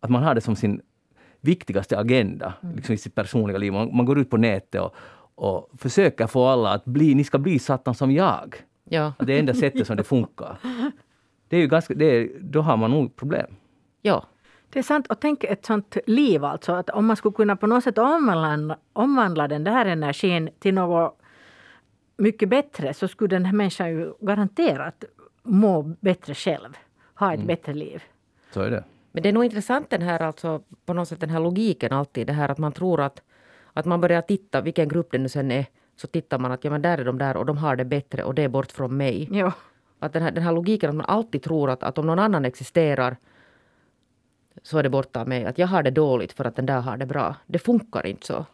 att 0.00 0.10
man 0.10 0.22
har 0.22 0.34
det 0.34 0.40
som 0.40 0.56
sin 0.56 0.80
viktigaste 1.40 1.98
agenda 1.98 2.54
mm. 2.62 2.76
liksom 2.76 2.94
i 2.94 2.98
sitt 2.98 3.14
personliga 3.14 3.58
liv. 3.58 3.72
Man, 3.72 3.96
man 3.96 4.06
går 4.06 4.18
ut 4.18 4.30
på 4.30 4.36
nätet 4.36 4.80
och, 4.80 4.94
och 5.34 5.70
försöker 5.78 6.26
få 6.26 6.46
alla 6.46 6.72
att 6.72 6.84
bli, 6.84 7.14
ni 7.14 7.24
ska 7.24 7.38
bli 7.38 7.58
satan 7.58 7.94
som 7.94 8.12
jag. 8.12 8.54
Ja. 8.84 9.12
Det 9.18 9.34
är 9.34 9.38
enda 9.38 9.54
sättet 9.54 9.86
som 9.86 9.96
det 9.96 10.04
funkar. 10.04 10.56
Det 11.52 11.56
är 11.56 11.60
ju 11.60 11.66
ganska, 11.66 11.94
det 11.94 12.04
är, 12.04 12.28
då 12.40 12.60
har 12.60 12.76
man 12.76 12.90
nog 12.90 13.16
problem. 13.16 13.46
Ja. 14.02 14.26
Det 14.70 14.78
är 14.78 14.82
sant. 14.82 15.06
Och 15.06 15.20
tänk 15.20 15.44
ett 15.44 15.66
sånt 15.66 15.96
liv 16.06 16.44
alltså. 16.44 16.72
Att 16.72 16.90
om 16.90 17.06
man 17.06 17.16
skulle 17.16 17.32
kunna 17.32 17.56
på 17.56 17.66
något 17.66 17.84
sätt 17.84 17.98
omvandla, 17.98 18.76
omvandla 18.92 19.48
den 19.48 19.64
där 19.64 19.86
energin 19.86 20.50
till 20.58 20.74
något 20.74 21.18
mycket 22.16 22.48
bättre 22.48 22.94
så 22.94 23.08
skulle 23.08 23.36
den 23.36 23.44
här 23.44 23.52
människan 23.52 23.90
ju 23.90 24.12
garanterat 24.20 25.04
må 25.42 25.82
bättre 25.82 26.34
själv. 26.34 26.76
Ha 27.14 27.32
ett 27.32 27.36
mm. 27.36 27.46
bättre 27.46 27.74
liv. 27.74 28.02
Så 28.54 28.60
är 28.60 28.70
det. 28.70 28.84
Men 29.12 29.22
det 29.22 29.28
är 29.28 29.32
nog 29.32 29.44
intressant 29.44 29.90
den 29.90 30.02
här, 30.02 30.22
alltså, 30.22 30.62
på 30.86 30.92
något 30.92 31.08
sätt 31.08 31.20
den 31.20 31.30
här 31.30 31.40
logiken 31.40 31.92
alltid. 31.92 32.26
Det 32.26 32.32
här 32.32 32.48
att 32.48 32.58
man 32.58 32.72
tror 32.72 33.00
att, 33.00 33.22
att 33.72 33.86
man 33.86 34.00
börjar 34.00 34.22
titta, 34.22 34.60
vilken 34.60 34.88
grupp 34.88 35.08
det 35.10 35.18
nu 35.18 35.28
sen 35.28 35.50
är, 35.50 35.66
så 35.96 36.06
tittar 36.06 36.38
man 36.38 36.52
att 36.52 36.64
ja, 36.64 36.70
men 36.70 36.82
där 36.82 36.98
är 36.98 37.04
de 37.04 37.18
där 37.18 37.36
och 37.36 37.46
de 37.46 37.56
har 37.56 37.76
det 37.76 37.84
bättre 37.84 38.24
och 38.24 38.34
det 38.34 38.42
är 38.42 38.48
bort 38.48 38.72
från 38.72 38.96
mig. 38.96 39.28
Jo. 39.30 39.50
Att 40.02 40.12
den 40.12 40.22
här, 40.22 40.30
den 40.30 40.42
här 40.42 40.52
logiken 40.52 40.90
att 40.90 40.96
man 40.96 41.06
alltid 41.06 41.42
tror 41.42 41.70
att, 41.70 41.82
att 41.82 41.98
om 41.98 42.06
någon 42.06 42.18
annan 42.18 42.44
existerar 42.44 43.16
så 44.62 44.78
är 44.78 44.82
det 44.82 44.90
borta 44.90 45.24
med 45.24 45.46
att 45.46 45.58
jag 45.58 45.66
har 45.66 45.82
det 45.82 45.90
dåligt 45.90 46.32
för 46.32 46.44
att 46.44 46.56
den 46.56 46.66
där 46.66 46.80
har 46.80 46.96
det 46.96 47.06
bra. 47.06 47.36
Det 47.46 47.58
funkar 47.58 48.06
inte 48.06 48.26
så. 48.26 48.46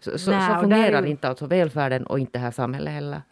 Så, 0.00 0.18
så, 0.18 0.30
Nej, 0.30 0.54
så 0.54 0.60
fungerar 0.60 1.02
ju... 1.02 1.08
inte 1.08 1.28
alltså 1.28 1.46
välfärden 1.46 2.06
och 2.06 2.18
inte 2.18 2.38
det 2.38 2.42
här 2.42 2.50
samhället 2.50 2.92
heller. 2.92 3.22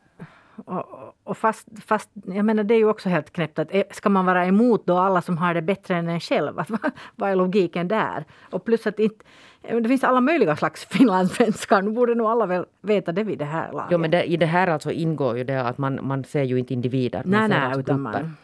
Och, 0.67 1.15
och 1.25 1.37
fast, 1.37 1.69
fast, 1.87 2.11
jag 2.27 2.45
menar 2.45 2.65
det 2.65 2.75
är 2.75 2.79
ju 2.79 2.89
också 2.89 3.09
helt 3.09 3.33
knäppt 3.33 3.59
att 3.59 3.75
eh, 3.75 3.83
ska 3.91 4.09
man 4.09 4.27
vara 4.27 4.47
emot 4.47 4.87
då 4.87 4.97
alla 4.97 5.23
som 5.23 5.39
har 5.39 5.55
det 5.55 5.63
bättre 5.63 5.97
än 5.97 6.09
en 6.09 6.21
själv? 6.21 6.59
Att, 6.59 6.71
vad 7.17 7.31
är 7.31 7.37
logiken 7.37 7.89
där? 7.89 8.25
Och 8.51 8.65
plus 8.65 8.87
att 8.87 8.99
inte, 8.99 9.25
det 9.63 9.89
finns 9.89 10.05
alla 10.05 10.21
möjliga 10.21 10.57
slags 10.57 10.85
finlandssvenskar. 10.91 11.83
Nu 11.83 11.91
borde 11.91 12.15
nog 12.15 12.27
alla 12.27 12.47
väl 12.47 12.65
veta 12.81 13.13
det 13.13 13.25
vid 13.25 13.39
det 13.39 13.45
här 13.45 13.73
laget. 13.73 13.89
Jo 13.91 13.99
men 13.99 14.11
det, 14.11 14.25
i 14.25 14.37
det 14.37 14.47
här 14.47 14.67
alltså 14.67 14.91
ingår 14.91 15.39
ju 15.39 15.45
det 15.45 15.63
att 15.63 15.79
man, 15.79 15.99
man 16.03 16.25
ser 16.25 16.43
ju 16.43 16.59
inte 16.59 16.75
individer. 16.75 17.23
Man 17.25 17.31
nej, 17.31 17.49
nej, 17.49 17.59
alltså 17.59 17.81
utan 17.81 18.01
man, 18.01 18.37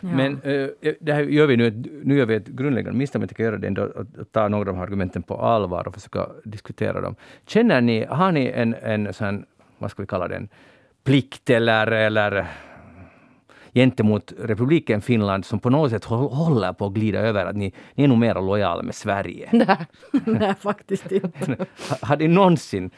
Ja. 0.00 0.08
Men 0.08 0.32
äh, 0.42 0.92
det 1.00 1.12
här 1.12 1.22
gör 1.22 1.46
vi 1.46 1.56
nu, 1.56 1.82
nu 2.04 2.18
gör 2.18 2.26
vi 2.26 2.34
ett 2.34 2.46
grundläggande 2.46 2.98
misstag, 2.98 3.20
men 3.20 3.28
jag 3.36 3.44
göra 3.44 3.58
det 3.58 3.66
ändå, 3.66 3.82
att 3.82 4.32
ta 4.32 4.48
några 4.48 4.70
av 4.70 4.76
de 4.76 4.82
argumenten 4.82 5.22
på 5.22 5.36
allvar 5.36 5.88
och 5.88 5.94
försöka 5.94 6.26
diskutera 6.44 7.00
dem. 7.00 7.14
Känner 7.46 7.80
ni, 7.80 8.04
har 8.04 8.32
ni 8.32 8.46
en, 8.46 8.74
en 8.74 9.12
sån, 9.12 9.44
vad 9.78 9.90
ska 9.90 10.02
vi 10.02 10.06
kalla 10.06 10.28
den, 10.28 10.48
plikt 11.04 11.50
eller, 11.50 11.86
eller 11.86 12.46
gentemot 13.74 14.32
republiken 14.38 15.00
Finland 15.02 15.44
som 15.44 15.58
på 15.58 15.70
något 15.70 15.90
sätt 15.90 16.04
håller 16.04 16.72
på 16.72 16.86
att 16.86 16.92
glida 16.92 17.18
över 17.18 17.46
att 17.46 17.56
ni, 17.56 17.74
ni 17.94 18.04
är 18.04 18.08
nog 18.08 18.18
mer 18.18 18.34
lojala 18.34 18.82
med 18.82 18.94
Sverige? 18.94 19.48
Nej, 19.52 19.86
Nej 20.24 20.54
faktiskt 20.54 21.12
inte. 21.12 21.66
har 22.02 22.16
ni 22.16 22.28
någonsin 22.28 22.90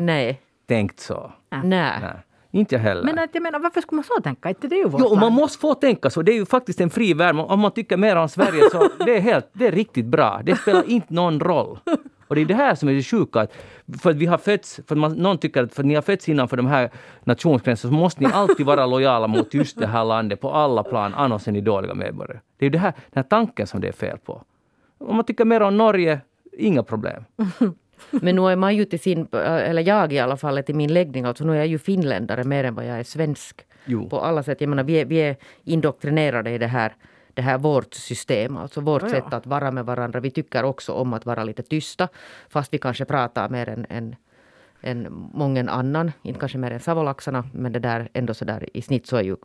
Nej. 0.00 0.40
tänkt 0.66 1.00
så? 1.00 1.32
Nej. 1.50 1.98
Nej. 2.00 2.12
Inte 2.52 2.74
jag 2.74 2.82
heller. 2.82 3.02
Men 3.04 3.18
att, 3.18 3.30
jag 3.32 3.42
menar, 3.42 3.58
varför 3.58 3.80
skulle 3.80 3.96
man 3.96 4.04
så 4.04 4.22
tänka? 4.22 4.48
Inte 4.48 4.68
det 4.68 4.74
är 4.74 4.78
ju 4.78 4.88
vårt 4.88 5.00
Jo, 5.00 5.16
man 5.16 5.32
måste 5.32 5.58
få 5.58 5.74
tänka 5.74 6.10
så. 6.10 6.22
Det 6.22 6.32
är 6.32 6.36
ju 6.36 6.46
faktiskt 6.46 6.80
en 6.80 6.90
fri 6.90 7.14
värld. 7.14 7.36
Om 7.36 7.60
man 7.60 7.70
tycker 7.70 7.96
mer 7.96 8.16
om 8.16 8.28
Sverige 8.28 8.70
så 8.70 8.88
det 9.04 9.16
är 9.16 9.20
helt, 9.20 9.50
det 9.52 9.66
är 9.66 9.72
riktigt 9.72 10.06
bra. 10.06 10.40
Det 10.44 10.56
spelar 10.56 10.90
inte 10.90 11.14
någon 11.14 11.40
roll. 11.40 11.78
Och 12.30 12.36
det 12.36 12.42
är 12.42 12.46
det 12.46 12.54
här 12.54 12.74
som 12.74 12.88
är 12.88 12.92
det 12.92 13.02
sjuka. 13.02 13.46
För 14.02 14.10
att 14.10 14.16
vi 14.16 14.26
har 14.26 14.38
fötts, 14.38 14.80
för 14.86 14.96
man, 14.96 15.12
någon 15.12 15.38
tycker 15.38 15.62
att 15.62 15.74
för 15.74 15.82
att 15.82 15.86
ni 15.86 15.94
har 15.94 16.02
fötts 16.02 16.28
innanför 16.28 16.56
de 16.56 16.66
här 16.66 16.90
nationsgränserna 17.24 17.92
så 17.92 17.98
måste 17.98 18.20
ni 18.20 18.30
alltid 18.32 18.66
vara 18.66 18.86
lojala 18.86 19.26
mot 19.26 19.54
just 19.54 19.78
det 19.78 19.86
här 19.86 20.04
landet 20.04 20.40
på 20.40 20.52
alla 20.52 20.82
plan, 20.82 21.14
annars 21.14 21.48
är 21.48 21.52
ni 21.52 21.60
dåliga 21.60 21.94
medborgare. 21.94 22.40
Det 22.58 22.66
är 22.66 22.70
det 22.70 22.78
här, 22.78 22.92
den 22.92 23.22
här 23.22 23.28
tanken 23.28 23.66
som 23.66 23.80
det 23.80 23.88
är 23.88 23.92
fel 23.92 24.18
på. 24.18 24.42
Om 24.98 25.16
man 25.16 25.24
tycker 25.24 25.44
mer 25.44 25.60
om 25.60 25.76
Norge, 25.76 26.20
inga 26.58 26.82
problem. 26.82 27.24
Men 28.10 28.36
nu 28.36 28.42
är 28.48 28.56
man 28.56 28.76
ju 28.76 28.84
till 28.84 29.00
sin, 29.00 29.26
eller 29.32 29.82
jag 29.82 30.12
i 30.12 30.18
alla 30.18 30.36
fall, 30.36 30.62
till 30.62 30.74
min 30.74 30.92
läggning, 30.92 31.24
alltså 31.24 31.44
nu 31.44 31.52
är 31.52 31.56
jag 31.56 31.66
ju 31.66 31.78
finländare 31.78 32.44
mer 32.44 32.64
än 32.64 32.74
vad 32.74 32.86
jag 32.86 32.98
är 32.98 33.04
svensk. 33.04 33.66
Jo. 33.84 34.08
På 34.08 34.20
alla 34.20 34.42
sätt. 34.42 34.60
Jag 34.60 34.68
menar, 34.68 34.84
vi 34.84 35.00
är, 35.00 35.04
vi 35.04 35.16
är 35.16 35.36
indoktrinerade 35.64 36.50
i 36.50 36.58
det 36.58 36.66
här, 36.66 36.94
det 37.34 37.42
här 37.42 37.58
vårt 37.58 37.94
system, 37.94 38.56
alltså 38.56 38.80
vårt 38.80 39.02
ja, 39.02 39.08
ja. 39.08 39.14
sätt 39.14 39.32
att 39.32 39.46
vara 39.46 39.70
med 39.70 39.86
varandra. 39.86 40.20
Vi 40.20 40.30
tycker 40.30 40.64
också 40.64 40.92
om 40.92 41.12
att 41.12 41.26
vara 41.26 41.44
lite 41.44 41.62
tysta, 41.62 42.08
fast 42.48 42.74
vi 42.74 42.78
kanske 42.78 43.04
pratar 43.04 43.48
mer 43.48 43.68
än, 43.68 43.86
än, 43.88 44.16
än 44.80 45.30
många 45.34 45.70
annan. 45.70 46.12
Inte 46.22 46.40
kanske 46.40 46.58
mer 46.58 46.70
än 46.70 46.80
savolaxarna, 46.80 47.44
men 47.52 47.72
det 47.72 47.78
där 47.78 48.08
ändå 48.12 48.34
så 48.34 48.44
där 48.44 48.76
i 48.76 48.82
snitt 48.82 49.06
så 49.06 49.16
är 49.16 49.22
ju 49.22 49.36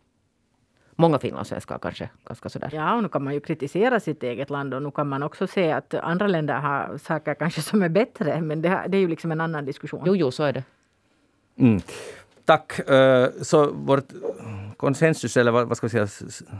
många 0.96 1.20
finlandssvenskar 1.20 1.80
kanske 1.80 2.10
ganska 2.26 2.50
sådär. 2.50 2.70
Ja, 2.74 2.96
och 2.96 3.04
nu 3.04 3.10
kan 3.10 3.24
man 3.24 3.34
ju 3.34 3.40
kritisera 3.40 4.00
sitt 4.00 4.24
eget 4.24 4.50
land 4.50 4.74
och 4.74 4.82
nu 4.82 4.92
kan 4.92 5.08
man 5.08 5.24
också 5.24 5.48
se 5.48 5.72
att 5.72 5.94
andra 5.94 6.28
länder 6.28 6.54
har 6.60 6.98
saker 6.98 7.34
kanske 7.34 7.62
som 7.62 7.82
är 7.84 7.90
bättre. 7.90 8.42
Men 8.42 8.62
det, 8.62 8.86
det 8.88 8.98
är 8.98 9.02
ju 9.02 9.08
liksom 9.08 9.32
en 9.32 9.42
annan 9.42 9.66
diskussion. 9.66 10.04
Jo, 10.06 10.16
jo, 10.16 10.32
så 10.32 10.44
är 10.44 10.54
det. 10.54 10.64
Mm. 11.58 11.82
Tack. 12.46 12.90
Eh, 12.90 13.30
så 13.42 13.72
vårt 13.72 14.06
konsensus, 14.78 15.38
eller 15.38 15.52
vad 15.52 15.78
ska 15.78 15.88
vi 15.88 15.92
säga, 15.92 16.08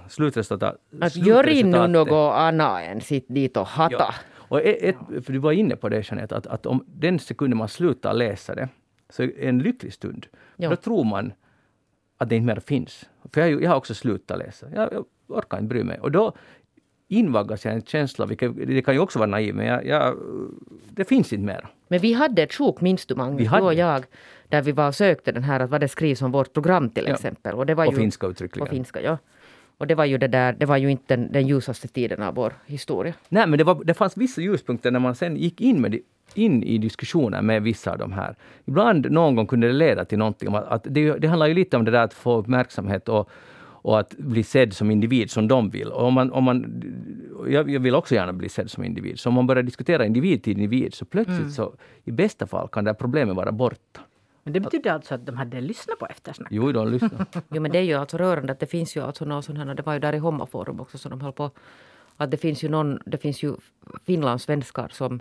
slutresultat? 0.10 0.76
Att 1.02 1.16
gör 1.16 1.64
nu 1.64 1.88
något 1.88 2.36
annat 2.36 2.82
än 2.82 3.02
sitt 3.02 3.26
dit 3.28 3.58
och 3.58 3.68
hata. 3.68 3.96
Ja. 3.96 4.14
Och 4.48 4.62
ett, 4.62 4.96
för 5.26 5.34
du 5.34 5.40
var 5.40 5.52
inne 5.52 5.76
på 5.76 5.90
det 5.90 6.12
Jeanette, 6.12 6.36
att, 6.38 6.48
att 6.48 6.66
om 6.66 6.86
den 6.88 7.20
sekunden 7.20 7.58
man 7.58 7.68
slutar 7.68 8.14
läsa 8.14 8.56
det, 8.56 8.70
så 9.10 9.24
är 9.24 9.28
det 9.28 9.48
en 9.48 9.60
lycklig 9.60 9.94
stund. 9.94 10.28
Ja. 10.56 10.70
Då 10.70 10.76
tror 10.76 11.04
man 11.04 11.34
att 12.18 12.30
det 12.30 12.36
inte 12.36 12.46
mer 12.46 12.60
finns. 12.60 13.10
För 13.34 13.42
jag, 13.42 13.64
jag 13.64 13.70
har 13.70 13.78
också 13.78 13.94
slutat 13.94 14.38
läsa. 14.38 14.66
Jag, 14.74 14.94
jag 14.94 15.06
orkar 15.28 15.58
inte 15.58 15.68
bry 15.68 15.84
mig. 15.84 16.00
Och 16.00 16.12
då 16.12 16.34
invaggas 17.08 17.66
jag 17.66 17.74
en 17.74 17.82
känsla, 17.82 18.26
vilket, 18.26 18.68
det 18.68 18.82
kan 18.82 18.94
ju 18.94 19.00
också 19.00 19.20
vara 19.20 19.30
naiv, 19.30 19.56
men 19.56 19.66
jag, 19.66 19.86
jag, 19.86 20.18
det 20.90 21.06
finns 21.06 21.34
inte 21.34 21.46
mer. 21.46 21.68
Men 21.88 22.00
vi 22.00 22.14
hade 22.14 22.44
ett 22.44 22.54
sjok, 22.54 22.82
minns 22.82 23.06
du 23.06 23.16
Magnus, 23.16 23.52
du 23.52 23.60
och 23.60 23.74
jag, 23.74 24.06
där 24.50 24.62
vi 24.62 24.72
var 24.72 24.88
och 24.88 24.96
sökte 24.96 25.32
den 25.32 25.44
här, 25.44 25.60
att 25.60 25.70
vad 25.70 25.82
det 25.82 25.88
skrivs 25.88 26.22
om 26.22 26.32
vårt 26.32 26.54
program 26.54 26.90
till 26.90 27.08
exempel. 27.08 27.56
Och, 27.56 27.66
det 27.66 27.76
var 27.76 27.86
ju, 27.86 27.92
finska 27.92 28.28
uttryckligen. 28.28 28.64
Och 28.64 28.70
finska, 28.70 29.02
ja. 29.02 29.18
Och 29.78 29.88
det 29.88 29.96
var 29.96 30.06
ju 30.06 30.18
det 30.18 30.28
där, 30.28 30.54
det 30.54 30.66
var 30.66 30.78
ju 30.78 30.92
inte 30.92 31.16
den, 31.16 31.32
den 31.32 31.48
ljusaste 31.48 31.88
tiden 31.88 32.24
av 32.24 32.36
vår 32.36 32.54
historia. 32.66 33.14
Nej, 33.30 33.48
men 33.48 33.58
det, 33.58 33.64
var, 33.64 33.84
det 33.84 33.94
fanns 33.94 34.18
vissa 34.18 34.42
ljuspunkter 34.42 34.92
när 34.92 35.00
man 35.00 35.16
sen 35.16 35.38
gick 35.38 35.62
in 35.62 35.82
med 35.82 36.00
in 36.34 36.64
i 36.64 36.78
diskussionen 36.78 37.46
med 37.46 37.64
vissa 37.64 37.92
av 37.92 37.98
de 37.98 38.14
här. 38.14 38.36
Ibland, 38.66 39.12
någon 39.12 39.36
gång 39.36 39.48
kunde 39.48 39.68
det 39.68 39.74
leda 39.74 40.06
till 40.06 40.18
någonting. 40.18 40.56
Att 40.56 40.88
det, 40.90 41.14
det 41.18 41.28
handlar 41.28 41.48
ju 41.48 41.54
lite 41.54 41.78
om 41.78 41.86
det 41.86 41.92
där 41.92 42.04
att 42.04 42.14
få 42.14 42.38
uppmärksamhet 42.38 43.10
och, 43.10 43.30
och 43.86 44.00
att 44.00 44.18
bli 44.18 44.44
sedd 44.44 44.74
som 44.74 44.92
individ 44.92 45.32
som 45.32 45.48
de 45.48 45.70
vill. 45.70 45.88
Och 45.88 46.04
om 46.04 46.14
man, 46.14 46.32
om 46.32 46.44
man, 46.44 46.84
jag, 47.48 47.70
jag, 47.70 47.80
vill 47.80 47.96
också 47.96 48.16
gärna 48.16 48.34
bli 48.34 48.50
sedd 48.50 48.72
som 48.72 48.84
individ. 48.84 49.20
Så 49.20 49.30
om 49.30 49.36
man 49.36 49.48
börjar 49.48 49.64
diskutera 49.64 50.06
individ 50.06 50.44
till 50.44 50.54
individ 50.54 50.94
så 50.94 51.06
plötsligt 51.06 51.40
mm. 51.40 51.52
så 51.52 51.76
i 52.04 52.12
bästa 52.12 52.48
fall 52.48 52.68
kan 52.68 52.84
det 52.84 52.90
här 52.90 52.96
problemet 52.96 53.36
vara 53.36 53.52
borta. 53.52 54.02
Men 54.44 54.54
det 54.54 54.60
betyder 54.60 54.92
alltså 54.92 55.16
att 55.16 55.26
de 55.26 55.38
hade 55.38 55.62
lyssnat 55.62 56.00
på 56.00 56.06
eftersnack? 56.06 56.48
Jo, 56.52 56.72
de 56.72 56.92
lyssnade. 56.92 57.26
jo, 57.50 57.62
men 57.62 57.72
det 57.72 57.78
är 57.78 57.84
ju 57.84 57.94
alltså 57.94 58.18
rörande 58.18 58.52
att 58.52 58.60
det 58.60 58.66
finns 58.66 58.98
ju 58.98 59.02
alltså 59.02 59.26
någon 59.26 59.44
sån 59.44 59.58
här, 59.58 59.76
det 59.76 59.86
var 59.86 59.94
ju 59.94 60.00
där 60.00 60.14
i 60.14 60.18
Hommaforum 60.18 60.80
också 60.80 60.98
som 60.98 61.10
de 61.10 61.22
höll 61.22 61.34
på, 61.34 61.52
att 62.18 62.32
det 62.32 62.38
finns 62.38 62.64
ju 62.64 62.70
någon, 62.70 63.00
det 63.06 63.18
finns 63.18 63.44
ju 63.44 63.56
finlandssvenskar 64.06 64.90
som 64.92 65.20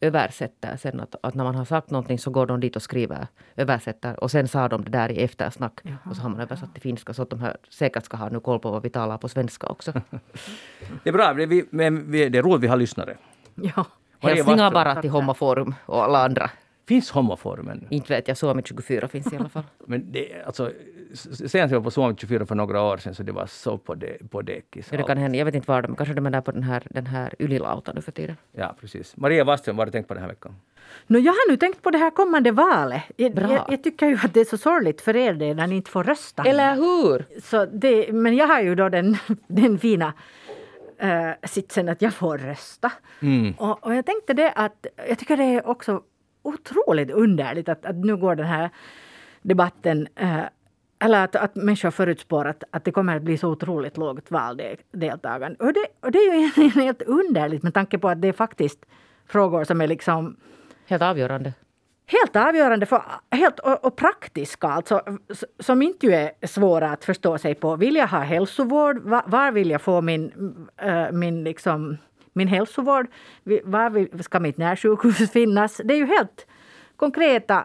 översätter 0.00 0.76
sen 0.76 1.00
att, 1.00 1.14
att 1.22 1.34
när 1.34 1.44
man 1.44 1.54
har 1.54 1.64
sagt 1.64 1.90
någonting 1.90 2.18
så 2.18 2.30
går 2.30 2.46
de 2.46 2.60
dit 2.60 2.76
och 2.76 2.82
skriver, 2.82 3.26
översätter 3.56 4.20
och 4.20 4.30
sen 4.30 4.48
sa 4.48 4.68
de 4.68 4.84
det 4.84 4.90
där 4.90 5.12
i 5.12 5.22
eftersnack 5.22 5.80
Jaha, 5.82 5.96
och 6.10 6.16
så 6.16 6.22
har 6.22 6.30
man 6.30 6.40
översatt 6.40 6.72
till 6.72 6.82
finska 6.82 7.14
så 7.14 7.22
att 7.22 7.30
de 7.30 7.40
här 7.40 7.56
säkert 7.68 8.04
ska 8.04 8.16
ha 8.16 8.28
nu 8.28 8.40
koll 8.40 8.58
på 8.58 8.70
vad 8.70 8.82
vi 8.82 8.90
talar 8.90 9.18
på 9.18 9.28
svenska 9.28 9.66
också. 9.66 9.92
det 11.02 11.08
är 11.10 11.12
bra, 11.12 11.34
det 11.34 11.42
är, 11.42 11.64
men 11.70 12.10
det 12.10 12.38
är 12.38 12.42
roligt 12.42 12.62
vi 12.62 12.66
har 12.66 12.76
lyssnare. 12.76 13.16
Ja. 13.54 13.86
Hälsningar 14.20 14.70
bara 14.70 15.02
till 15.02 15.10
Hommaforum 15.10 15.74
och 15.86 16.04
alla 16.04 16.24
andra. 16.24 16.50
Finns 16.88 17.10
Hommaforumen? 17.10 17.86
Inte 17.90 18.14
vet 18.14 18.28
jag, 18.28 18.36
Suomi 18.36 18.62
24 18.64 19.08
finns 19.08 19.32
i 19.32 19.36
alla 19.36 19.48
fall. 19.48 19.62
Men 19.86 20.12
det, 20.12 20.42
alltså, 20.46 20.72
senast 21.46 21.72
jag 21.72 21.80
var 21.80 21.84
på 21.84 21.90
Suomi 21.90 22.14
24 22.18 22.46
för 22.46 22.54
några 22.54 22.82
år 22.82 22.96
sedan 22.96 23.14
så 23.14 23.22
det 23.22 23.32
var 23.32 23.46
så 23.46 23.78
på, 23.78 23.94
de, 23.94 24.18
på 24.30 24.42
dekis. 24.42 24.88
Ja, 24.90 24.96
det 24.96 25.02
kan 25.02 25.18
hända. 25.18 25.38
Jag 25.38 25.44
vet 25.44 25.54
inte 25.54 25.70
var 25.70 25.82
de 25.82 25.96
Kanske 25.96 26.14
de 26.14 26.26
är 26.26 26.30
där 26.30 26.40
på 26.40 26.50
den 26.50 26.62
här, 26.62 26.82
den 26.90 27.06
här 27.06 27.34
Ylilauta 27.38 27.92
nu 27.92 28.02
för 28.02 28.12
tiden. 28.12 28.36
Ja, 28.52 28.74
precis. 28.80 29.16
Maria 29.16 29.44
Wasström, 29.44 29.76
vad 29.76 29.80
har 29.80 29.86
du 29.86 29.92
tänkt 29.92 30.08
på 30.08 30.14
den 30.14 30.22
här 30.22 30.28
veckan? 30.28 30.56
No, 31.06 31.18
jag 31.18 31.32
har 31.32 31.50
nu 31.50 31.56
tänkt 31.56 31.82
på 31.82 31.90
det 31.90 31.98
här 31.98 32.10
kommande 32.10 32.50
valet. 32.50 33.02
Jag, 33.16 33.38
jag, 33.38 33.64
jag, 33.68 33.82
tycker 33.82 34.06
ju 34.06 34.18
att 34.24 34.34
det 34.34 34.40
är 34.40 34.44
så 34.44 34.58
sorgligt 34.58 35.00
för 35.00 35.16
er 35.16 35.34
det 35.34 35.54
när 35.54 35.66
ni 35.66 35.76
inte 35.76 35.90
får 35.90 36.04
rösta. 36.04 36.42
Eller 36.42 36.74
hur? 36.74 37.40
Så 37.40 37.66
det, 37.66 38.12
men 38.12 38.36
jag 38.36 38.46
har 38.46 38.60
ju 38.60 38.74
då 38.74 38.88
den, 38.88 39.16
den 39.46 39.78
fina 39.78 40.12
uh, 41.02 41.32
sitsen 41.42 41.88
att 41.88 42.02
jag 42.02 42.14
får 42.14 42.38
rösta. 42.38 42.92
Mm. 43.20 43.54
Och, 43.58 43.86
och, 43.86 43.94
jag 43.94 44.06
tänkte 44.06 44.34
det 44.34 44.52
att 44.52 44.86
jag 45.08 45.18
tycker 45.18 45.36
det 45.36 45.44
är 45.44 45.68
också 45.68 46.02
otroligt 46.48 47.10
underligt 47.10 47.68
att, 47.68 47.84
att 47.84 47.96
nu 47.96 48.16
går 48.16 48.34
den 48.34 48.46
här 48.46 48.70
debatten 49.42 50.08
uh, 50.22 50.44
eller 50.98 51.24
att, 51.24 51.36
att 51.36 51.54
människor 51.54 51.90
förutspår 51.90 52.44
att, 52.44 52.64
att 52.70 52.84
det 52.84 52.90
kommer 52.90 53.16
att 53.16 53.22
bli 53.22 53.38
så 53.38 53.48
otroligt 53.48 53.96
lågt 53.96 54.30
valdeltagande. 54.30 55.64
Och 55.64 55.72
det, 55.72 55.86
och 56.00 56.12
det 56.12 56.18
är 56.18 56.32
ju 56.32 56.38
egentligen 56.38 56.70
helt 56.70 57.02
underligt 57.02 57.62
med 57.62 57.74
tanke 57.74 57.98
på 57.98 58.08
att 58.08 58.22
det 58.22 58.28
är 58.28 58.32
faktiskt 58.32 58.86
frågor 59.26 59.64
som 59.64 59.80
är 59.80 59.86
liksom... 59.86 60.36
Helt 60.86 61.02
avgörande. 61.02 61.52
Helt 62.06 62.36
avgörande 62.36 62.86
för, 62.86 63.02
helt, 63.30 63.58
och, 63.58 63.84
och 63.84 63.96
praktiska, 63.96 64.68
alltså, 64.68 65.02
som 65.58 65.82
inte 65.82 66.06
är 66.06 66.46
svåra 66.46 66.90
att 66.90 67.04
förstå 67.04 67.38
sig 67.38 67.54
på. 67.54 67.76
Vill 67.76 67.96
jag 67.96 68.08
ha 68.08 68.18
hälsovård? 68.18 68.98
Var, 68.98 69.22
var 69.26 69.52
vill 69.52 69.70
jag 69.70 69.82
få 69.82 70.00
min, 70.00 70.32
äh, 70.76 71.12
min, 71.12 71.44
liksom, 71.44 71.96
min 72.32 72.48
hälsovård? 72.48 73.06
Var 73.64 74.22
ska 74.22 74.40
mitt 74.40 74.58
närsjukhus 74.58 75.30
finnas? 75.32 75.80
Det 75.84 75.94
är 75.94 75.98
ju 75.98 76.06
helt 76.06 76.46
konkreta 76.96 77.64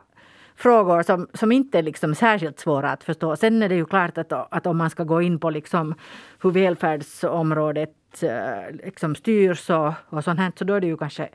frågor 0.56 1.04
som, 1.04 1.28
som 1.34 1.52
inte 1.52 1.78
är 1.78 1.84
liksom 1.84 2.16
särskilt 2.16 2.60
svåra 2.60 2.92
att 2.92 3.04
förstå. 3.04 3.36
Sen 3.36 3.64
är 3.64 3.70
det 3.70 3.76
ju 3.76 3.86
klart 3.86 4.18
att, 4.18 4.32
att 4.32 4.66
om 4.66 4.78
man 4.78 4.90
ska 4.90 5.04
gå 5.04 5.22
in 5.22 5.40
på 5.40 5.50
liksom 5.50 5.96
hur 6.42 6.52
välfärdsområdet 6.52 8.24
eh, 8.24 8.76
liksom 8.84 9.16
styrs 9.16 9.70
och, 9.70 9.94
och 10.10 10.24
sånt 10.24 10.40
här, 10.40 10.52
så 10.56 10.64
då 10.64 10.74
är 10.74 10.82
det 10.82 10.88
ju 10.88 10.98
kanske 10.98 11.30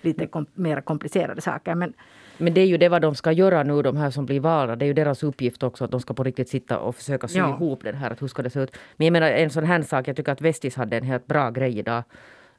lite 0.00 0.26
kom, 0.26 0.46
mer 0.54 0.80
komplicerade 0.80 1.40
saker. 1.40 1.74
Men, 1.74 1.92
men 2.38 2.54
det 2.54 2.60
är 2.60 2.66
ju 2.66 2.76
det 2.76 2.88
vad 2.88 3.02
de 3.02 3.14
ska 3.14 3.32
göra 3.32 3.62
nu, 3.62 3.82
de 3.82 3.96
här 3.96 4.10
som 4.10 4.26
blir 4.26 4.40
valda. 4.40 4.76
Det 4.76 4.84
är 4.84 4.86
ju 4.86 4.92
deras 4.92 5.22
uppgift 5.22 5.62
också 5.62 5.84
att 5.84 5.90
de 5.90 6.00
ska 6.00 6.14
på 6.14 6.24
riktigt 6.24 6.48
sitta 6.48 6.78
och 6.78 6.96
försöka 6.96 7.28
sy 7.28 7.38
ja. 7.38 7.48
ihop 7.48 7.84
den 7.84 7.94
här. 7.94 8.10
Att 8.10 8.22
hur 8.22 8.28
ska 8.28 8.42
det 8.42 8.50
se 8.50 8.60
ut? 8.60 8.76
Men 8.96 9.04
jag 9.04 9.12
menar 9.12 9.30
en 9.30 9.50
sån 9.50 9.64
här 9.64 9.82
sak, 9.82 10.08
jag 10.08 10.16
tycker 10.16 10.32
att 10.32 10.40
Vestis 10.40 10.76
hade 10.76 10.96
en 10.96 11.04
helt 11.04 11.26
bra 11.26 11.50
grej 11.50 11.78
idag. 11.78 12.02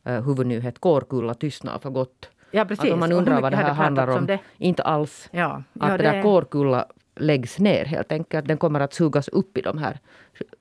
Uh, 0.07 0.21
huvudnyhet, 0.21 0.79
Kårkulla 0.79 1.33
tystnar 1.33 1.79
för 1.79 1.89
gott. 1.89 2.29
Ja, 2.51 2.65
precis. 2.65 2.85
Att 2.85 2.91
om 2.91 2.99
man 2.99 3.11
undrar 3.11 3.41
vad 3.41 3.51
det 3.51 3.57
här 3.57 3.73
handlar 3.73 4.07
om. 4.07 4.25
Det. 4.25 4.39
Inte 4.57 4.83
alls. 4.83 5.29
Ja. 5.31 5.63
Att 5.79 5.89
ja, 5.89 5.97
det 5.97 6.03
där 6.03 6.21
Kårkulla 6.21 6.85
läggs 7.15 7.59
ner 7.59 7.85
helt 7.85 8.11
enkelt. 8.11 8.47
Den 8.47 8.57
kommer 8.57 8.79
att 8.79 8.93
sugas 8.93 9.27
upp 9.27 9.57
i 9.57 9.61
de 9.61 9.77
här 9.77 9.99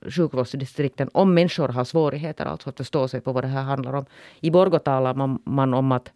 sjukvårdsdistrikten 0.01 1.11
om 1.12 1.34
människor 1.34 1.68
har 1.68 1.84
svårigheter 1.84 2.47
alltså 2.47 2.68
att 2.68 2.76
förstå 2.76 3.09
sig 3.09 3.20
på 3.20 3.32
vad 3.32 3.45
det 3.45 3.49
här 3.49 3.62
handlar 3.62 3.92
om. 3.92 4.05
I 4.40 4.51
Borgå 4.51 4.78
talar 4.78 5.14
man, 5.14 5.42
man 5.45 5.74
om 5.74 5.92
att 5.92 6.12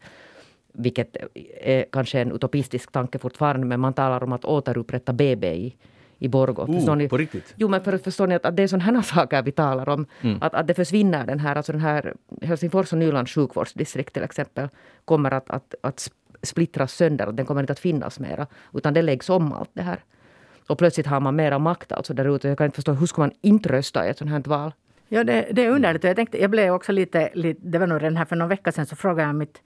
vilket 0.72 1.16
är 1.61 1.85
kanske 1.93 2.20
en 2.20 2.33
utopistisk 2.33 2.93
tanke 2.93 3.18
fortfarande, 3.18 3.66
men 3.66 3.81
man 3.81 3.95
talar 3.95 4.22
om 4.22 4.33
att 4.33 4.45
återupprätta 4.45 5.12
BB 5.12 5.72
i, 6.19 6.29
Borgå. 6.29 6.62
Oh, 6.62 6.97
ni? 6.97 7.09
På 7.09 7.16
riktigt? 7.16 7.55
Jo, 7.57 7.69
men 7.69 7.81
för, 7.81 7.99
förstår 7.99 8.27
ni 8.27 8.35
att, 8.35 8.47
att 8.47 8.57
det 8.57 8.62
är 8.62 8.66
sådana 8.66 8.85
här 8.85 9.03
saker 9.03 9.43
vi 9.43 9.53
talar 9.53 9.89
om. 9.89 10.07
Mm. 10.21 10.39
Att, 10.41 10.55
att 10.55 10.66
det 10.66 10.75
försvinner 10.75 11.27
den 11.27 11.41
här, 11.41 11.57
alltså 11.57 11.73
den 11.73 11.81
här 11.81 12.14
Helsingfors 12.43 12.93
och 12.93 12.99
Nylands 12.99 13.33
sjukvårdsdistrikt 13.33 14.14
till 14.14 14.23
exempel 14.23 14.69
kommer 15.05 15.31
att, 15.31 15.51
att, 15.51 15.75
att 15.81 16.11
splittras 16.43 16.93
sönder 16.93 17.27
och 17.27 17.35
den 17.35 17.47
kommer 17.47 17.61
inte 17.61 17.73
att 17.73 17.79
finnas 17.79 18.21
mera. 18.21 18.47
Utan 18.73 18.95
det 18.95 19.03
läggs 19.03 19.31
om 19.31 19.53
allt 19.53 19.71
det 19.73 19.83
här. 19.83 19.99
Och 20.66 20.79
plötsligt 20.79 21.07
har 21.07 21.21
man 21.21 21.37
mera 21.37 21.59
makt 21.59 21.93
alltså 21.93 22.14
där 22.14 22.37
ute. 22.37 22.49
Jag 22.49 22.59
kan 22.59 22.64
inte 22.64 22.75
förstå, 22.75 22.93
hur 22.93 23.07
ska 23.07 23.21
man 23.21 23.33
inte 23.41 23.69
rösta 23.69 24.07
i 24.07 24.11
ett 24.11 24.19
sådant 24.19 24.47
här 24.47 24.57
val? 24.57 24.73
Ja, 25.09 25.25
det, 25.25 25.49
det 25.53 25.64
är 25.64 25.71
underligt. 25.71 26.05
Jag, 26.05 26.16
tänkte, 26.16 26.41
jag 26.41 26.51
blev 26.51 26.75
också 26.75 26.93
lite, 26.93 27.31
lite, 27.35 27.61
det 27.62 27.79
var 27.79 27.87
nog 27.87 28.01
den 28.01 28.16
här 28.16 28.25
för 28.25 28.37
någon 28.37 28.49
vecka 28.49 28.73
sedan 28.73 28.87
så 28.87 28.97
frågade 28.97 29.29
jag 29.29 29.35
mitt 29.35 29.62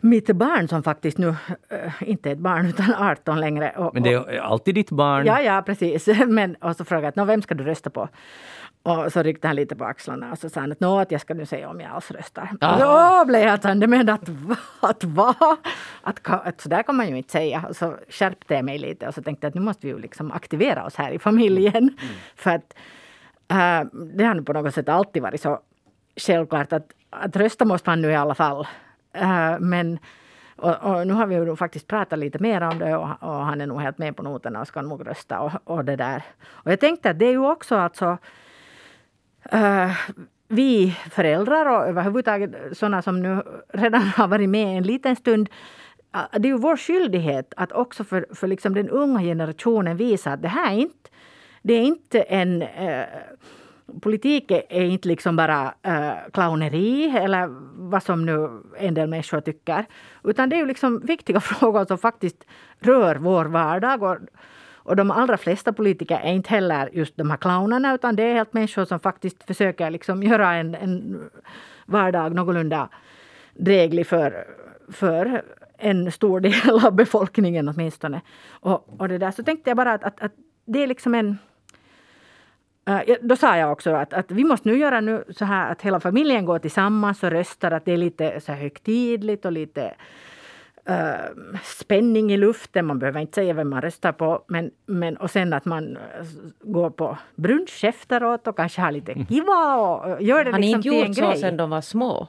mitt 0.00 0.30
barn 0.30 0.68
som 0.68 0.82
faktiskt 0.82 1.18
nu 1.18 1.28
äh, 1.68 1.92
inte 2.00 2.28
är 2.28 2.32
ett 2.32 2.38
barn 2.38 2.66
utan 2.66 2.94
18 2.94 3.40
längre. 3.40 3.70
Och, 3.70 3.94
Men 3.94 4.02
det 4.02 4.12
är 4.12 4.40
alltid 4.40 4.74
ditt 4.74 4.90
barn. 4.90 5.26
Ja, 5.26 5.40
ja 5.40 5.62
precis. 5.66 6.06
Men, 6.26 6.54
och 6.54 6.76
så 6.76 6.84
frågade 6.84 7.12
jag 7.16 7.26
vem 7.26 7.42
ska 7.42 7.54
du 7.54 7.64
rösta 7.64 7.90
på? 7.90 8.08
Och 8.82 9.12
så 9.12 9.22
ryckte 9.22 9.46
han 9.46 9.56
lite 9.56 9.76
på 9.76 9.84
axlarna 9.84 10.32
och 10.32 10.38
så 10.38 10.48
sa 10.48 10.60
han 10.60 10.72
att, 10.72 10.82
att 10.82 11.10
jag 11.12 11.20
ska 11.20 11.34
nu 11.34 11.46
säga 11.46 11.68
om 11.68 11.80
jag 11.80 11.90
alls 11.90 12.10
röstar. 12.10 12.48
Ah. 12.60 12.78
Då 12.78 13.24
blev 13.26 13.40
jag 13.40 13.62
tänd 13.62 13.88
med 13.88 14.10
att 14.10 14.28
att 14.80 15.04
va? 15.04 15.34
Att, 16.02 16.20
att, 16.24 16.60
så 16.60 16.68
där 16.68 16.82
kan 16.82 16.96
man 16.96 17.08
ju 17.08 17.16
inte 17.16 17.30
säga. 17.30 17.64
Och 17.68 17.76
så 17.76 17.96
skärpte 18.08 18.54
jag 18.54 18.64
mig 18.64 18.78
lite 18.78 19.08
och 19.08 19.14
så 19.14 19.22
tänkte 19.22 19.46
att 19.46 19.54
nu 19.54 19.60
måste 19.60 19.86
vi 19.86 19.92
ju 19.92 19.98
liksom 19.98 20.32
aktivera 20.32 20.84
oss 20.84 20.96
här 20.96 21.10
i 21.10 21.18
familjen. 21.18 21.76
Mm. 21.76 21.94
För 22.36 22.50
att 22.50 22.74
äh, 23.48 23.88
det 24.16 24.24
har 24.24 24.34
nu 24.34 24.42
på 24.42 24.52
något 24.52 24.74
sätt 24.74 24.88
alltid 24.88 25.22
varit 25.22 25.40
så 25.40 25.60
självklart 26.16 26.72
att, 26.72 26.86
att 27.10 27.36
rösta 27.36 27.64
måste 27.64 27.90
man 27.90 28.02
nu 28.02 28.10
i 28.10 28.16
alla 28.16 28.34
fall. 28.34 28.66
Eh, 29.12 29.58
men 29.60 29.98
och, 30.56 30.76
och, 30.82 31.06
nu 31.06 31.12
har 31.12 31.26
vi 31.26 31.34
ju 31.34 31.56
faktiskt 31.56 31.86
pratat 31.86 32.18
lite 32.18 32.38
mer 32.38 32.60
om 32.60 32.78
det 32.78 32.96
och, 32.96 33.08
och, 33.20 33.44
han 33.44 33.60
är 33.60 33.66
nog 33.66 33.80
helt 33.80 33.98
med 33.98 34.16
på 34.16 34.22
noterna 34.22 34.60
och 34.60 34.66
ska 34.66 34.82
nog 34.82 35.06
rösta 35.06 35.40
och, 35.40 35.52
och 35.64 35.84
det 35.84 35.96
där. 35.96 36.22
Och 36.48 36.72
jag 36.72 36.80
tänkte 36.80 37.10
att 37.10 37.18
det 37.18 37.26
är 37.26 37.30
ju 37.30 37.46
också 37.46 37.76
alltså 37.76 38.18
uh, 39.54 39.92
vi 40.48 40.96
föräldrar 41.10 41.66
och 41.66 41.88
överhuvudtaget 41.88 42.78
sådana 42.78 43.02
som 43.02 43.22
nu 43.22 43.42
redan 43.68 44.02
har 44.02 44.28
varit 44.28 44.48
med 44.48 44.76
en 44.76 44.82
liten 44.82 45.16
stund 45.16 45.48
eh, 46.14 46.40
det 46.40 46.48
är 46.48 46.52
ju 46.52 46.58
vår 46.58 46.76
skyldighet 46.76 47.54
att 47.56 47.72
också 47.72 48.04
för, 48.04 48.26
för 48.34 48.46
liksom 48.46 48.74
den 48.74 48.88
unga 48.88 49.20
generationen 49.20 49.96
visa 49.96 50.32
att 50.32 50.42
det 50.42 50.48
här 50.48 50.72
är 50.72 50.78
inte, 50.78 51.10
det 51.62 51.74
är 51.74 51.82
inte 51.82 52.20
en 52.22 52.62
politik 54.00 54.50
är 54.50 54.82
inte 54.82 55.08
liksom 55.08 55.36
bara 55.36 55.74
äh, 55.82 56.12
clowneri 56.32 57.16
eller 57.16 57.48
vad 57.90 58.02
som 58.02 58.26
nu 58.26 58.62
en 58.78 58.94
del 58.94 59.08
människor 59.08 59.40
tycker. 59.40 59.84
Utan 60.24 60.48
det 60.48 60.56
är 60.56 60.60
ju 60.60 60.66
liksom 60.66 61.00
viktiga 61.00 61.40
frågor 61.40 61.84
som 61.84 61.98
faktiskt 61.98 62.44
rör 62.80 63.16
vår 63.16 63.44
vardag. 63.44 64.02
Och, 64.02 64.16
och 64.74 64.96
de 64.96 65.10
allra 65.10 65.36
flesta 65.36 65.72
politiker 65.72 66.20
är 66.22 66.32
inte 66.32 66.50
heller 66.50 66.90
just 66.92 67.16
de 67.16 67.30
här 67.30 67.36
clownerna 67.36 67.94
utan 67.94 68.16
det 68.16 68.22
är 68.22 68.34
helt 68.34 68.52
människor 68.52 68.84
som 68.84 69.00
faktiskt 69.00 69.42
försöker 69.42 69.90
liksom 69.90 70.22
göra 70.30 70.54
en, 70.54 70.74
en 70.74 71.30
vardag 71.86 72.34
någorlunda 72.34 72.88
dräglig 73.54 74.06
för, 74.06 74.44
för 74.88 75.42
en 75.78 76.12
stor 76.12 76.40
del 76.40 76.84
av 76.84 76.92
befolkningen 76.96 77.68
åtminstone. 77.68 78.20
Och, 78.50 79.00
och 79.00 79.08
det 79.08 79.18
där. 79.18 79.30
Så 79.30 79.42
tänkte 79.42 79.70
jag 79.70 79.76
bara 79.76 79.92
att, 79.92 80.04
att, 80.04 80.22
att 80.22 80.32
det 80.64 80.82
är 80.82 80.86
liksom 80.86 81.14
en 81.14 81.38
då 83.20 83.36
sa 83.36 83.56
jag 83.56 83.72
också 83.72 83.90
att, 83.90 84.12
att 84.12 84.30
vi 84.30 84.44
måste 84.44 84.68
nu 84.68 84.78
göra 84.78 85.00
nu 85.00 85.24
så 85.30 85.44
här 85.44 85.72
att 85.72 85.82
hela 85.82 86.00
familjen 86.00 86.44
går 86.44 86.58
tillsammans 86.58 87.22
och 87.22 87.30
röstar. 87.30 87.70
Att 87.70 87.84
det 87.84 87.92
är 87.92 87.96
lite 87.96 88.40
så 88.40 88.52
högtidligt 88.52 89.44
och 89.44 89.52
lite 89.52 89.94
uh, 90.90 91.58
spänning 91.62 92.32
i 92.32 92.36
luften. 92.36 92.86
Man 92.86 92.98
behöver 92.98 93.20
inte 93.20 93.34
säga 93.34 93.54
vem 93.54 93.70
man 93.70 93.82
röstar 93.82 94.12
på. 94.12 94.44
Men, 94.46 94.70
men, 94.86 95.16
och 95.16 95.30
sen 95.30 95.52
att 95.52 95.64
man 95.64 95.98
går 96.60 96.90
på 96.90 97.18
brunch 97.34 97.84
efteråt 97.84 98.46
och 98.46 98.56
kanske 98.56 98.80
har 98.80 98.92
lite 98.92 99.14
kiva 99.28 99.76
och 99.76 100.22
gör 100.22 100.44
det 100.44 100.50
Har 100.50 100.58
liksom 100.58 100.80
ni 100.80 100.96
inte 101.00 101.20
gjort 101.20 101.34
så 101.34 101.40
sen 101.40 101.56
de 101.56 101.70
var 101.70 101.80
små? 101.80 102.28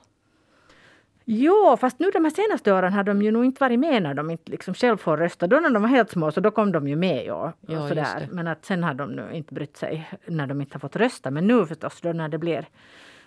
Jo, 1.33 1.77
fast 1.79 1.99
nu 1.99 2.11
de 2.11 2.23
här 2.23 2.31
senaste 2.31 2.73
åren 2.73 2.93
har 2.93 3.03
de 3.03 3.21
ju 3.21 3.31
nog 3.31 3.45
inte 3.45 3.63
varit 3.63 3.79
med 3.79 4.03
när 4.03 4.13
de 4.13 4.29
inte 4.29 4.51
liksom 4.51 4.73
själv 4.73 4.97
får 4.97 5.17
rösta. 5.17 5.47
Då 5.47 5.59
när 5.59 5.69
de 5.69 5.81
var 5.81 5.89
helt 5.89 6.09
små 6.09 6.31
så 6.31 6.39
då 6.39 6.51
kom 6.51 6.71
de 6.71 6.87
ju 6.87 6.95
med. 6.95 7.25
Ja, 7.25 7.53
och 7.67 7.87
sådär. 7.87 8.27
Men 8.31 8.47
att 8.47 8.65
sen 8.65 8.83
har 8.83 8.93
de 8.93 9.11
nu 9.11 9.29
inte 9.33 9.53
brytt 9.53 9.77
sig 9.77 10.09
när 10.25 10.47
de 10.47 10.61
inte 10.61 10.75
har 10.75 10.79
fått 10.79 10.95
rösta. 10.95 11.31
Men 11.31 11.47
nu 11.47 11.65
förstås 11.65 12.01
då 12.01 12.13
när 12.13 12.29
det 12.29 12.37
blir 12.37 12.65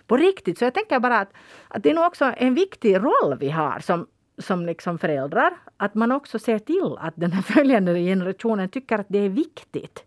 på 0.07 0.17
riktigt. 0.17 0.57
Så 0.57 0.65
jag 0.65 0.73
tänker 0.73 0.99
bara 0.99 1.19
att, 1.19 1.33
att 1.67 1.83
det 1.83 1.89
är 1.89 1.93
nog 1.93 2.05
också 2.05 2.33
en 2.37 2.53
viktig 2.53 2.95
roll 2.95 3.37
vi 3.39 3.49
har 3.49 3.79
som, 3.79 4.07
som 4.37 4.65
liksom 4.65 4.97
föräldrar. 4.97 5.53
Att 5.77 5.95
man 5.95 6.11
också 6.11 6.39
ser 6.39 6.59
till 6.59 6.95
att 6.99 7.13
den 7.15 7.31
här 7.31 7.41
följande 7.53 7.99
generationen 7.99 8.69
tycker 8.69 8.99
att 8.99 9.07
det 9.09 9.19
är 9.19 9.29
viktigt. 9.29 10.03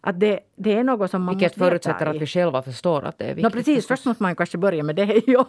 Att 0.00 0.20
det, 0.20 0.40
det 0.56 0.72
är 0.78 0.84
något 0.84 1.10
som 1.10 1.22
man 1.22 1.34
Vilket 1.34 1.56
måste 1.56 1.70
förutsätter 1.70 2.06
att 2.06 2.16
vi 2.16 2.26
själva 2.26 2.62
förstår 2.62 3.04
att 3.04 3.18
det 3.18 3.24
är 3.24 3.34
viktigt. 3.34 3.44
No, 3.44 3.50
precis, 3.50 3.86
först 3.86 4.04
måste 4.04 4.22
man 4.22 4.36
kanske 4.36 4.58
börja 4.58 4.82
med 4.82 4.96
det. 4.96 5.22
ja, 5.26 5.46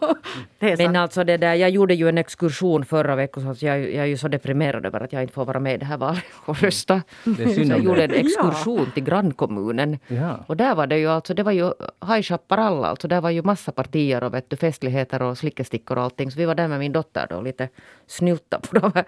det 0.59 0.71
är 0.71 0.77
Men 0.77 0.95
alltså 0.95 1.23
det 1.23 1.37
där, 1.37 1.53
jag 1.53 1.69
gjorde 1.69 1.93
ju 1.93 2.09
en 2.09 2.17
exkursion 2.17 2.85
förra 2.85 3.15
veckan 3.15 3.55
så 3.55 3.65
jag, 3.65 3.79
jag 3.79 4.03
är 4.03 4.05
ju 4.05 4.17
så 4.17 4.27
deprimerad 4.27 4.85
över 4.85 4.99
att 4.99 5.13
jag 5.13 5.21
inte 5.21 5.33
får 5.33 5.45
vara 5.45 5.59
med 5.59 5.73
i 5.73 5.77
det 5.77 5.85
här 5.85 5.97
valet 5.97 6.23
och 6.45 6.61
rösta. 6.61 7.01
Det 7.23 7.57
jag 7.57 7.79
gjorde 7.79 8.03
en 8.03 8.13
exkursion 8.13 8.85
ja. 8.85 8.91
till 8.93 9.03
grannkommunen. 9.03 9.99
Ja. 10.07 10.45
Och 10.47 10.57
där 10.57 10.75
var 10.75 10.87
det 10.87 10.97
ju 10.97 11.07
alltså, 11.07 11.33
det 11.33 11.43
var 11.43 11.51
ju 11.51 11.71
High 12.07 12.21
Chaparral, 12.21 12.85
alltså 12.85 13.07
där 13.07 13.21
var 13.21 13.29
ju 13.29 13.41
massa 13.41 13.71
partier 13.71 14.23
och 14.23 14.33
vet 14.33 14.49
du, 14.49 14.55
festligheter 14.55 15.21
och 15.21 15.37
slickestickor 15.37 15.97
och 15.97 16.03
allting. 16.03 16.31
Så 16.31 16.37
vi 16.37 16.45
var 16.45 16.55
där 16.55 16.67
med 16.67 16.79
min 16.79 16.91
dotter 16.91 17.27
då 17.29 17.41
lite 17.41 17.69
snylta 18.07 18.59
på 18.59 18.79
de 18.79 18.91
här 18.95 19.05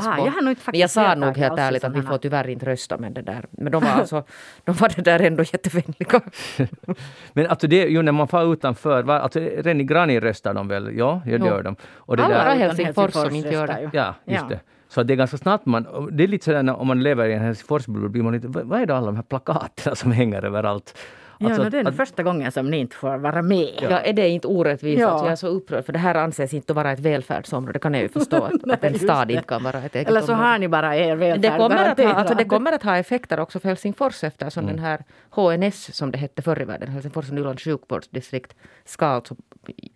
ah, 0.00 0.18
jag, 0.18 0.44
men 0.44 0.56
jag 0.72 0.90
sa 0.90 1.14
nog 1.14 1.36
helt 1.36 1.58
ärligt 1.58 1.84
att 1.84 1.96
vi 1.96 2.02
får 2.02 2.18
tyvärr 2.18 2.48
inte 2.48 2.66
rösta 2.66 2.98
med 2.98 3.12
det 3.12 3.22
där. 3.22 3.46
Men 3.50 3.72
de 3.72 3.84
var 3.84 3.90
alltså, 3.90 4.24
de 4.64 4.72
var 4.74 4.92
det 4.96 5.02
där 5.02 5.21
ändå 5.26 5.42
jättevänliga. 5.42 6.20
men 7.32 7.46
alltså 7.46 7.66
det, 7.66 7.76
ju 7.76 8.02
när 8.02 8.12
man 8.12 8.28
far 8.28 8.52
utanför, 8.52 9.02
va, 9.02 9.18
alltså 9.18 9.40
redan 9.40 9.80
i 9.80 9.84
Grani 9.84 10.20
röstar 10.20 10.54
de 10.54 10.68
väl? 10.68 10.98
Ja, 10.98 11.22
det 11.24 11.30
jo. 11.30 11.46
gör 11.46 11.62
de. 11.62 11.76
Och 11.96 12.16
det 12.16 12.24
Alla 12.24 12.34
där, 12.34 12.56
Helsingfors 12.56 13.12
som 13.12 13.34
inte 13.34 13.48
gör 13.48 13.66
det. 13.66 13.90
Ja, 13.92 14.14
just 14.24 14.42
ja. 14.42 14.48
det. 14.48 14.60
Så 14.88 15.02
det 15.02 15.14
är 15.14 15.16
ganska 15.16 15.36
snabbt 15.36 15.66
man... 15.66 16.08
Det 16.12 16.24
är 16.24 16.28
lite 16.28 16.44
sådär 16.44 16.76
om 16.76 16.86
man 16.86 17.02
lever 17.02 17.28
i 17.28 17.32
en 17.32 17.42
Helsingforsbubbla, 17.42 18.08
blir 18.08 18.22
man 18.22 18.32
lite... 18.32 18.48
Vad 18.48 18.80
är 18.80 18.86
det 18.86 18.96
alla 18.96 19.06
de 19.06 19.16
här 19.16 19.22
plakaterna 19.22 19.96
som 19.96 20.12
hänger 20.12 20.44
överallt? 20.44 20.98
Alltså, 21.46 21.62
ja, 21.62 21.70
det 21.70 21.78
är 21.78 21.88
att, 21.88 21.96
första 21.96 22.22
gången 22.22 22.52
som 22.52 22.70
ni 22.70 22.76
inte 22.76 22.96
får 22.96 23.18
vara 23.18 23.42
med. 23.42 23.78
Ja, 23.80 23.98
är 24.00 24.12
det 24.12 24.28
inte 24.28 24.48
orättvist? 24.48 25.00
Ja. 25.00 25.08
Alltså, 25.08 25.26
jag 25.26 25.32
är 25.32 25.36
så 25.36 25.46
upprörd, 25.46 25.84
för 25.84 25.92
det 25.92 25.98
här 25.98 26.14
anses 26.14 26.54
inte 26.54 26.72
vara 26.72 26.92
ett 26.92 27.00
välfärdsområde. 27.00 27.72
Det 27.72 27.78
kan 27.78 27.94
jag 27.94 28.02
ju 28.02 28.08
förstå, 28.08 28.36
att, 28.44 28.52
Nej, 28.64 28.74
att 28.74 28.84
en 28.84 28.98
stad 28.98 29.30
inte 29.30 29.44
kan 29.44 29.62
vara 29.62 29.78
ett 29.78 29.94
eget 29.94 30.08
Eller 30.08 30.20
så 30.20 30.32
område. 30.32 30.48
har 30.48 30.58
ni 30.58 30.68
bara 30.68 30.96
er 30.96 31.16
välfärd 31.16 31.52
det 31.52 31.58
kommer, 31.58 31.90
att 31.90 31.98
ha, 31.98 32.12
alltså, 32.12 32.34
det 32.34 32.44
kommer 32.44 32.72
att 32.72 32.82
ha 32.82 32.96
effekter 32.96 33.40
också 33.40 33.60
för 33.60 33.68
Helsingfors 33.68 34.24
eftersom 34.24 34.64
mm. 34.64 34.76
den 34.76 34.84
här 34.84 35.04
HNS, 35.30 35.96
som 35.96 36.10
det 36.10 36.18
hette 36.18 36.42
förr 36.42 36.62
i 36.62 36.64
världen, 36.64 36.88
Helsingfors 36.88 37.28
och 37.28 37.34
Nylands 37.34 37.64
sjukvårdsdistrikt, 37.64 38.54
ska 38.84 39.06
alltså 39.06 39.36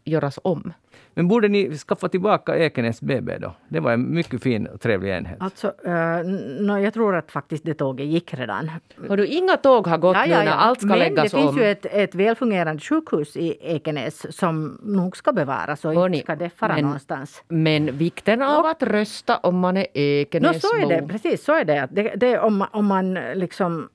göras 0.04 0.38
om. 0.42 0.72
Men 1.14 1.28
borde 1.28 1.48
ni 1.48 1.78
skaffa 1.78 2.08
tillbaka 2.08 2.56
Ekenäs 2.56 3.00
BB 3.00 3.38
då? 3.38 3.54
Det 3.68 3.80
var 3.80 3.92
en 3.92 4.14
mycket 4.14 4.42
fin 4.42 4.66
och 4.66 4.80
trevlig 4.80 5.10
enhet. 5.10 5.36
Alltså, 5.40 5.66
uh, 5.66 6.24
no, 6.60 6.78
jag 6.78 6.94
tror 6.94 7.16
att 7.16 7.30
faktiskt 7.30 7.64
det 7.64 7.74
tåget 7.74 8.06
gick 8.06 8.34
redan. 8.34 8.70
Har 9.08 9.16
du 9.16 9.26
inga 9.26 9.56
tåg 9.56 9.86
har 9.86 9.98
gått 9.98 10.16
ja, 10.16 10.26
ja, 10.26 10.32
ja. 10.32 10.38
nu 10.38 10.44
när 10.44 10.56
allt 10.56 10.78
ska 10.78 10.88
Men 10.88 10.98
läggas 10.98 11.34
om? 11.34 11.40
det 11.40 11.46
finns 11.46 11.58
ju 11.58 11.70
ett, 11.70 11.86
ett 11.86 12.14
välfungerande 12.14 12.82
sjukhus 12.82 13.36
i 13.36 13.56
Ekenäs 13.60 14.36
som 14.36 14.80
nog 14.82 15.16
ska 15.16 15.32
bevaras 15.32 15.84
och 15.84 16.06
inte 16.06 16.18
ska 16.18 16.36
det 16.36 16.50
fara 16.50 16.74
men, 16.74 16.84
någonstans. 16.84 17.42
Men 17.48 17.98
vikten 17.98 18.42
av 18.42 18.64
och, 18.64 18.70
att 18.70 18.82
rösta 18.82 19.36
om 19.36 19.58
man 19.58 19.76
är 19.76 19.86
Ekenäsbo. 19.94 20.54
No, 20.54 20.60
så 20.60 20.92
är 20.92 21.00
det, 21.00 21.08
precis 21.08 21.44
så 21.44 21.52
är 21.52 21.64
det. 21.64 21.88
det, 21.90 22.12
det 22.16 22.38
om, 22.38 22.66
om 22.72 22.86
man 22.86 23.14
liksom 23.14 23.88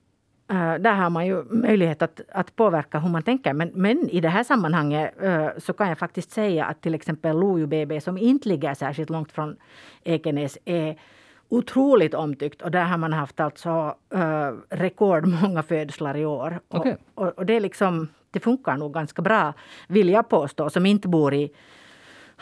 där 0.54 0.92
har 0.94 1.10
man 1.10 1.26
ju 1.26 1.44
möjlighet 1.44 2.02
att, 2.02 2.20
att 2.32 2.56
påverka 2.56 2.98
hur 2.98 3.08
man 3.08 3.22
tänker. 3.22 3.52
Men, 3.52 3.70
men 3.74 4.10
i 4.10 4.20
det 4.20 4.28
här 4.28 4.44
sammanhanget 4.44 5.14
uh, 5.22 5.48
så 5.58 5.72
kan 5.72 5.88
jag 5.88 5.98
faktiskt 5.98 6.30
säga 6.30 6.64
att 6.64 6.80
till 6.80 6.94
exempel 6.94 7.36
Lojo 7.40 7.66
BB 7.66 8.00
som 8.00 8.18
inte 8.18 8.48
ligger 8.48 8.74
särskilt 8.74 9.10
långt 9.10 9.32
från 9.32 9.56
Ekenäs 10.04 10.58
är 10.64 10.96
otroligt 11.48 12.14
omtyckt 12.14 12.62
och 12.62 12.70
där 12.70 12.84
har 12.84 12.98
man 12.98 13.12
haft 13.12 13.40
alltså 13.40 13.96
uh, 14.14 14.52
rekordmånga 14.70 15.62
födslar 15.62 16.16
i 16.16 16.26
år. 16.26 16.60
Okay. 16.68 16.94
Och, 17.14 17.26
och, 17.26 17.38
och, 17.38 17.46
det, 17.46 17.56
är 17.56 17.60
liksom, 17.60 18.08
det 18.30 18.40
funkar 18.40 18.76
nog 18.76 18.94
ganska 18.94 19.22
bra, 19.22 19.52
vill 19.88 20.08
jag 20.08 20.28
påstå, 20.28 20.70
som 20.70 20.86
inte 20.86 21.08
bor 21.08 21.34
i 21.34 21.52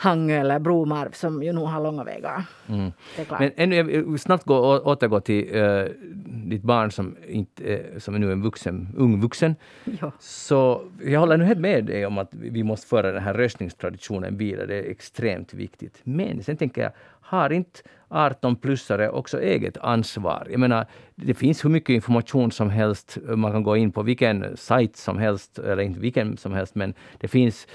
Hangö 0.01 0.39
eller 0.39 0.59
Bromarv 0.59 1.11
som 1.11 1.43
ju 1.43 1.53
nog 1.53 1.67
har 1.67 1.83
långa 1.83 2.03
vägar. 2.03 2.43
Mm. 2.69 2.91
Men 3.39 3.51
ännu, 3.55 3.75
jag 3.75 3.83
vill 3.85 4.19
snabbt 4.19 4.43
gå, 4.43 4.79
återgå 4.79 5.19
till 5.19 5.55
uh, 5.55 5.85
ditt 6.25 6.63
barn 6.63 6.91
som, 6.91 7.15
inte, 7.27 7.63
uh, 7.63 7.99
som 7.99 8.15
är 8.15 8.19
nu 8.19 8.31
en 8.31 8.41
vuxen, 8.41 8.87
ung 8.97 9.21
vuxen. 9.21 9.55
Ja. 10.01 10.11
Så 10.19 10.81
jag 11.03 11.19
håller 11.19 11.37
nu 11.37 11.45
helt 11.45 11.59
med 11.59 11.85
dig 11.85 12.05
om 12.05 12.17
att 12.17 12.33
vi 12.33 12.63
måste 12.63 12.87
föra 12.87 13.11
den 13.11 13.23
här 13.23 13.33
röstningstraditionen 13.33 14.37
vidare. 14.37 14.65
Det 14.65 14.75
är 14.75 14.91
extremt 14.91 15.53
viktigt. 15.53 15.99
Men 16.03 16.43
sen 16.43 16.57
tänker 16.57 16.81
jag, 16.81 16.91
har 17.21 17.51
inte 17.51 17.79
18-plussare 18.09 19.09
också 19.09 19.41
eget 19.41 19.77
ansvar? 19.77 20.47
Jag 20.51 20.59
menar, 20.59 20.85
det 21.15 21.33
finns 21.33 21.65
hur 21.65 21.69
mycket 21.69 21.93
information 21.93 22.51
som 22.51 22.69
helst. 22.69 23.17
Man 23.35 23.51
kan 23.51 23.63
gå 23.63 23.77
in 23.77 23.91
på 23.91 24.03
vilken 24.03 24.57
sajt 24.57 24.95
som 24.95 25.17
helst, 25.17 25.59
eller 25.59 25.83
inte 25.83 25.99
vilken 25.99 26.37
som 26.37 26.53
helst, 26.53 26.75
men 26.75 26.93
det 27.19 27.27
finns 27.27 27.67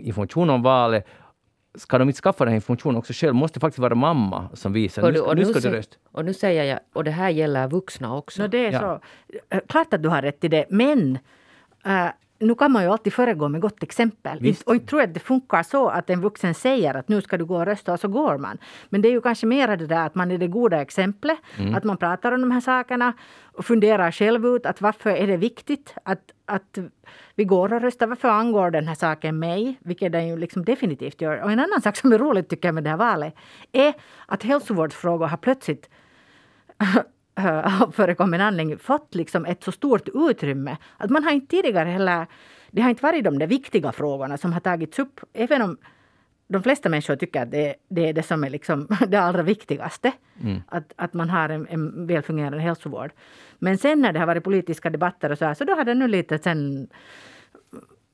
information 0.00 0.50
om 0.50 0.62
valet 0.62 1.04
ska 1.74 1.98
de 1.98 2.08
inte 2.08 2.20
skaffa 2.20 2.44
den 2.44 2.52
här 2.52 2.56
informationen 2.56 2.96
också 2.96 3.12
själv? 3.12 3.34
måste 3.34 3.60
faktiskt 3.60 3.78
vara 3.78 3.94
mamma 3.94 4.48
som 4.54 4.72
visar. 4.72 5.02
Och, 5.02 5.12
nu, 5.12 5.20
och 5.20 5.36
nu, 5.36 5.44
ska 5.44 5.60
du 5.60 5.76
rösta. 5.76 5.96
Och 6.12 6.24
nu 6.24 6.34
säger 6.34 6.64
jag, 6.64 6.80
och 6.92 7.04
det 7.04 7.10
här 7.10 7.30
gäller 7.30 7.68
vuxna 7.68 8.16
också. 8.16 8.42
No, 8.42 8.48
det 8.48 8.66
är 8.66 8.72
ja. 8.72 9.00
så. 9.50 9.60
Klart 9.68 9.94
att 9.94 10.02
du 10.02 10.08
har 10.08 10.22
rätt 10.22 10.44
i 10.44 10.48
det, 10.48 10.66
men 10.70 11.18
äh, 11.84 12.06
nu 12.38 12.54
kan 12.54 12.72
man 12.72 12.82
ju 12.82 12.88
alltid 12.88 13.12
föregå 13.12 13.48
med 13.48 13.60
gott 13.60 13.82
exempel. 13.82 14.38
Visst. 14.40 14.62
Och 14.62 14.74
inte 14.74 14.86
tror 14.86 15.02
att 15.02 15.14
det 15.14 15.20
funkar 15.20 15.62
så 15.62 15.88
att 15.88 16.10
en 16.10 16.20
vuxen 16.20 16.54
säger 16.54 16.94
att 16.94 17.08
nu 17.08 17.22
ska 17.22 17.36
du 17.36 17.44
gå 17.44 17.56
och 17.56 17.66
rösta 17.66 17.92
och 17.92 18.00
så 18.00 18.08
går 18.08 18.38
man. 18.38 18.58
Men 18.88 19.02
det 19.02 19.08
är 19.08 19.12
ju 19.12 19.20
kanske 19.20 19.46
mer 19.46 19.76
det 19.76 19.86
där 19.86 20.06
att 20.06 20.14
man 20.14 20.30
är 20.30 20.38
det 20.38 20.46
goda 20.46 20.80
exemplet. 20.80 21.38
Mm. 21.58 21.74
Att 21.74 21.84
man 21.84 21.96
pratar 21.96 22.32
om 22.32 22.40
de 22.40 22.50
här 22.50 22.60
sakerna 22.60 23.12
och 23.42 23.64
funderar 23.64 24.10
själv 24.10 24.46
ut 24.46 24.66
att 24.66 24.80
varför 24.80 25.10
är 25.10 25.26
det 25.26 25.36
viktigt 25.36 25.94
att, 26.02 26.32
att 26.46 26.78
vi 27.34 27.44
går 27.44 27.72
och 27.72 27.80
röstar. 27.80 28.06
Varför 28.06 28.28
angår 28.28 28.70
den 28.70 28.88
här 28.88 28.94
saken 28.94 29.38
mig? 29.38 29.78
Vilket 29.80 30.12
den 30.12 30.28
ju 30.28 30.36
liksom 30.36 30.64
definitivt 30.64 31.20
gör. 31.20 31.42
Och 31.42 31.52
en 31.52 31.60
annan 31.60 31.82
sak 31.82 31.96
som 31.96 32.12
är 32.12 32.18
roligt 32.18 32.48
tycker 32.48 32.68
jag 32.68 32.74
med 32.74 32.84
det 32.84 32.90
här 32.90 32.96
valet 32.96 33.34
är 33.72 33.94
att 34.26 34.42
hälsovårdsfrågor 34.42 35.26
har 35.26 35.36
plötsligt 35.36 35.88
av 37.82 37.92
förekommen 37.92 38.40
anledning 38.40 38.78
fått 38.78 39.14
liksom 39.14 39.46
ett 39.46 39.64
så 39.64 39.72
stort 39.72 40.08
utrymme 40.14 40.76
att 40.96 41.10
man 41.10 41.24
har 41.24 41.32
inte 41.32 41.56
tidigare 41.56 41.88
heller... 41.88 42.26
Det 42.70 42.82
har 42.82 42.90
inte 42.90 43.02
varit 43.02 43.24
de 43.24 43.38
där 43.38 43.46
viktiga 43.46 43.92
frågorna 43.92 44.38
som 44.38 44.52
har 44.52 44.60
tagits 44.60 44.98
upp. 44.98 45.20
Även 45.32 45.62
om 45.62 45.76
de 46.48 46.62
flesta 46.62 46.88
människor 46.88 47.16
tycker 47.16 47.42
att 47.42 47.50
det, 47.50 47.74
det 47.88 48.08
är 48.08 48.12
det 48.12 48.22
som 48.22 48.44
är 48.44 48.50
liksom 48.50 48.88
det 49.08 49.16
allra 49.16 49.42
viktigaste. 49.42 50.12
Mm. 50.40 50.62
Att, 50.68 50.92
att 50.96 51.14
man 51.14 51.30
har 51.30 51.48
en, 51.48 51.66
en 51.70 52.06
välfungerande 52.06 52.60
hälsovård. 52.60 53.10
Men 53.58 53.78
sen 53.78 54.00
när 54.00 54.12
det 54.12 54.18
har 54.18 54.26
varit 54.26 54.44
politiska 54.44 54.90
debatter 54.90 55.32
och 55.32 55.38
så 55.38 55.44
här, 55.44 55.54
så 55.54 55.64
då 55.64 55.74
har 55.74 55.84
det 55.84 55.94
nu 55.94 56.08
lite 56.08 56.38
sen... 56.38 56.88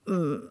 Mm, 0.09 0.43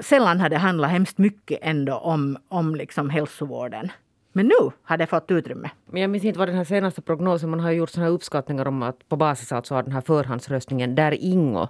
sällan 0.00 0.40
har 0.40 0.48
det 0.48 0.56
handlat 0.56 0.90
hemskt 0.90 1.18
mycket 1.18 1.58
ändå 1.62 1.94
om, 1.94 2.38
om 2.48 2.74
liksom 2.74 3.10
hälsovården. 3.10 3.90
Men 4.36 4.46
nu 4.46 4.70
har 4.82 4.96
det 4.96 5.06
fått 5.06 5.30
utrymme. 5.30 5.70
Men 5.86 6.02
jag 6.02 6.10
minns 6.10 6.24
inte 6.24 6.38
vad 6.38 6.48
den 6.48 6.56
här 6.56 6.64
senaste 6.64 7.02
prognosen, 7.02 7.50
man 7.50 7.60
har 7.60 7.70
gjort 7.70 7.90
såna 7.90 8.08
uppskattningar 8.08 8.68
om 8.68 8.82
att 8.82 9.08
på 9.08 9.16
basis 9.16 9.52
alltså 9.52 9.74
av 9.74 9.84
den 9.84 9.92
här 9.92 10.00
förhandsröstningen 10.00 10.94
där 10.94 11.24
Ingo 11.24 11.68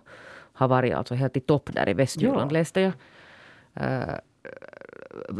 har 0.52 0.68
varit 0.68 0.94
alltså 0.94 1.14
helt 1.14 1.36
i 1.36 1.40
topp 1.40 1.70
där 1.72 1.88
i 1.88 1.94
Västjylland 1.94 2.50
ja. 2.50 2.58
läste 2.58 2.80
jag. 2.80 2.92
Uh, 3.80 4.14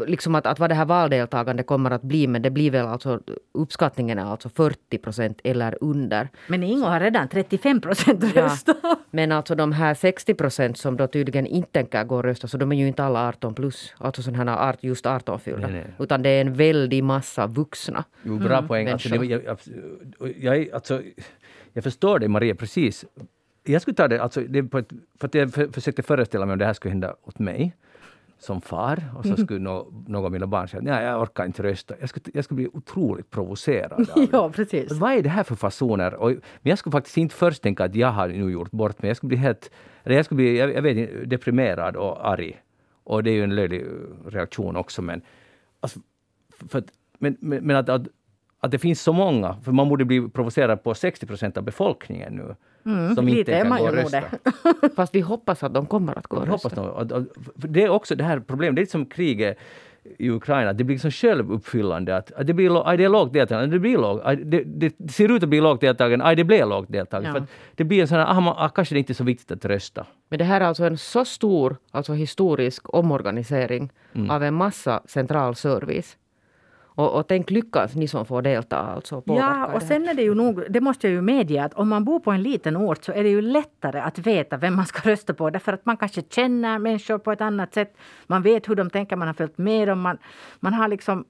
liksom 0.07 0.35
att, 0.35 0.45
att 0.45 0.59
vad 0.59 0.69
det 0.69 0.75
här 0.75 0.85
valdeltagandet 0.85 1.67
kommer 1.67 1.91
att 1.91 2.01
bli, 2.01 2.27
men 2.27 2.41
det 2.41 2.49
blir 2.49 2.71
väl 2.71 2.85
alltså 2.85 3.19
uppskattningen 3.51 4.19
är 4.19 4.25
alltså 4.25 4.49
40 4.49 4.97
procent 4.97 5.39
eller 5.43 5.77
under. 5.81 6.29
Men 6.47 6.63
Ingo 6.63 6.85
har 6.85 6.99
redan 6.99 7.27
35 7.27 7.81
procent 7.81 8.35
röstat. 8.35 8.77
Ja, 8.83 8.99
men 9.11 9.31
alltså 9.31 9.55
de 9.55 9.71
här 9.71 9.93
60 9.93 10.33
procent 10.33 10.77
som 10.77 10.97
då 10.97 11.07
tydligen 11.07 11.47
inte 11.47 11.71
tänker 11.71 12.03
gå 12.03 12.15
och 12.15 12.23
rösta, 12.23 12.47
så 12.47 12.57
de 12.57 12.71
är 12.71 12.75
ju 12.75 12.87
inte 12.87 13.03
alla 13.03 13.27
18 13.27 13.53
plus, 13.53 13.93
alltså 13.97 14.21
sådana 14.21 14.51
här 14.51 14.75
just 14.79 15.05
18 15.05 15.39
fyllda. 15.39 15.69
Utan 15.99 16.23
det 16.23 16.29
är 16.29 16.41
en 16.41 16.53
väldig 16.53 17.03
massa 17.03 17.47
vuxna. 17.47 18.03
Jo, 18.23 18.37
bra 18.37 18.57
mm. 18.57 18.67
poäng. 18.67 18.87
Alltså, 18.87 19.09
det, 19.09 19.25
jag, 19.25 19.43
jag, 19.43 19.57
jag, 20.37 20.69
alltså, 20.73 21.01
jag 21.73 21.83
förstår 21.83 22.19
dig 22.19 22.29
Maria, 22.29 22.55
precis. 22.55 23.05
Jag 23.63 23.81
skulle 23.81 23.95
ta 23.95 24.07
det, 24.07 24.23
alltså, 24.23 24.41
det 24.41 24.63
på 24.63 24.77
ett, 24.77 24.89
för 25.19 25.27
att 25.27 25.35
jag 25.35 25.53
försökte 25.73 26.03
föreställa 26.03 26.45
mig 26.45 26.53
om 26.53 26.59
det 26.59 26.65
här 26.65 26.73
skulle 26.73 26.91
hända 26.91 27.15
åt 27.23 27.39
mig 27.39 27.75
som 28.45 28.61
far 28.61 29.03
och 29.17 29.23
så 29.23 29.29
mm. 29.29 29.45
skulle 29.45 29.59
no, 29.59 30.03
någon 30.07 30.25
av 30.25 30.31
mina 30.31 30.47
barn 30.47 30.67
säga 30.67 30.95
att 30.95 31.03
jag 31.03 31.21
orkar 31.21 31.45
inte 31.45 31.63
rösta. 31.63 31.93
Jag 31.99 32.09
skulle, 32.09 32.25
jag 32.33 32.43
skulle 32.43 32.55
bli 32.55 32.67
otroligt 32.73 33.29
provocerad. 33.29 34.07
ja, 34.31 34.49
precis. 34.49 34.91
Vad 34.91 35.11
är 35.11 35.21
det 35.21 35.29
här 35.29 35.43
för 35.43 35.55
fasoner? 35.55 36.13
Och, 36.13 36.29
men 36.29 36.39
jag 36.61 36.79
skulle 36.79 36.91
faktiskt 36.91 37.17
inte 37.17 37.35
först 37.35 37.63
tänka 37.63 37.83
att 37.83 37.95
jag 37.95 38.07
har 38.07 38.27
nu 38.27 38.51
gjort 38.51 38.71
bort 38.71 39.01
mig. 39.01 39.09
Jag 39.09 39.17
skulle 39.17 39.27
bli 39.27 39.37
helt, 39.37 39.71
jag 40.03 40.25
skulle 40.25 40.35
bli, 40.35 40.57
jag, 40.57 40.73
jag 40.73 40.81
vet 40.81 41.29
deprimerad 41.29 41.95
och 41.95 42.27
arg. 42.29 42.61
Och 43.03 43.23
det 43.23 43.29
är 43.29 43.33
ju 43.33 43.43
en 43.43 43.55
löjlig 43.55 43.85
reaktion 44.25 44.75
också 44.75 45.01
men, 45.01 45.21
alltså, 45.79 45.99
för 46.69 46.79
att, 46.79 46.85
men, 47.19 47.37
men, 47.39 47.63
men 47.63 47.75
att, 47.75 47.89
att, 47.89 48.07
att 48.59 48.71
det 48.71 48.79
finns 48.79 49.01
så 49.01 49.13
många, 49.13 49.53
för 49.63 49.71
man 49.71 49.89
borde 49.89 50.05
bli 50.05 50.29
provocerad 50.29 50.83
på 50.83 50.93
60 50.93 51.25
procent 51.25 51.57
av 51.57 51.63
befolkningen 51.63 52.33
nu 52.33 52.55
Mm, 52.85 53.15
som 53.15 53.27
inte 53.27 53.51
kan 53.51 53.69
gå 53.69 53.83
och 53.83 53.93
rösta. 53.93 54.23
Fast 54.95 55.15
vi 55.15 55.21
hoppas 55.21 55.63
att 55.63 55.73
de 55.73 55.85
kommer 55.85 56.17
att 56.17 56.27
gå 56.27 56.37
och 56.37 56.47
rösta. 56.47 56.81
Hoppas 56.81 57.25
det 57.55 57.83
är 57.83 57.89
också 57.89 58.15
det 58.15 58.23
här 58.23 58.39
problemet, 58.39 58.75
det 58.75 58.81
är 58.81 58.85
som 58.85 59.05
kriget 59.05 59.57
i 60.17 60.29
Ukraina, 60.29 60.73
det 60.73 60.83
blir 60.83 60.95
liksom 60.95 61.11
självuppfyllande. 61.11 62.17
Att, 62.17 62.31
att 62.31 62.47
det 62.47 62.53
blir 62.53 62.89
aj, 62.89 62.97
det 62.97 63.03
är 63.03 63.09
lågt 63.09 63.33
deltagande, 63.33 63.75
det 63.75 63.79
blir 63.79 63.97
lågt. 63.97 64.23
Det, 64.43 64.63
det, 64.63 65.11
ser 65.11 65.31
ut 65.31 65.43
att 65.43 65.49
bli 65.49 65.61
lågt 65.61 65.81
deltagande, 65.81 66.25
aj, 66.25 66.35
det 66.35 66.43
blir 66.43 66.65
lågt 66.65 66.91
deltagande. 66.91 67.39
Ja. 67.39 67.45
För 67.45 67.75
det 67.75 67.83
blir 67.83 68.01
en 68.01 68.07
sån 68.07 68.17
här, 68.17 68.25
ah, 68.25 68.55
ah, 68.57 68.69
kanske 68.69 68.95
det 68.95 68.99
inte 68.99 69.11
är 69.11 69.15
så 69.15 69.23
viktigt 69.23 69.51
att 69.51 69.65
rösta. 69.65 70.05
Men 70.29 70.39
det 70.39 70.45
här 70.45 70.61
är 70.61 70.65
alltså 70.65 70.83
en 70.83 70.97
så 70.97 71.25
stor 71.25 71.77
alltså 71.91 72.13
historisk 72.13 72.93
omorganisering 72.93 73.89
mm. 74.13 74.29
av 74.29 74.43
en 74.43 74.53
massa 74.53 75.01
central 75.05 75.55
service. 75.55 76.17
Och, 76.95 77.13
och 77.13 77.27
tänk 77.27 77.51
lyckas 77.51 77.95
ni 77.95 78.07
som 78.07 78.25
får 78.25 78.41
delta. 78.41 78.77
Alltså, 78.77 79.23
ja, 79.25 79.65
och 79.65 79.81
sen 79.81 80.07
är 80.07 80.13
det 80.13 80.21
ju 80.21 80.35
nog, 80.35 80.63
det 80.69 80.81
måste 80.81 81.07
jag 81.07 81.13
ju 81.13 81.21
medge 81.21 81.63
att 81.63 81.73
om 81.73 81.89
man 81.89 82.03
bor 82.05 82.19
på 82.19 82.31
en 82.31 82.43
liten 82.43 82.77
ort 82.77 83.03
så 83.03 83.11
är 83.11 83.23
det 83.23 83.29
ju 83.29 83.41
lättare 83.41 83.99
att 83.99 84.19
veta 84.19 84.57
vem 84.57 84.75
man 84.75 84.85
ska 84.85 85.09
rösta 85.09 85.33
på. 85.33 85.49
Därför 85.49 85.73
att 85.73 85.85
man 85.85 85.97
kanske 85.97 86.21
känner 86.29 86.79
människor 86.79 87.17
på 87.17 87.31
ett 87.31 87.41
annat 87.41 87.73
sätt. 87.73 87.97
Man 88.27 88.41
vet 88.41 88.69
hur 88.69 88.75
de 88.75 88.89
tänker, 88.89 89.15
man 89.15 89.27
har 89.27 89.33
följt 89.33 89.57
med 89.57 89.87
dem. 89.87 89.99
Man, 89.99 90.17
man 90.59 90.73
har 90.73 90.87
liksom 90.87 91.25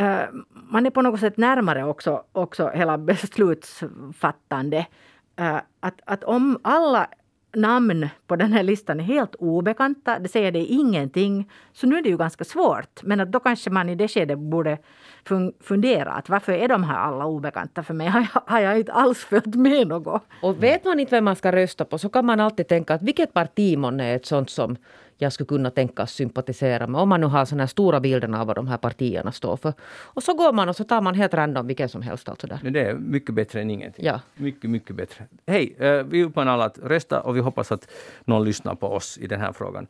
uh, 0.00 0.22
man 0.52 0.86
är 0.86 0.90
på 0.90 1.02
något 1.02 1.20
sätt 1.20 1.36
närmare 1.36 1.84
också, 1.84 2.22
också 2.32 2.68
hela 2.68 2.98
beslutsfattande. 3.08 4.86
Uh, 5.40 5.60
att, 5.80 6.00
att 6.04 6.24
om 6.24 6.58
alla 6.62 7.06
namn 7.54 8.08
på 8.26 8.36
den 8.36 8.52
här 8.52 8.62
listan 8.62 9.00
är 9.00 9.04
helt 9.04 9.34
obekanta, 9.34 10.18
det 10.18 10.28
säger 10.28 10.52
det 10.52 10.58
ingenting, 10.58 11.50
så 11.72 11.86
nu 11.86 11.98
är 11.98 12.02
det 12.02 12.08
ju 12.08 12.16
ganska 12.16 12.44
svårt. 12.44 13.02
Men 13.02 13.20
att 13.20 13.32
då 13.32 13.40
kanske 13.40 13.70
man 13.70 13.88
i 13.88 13.94
det 13.94 14.08
skedet 14.08 14.38
borde 14.38 14.78
fundera 15.60 16.12
att 16.12 16.28
varför 16.28 16.52
är 16.52 16.68
de 16.68 16.84
här 16.84 16.98
alla 16.98 17.26
obekanta 17.26 17.82
för 17.82 17.94
mig? 17.94 18.08
Har 18.12 18.20
jag, 18.20 18.42
har 18.46 18.60
jag 18.60 18.78
inte 18.78 18.92
alls 18.92 19.18
följt 19.18 19.54
med 19.54 19.88
något? 19.88 20.22
Och 20.42 20.62
vet 20.62 20.84
man 20.84 21.00
inte 21.00 21.14
vem 21.14 21.24
man 21.24 21.36
ska 21.36 21.52
rösta 21.52 21.84
på 21.84 21.98
så 21.98 22.08
kan 22.08 22.26
man 22.26 22.40
alltid 22.40 22.68
tänka 22.68 22.94
att 22.94 23.02
vilket 23.02 23.32
parti 23.32 23.78
är 23.84 24.16
ett 24.16 24.26
sånt 24.26 24.50
som 24.50 24.76
jag 25.22 25.32
skulle 25.32 25.46
kunna 25.46 25.70
tänkas 25.70 26.12
sympatisera 26.12 26.86
med. 26.86 27.00
Om 27.00 27.08
man 27.08 27.20
nu 27.20 27.26
har 27.26 27.44
såna 27.44 27.62
här 27.62 27.66
stora 27.66 28.00
bilderna 28.00 28.40
av 28.40 28.46
vad 28.46 28.56
de 28.56 28.68
här 28.68 28.76
partierna 28.76 29.32
står 29.32 29.56
för. 29.56 29.74
Och 29.90 30.22
så 30.22 30.34
går 30.34 30.52
man 30.52 30.68
och 30.68 30.76
så 30.76 30.84
tar 30.84 31.00
man 31.00 31.14
helt 31.14 31.34
random 31.34 31.66
vilken 31.66 31.88
som 31.88 32.02
helst. 32.02 32.28
Alltså 32.28 32.46
där. 32.46 32.60
Det 32.70 32.80
är 32.80 32.94
mycket 32.94 33.34
bättre 33.34 33.60
än 33.60 33.70
ingenting. 33.70 34.04
Ja. 34.04 34.20
Mycket, 34.34 34.70
mycket 34.70 34.96
bättre. 34.96 35.24
Hej, 35.46 35.76
uh, 35.80 36.02
vi 36.02 36.24
uppmanar 36.24 36.52
alla 36.52 36.64
att 36.64 36.78
rösta 36.78 37.20
och 37.20 37.36
vi 37.36 37.40
hoppas 37.40 37.72
att 37.72 37.90
någon 38.24 38.44
lyssnar 38.44 38.74
på 38.74 38.86
oss 38.86 39.18
i 39.18 39.26
den 39.26 39.40
här 39.40 39.52
frågan. 39.52 39.86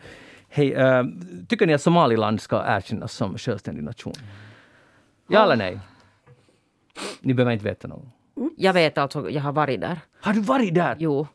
Hej, 0.48 0.74
uh, 0.74 1.04
tycker 1.48 1.66
ni 1.66 1.74
att 1.74 1.82
Somaliland 1.82 2.40
ska 2.40 2.64
erkännas 2.66 3.12
som 3.12 3.38
självständig 3.38 3.84
nation? 3.84 4.14
Ja 5.28 5.44
eller 5.44 5.56
nej? 5.56 5.80
Ni 7.20 7.34
behöver 7.34 7.52
inte 7.52 7.64
veta 7.64 7.88
något. 7.88 8.04
Jag 8.56 8.72
vet 8.72 8.98
alltså, 8.98 9.30
jag 9.30 9.42
har 9.42 9.52
varit 9.52 9.80
där. 9.80 10.00
Har 10.20 10.32
du 10.32 10.40
varit 10.40 10.74
där? 10.74 10.96
Jo. 10.98 11.26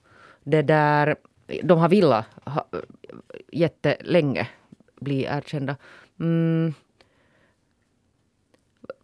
Det 0.44 0.62
där, 0.62 1.16
de 1.48 1.80
har 1.80 1.90
velat 1.90 2.26
ha, 2.46 2.66
jättelänge 3.52 4.48
bli 4.96 5.24
erkända. 5.24 5.76
Mm. 6.20 6.74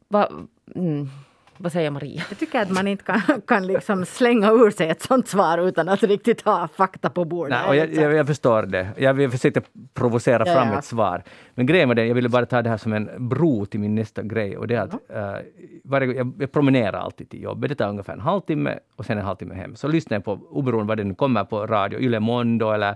Va, 0.07 0.29
mm. 0.75 1.09
Vad 1.57 1.71
säger 1.71 1.91
Maria? 1.91 2.21
Jag 2.29 2.37
tycker 2.39 2.61
att 2.61 2.71
man 2.71 2.87
inte 2.87 3.03
kan, 3.03 3.41
kan 3.47 3.67
liksom 3.67 4.05
slänga 4.05 4.51
ur 4.51 4.71
sig 4.71 4.89
ett 4.89 5.01
sånt 5.01 5.27
svar 5.27 5.67
utan 5.67 5.89
att 5.89 6.03
riktigt 6.03 6.41
ha 6.41 6.67
fakta 6.67 7.09
på 7.09 7.25
bordet. 7.25 7.57
Nej, 7.59 7.69
och 7.69 7.75
jag, 7.75 8.03
jag, 8.03 8.13
jag 8.13 8.27
förstår 8.27 8.63
det. 8.63 8.87
Jag 8.97 9.31
försökte 9.31 9.61
provocera 9.93 10.43
ja, 10.47 10.53
fram 10.53 10.67
ja. 10.67 10.79
ett 10.79 10.85
svar. 10.85 11.23
Men 11.55 11.65
grejen 11.65 11.87
var 11.87 11.95
det, 11.95 12.05
jag 12.05 12.15
ville 12.15 12.29
bara 12.29 12.45
ta 12.45 12.61
det 12.61 12.69
här 12.69 12.77
som 12.77 12.93
en 12.93 13.09
bro 13.17 13.65
till 13.65 13.79
min 13.79 13.95
nästa 13.95 14.23
grej. 14.23 14.57
Och 14.57 14.67
det 14.67 14.75
är 14.75 14.81
att, 14.81 15.09
mm. 15.09 15.23
uh, 15.23 15.39
varje, 15.83 16.13
jag, 16.13 16.33
jag 16.39 16.51
promenerar 16.51 16.99
alltid 16.99 17.29
till 17.29 17.43
jobbet. 17.43 17.69
Det 17.69 17.75
tar 17.75 17.89
ungefär 17.89 18.13
en 18.13 18.19
halvtimme 18.19 18.79
och 18.95 19.05
sen 19.05 19.17
en 19.17 19.25
halvtimme 19.25 19.55
hem. 19.55 19.75
Så 19.75 19.87
lyssnar 19.87 20.15
jag 20.15 20.25
på, 20.25 20.39
oberoende 20.49 20.87
vad 20.87 20.97
det 20.97 21.03
nu 21.03 21.15
kommer 21.15 21.43
på 21.43 21.67
radio, 21.67 21.99
Yle 21.99 22.19
Mondo 22.19 22.71
eller 22.71 22.95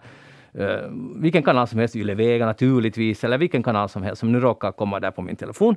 uh, 0.59 0.65
vilken 1.15 1.43
kanal 1.43 1.67
som 1.67 1.79
helst, 1.79 1.95
Yle 1.95 2.15
Vega 2.15 2.45
naturligtvis, 2.45 3.23
eller 3.23 3.37
vilken 3.37 3.63
kanal 3.63 3.89
som 3.89 4.03
helst 4.03 4.19
som 4.19 4.31
nu 4.31 4.39
råkar 4.39 4.71
komma 4.71 4.99
där 4.99 5.11
på 5.11 5.21
min 5.21 5.35
telefon. 5.35 5.75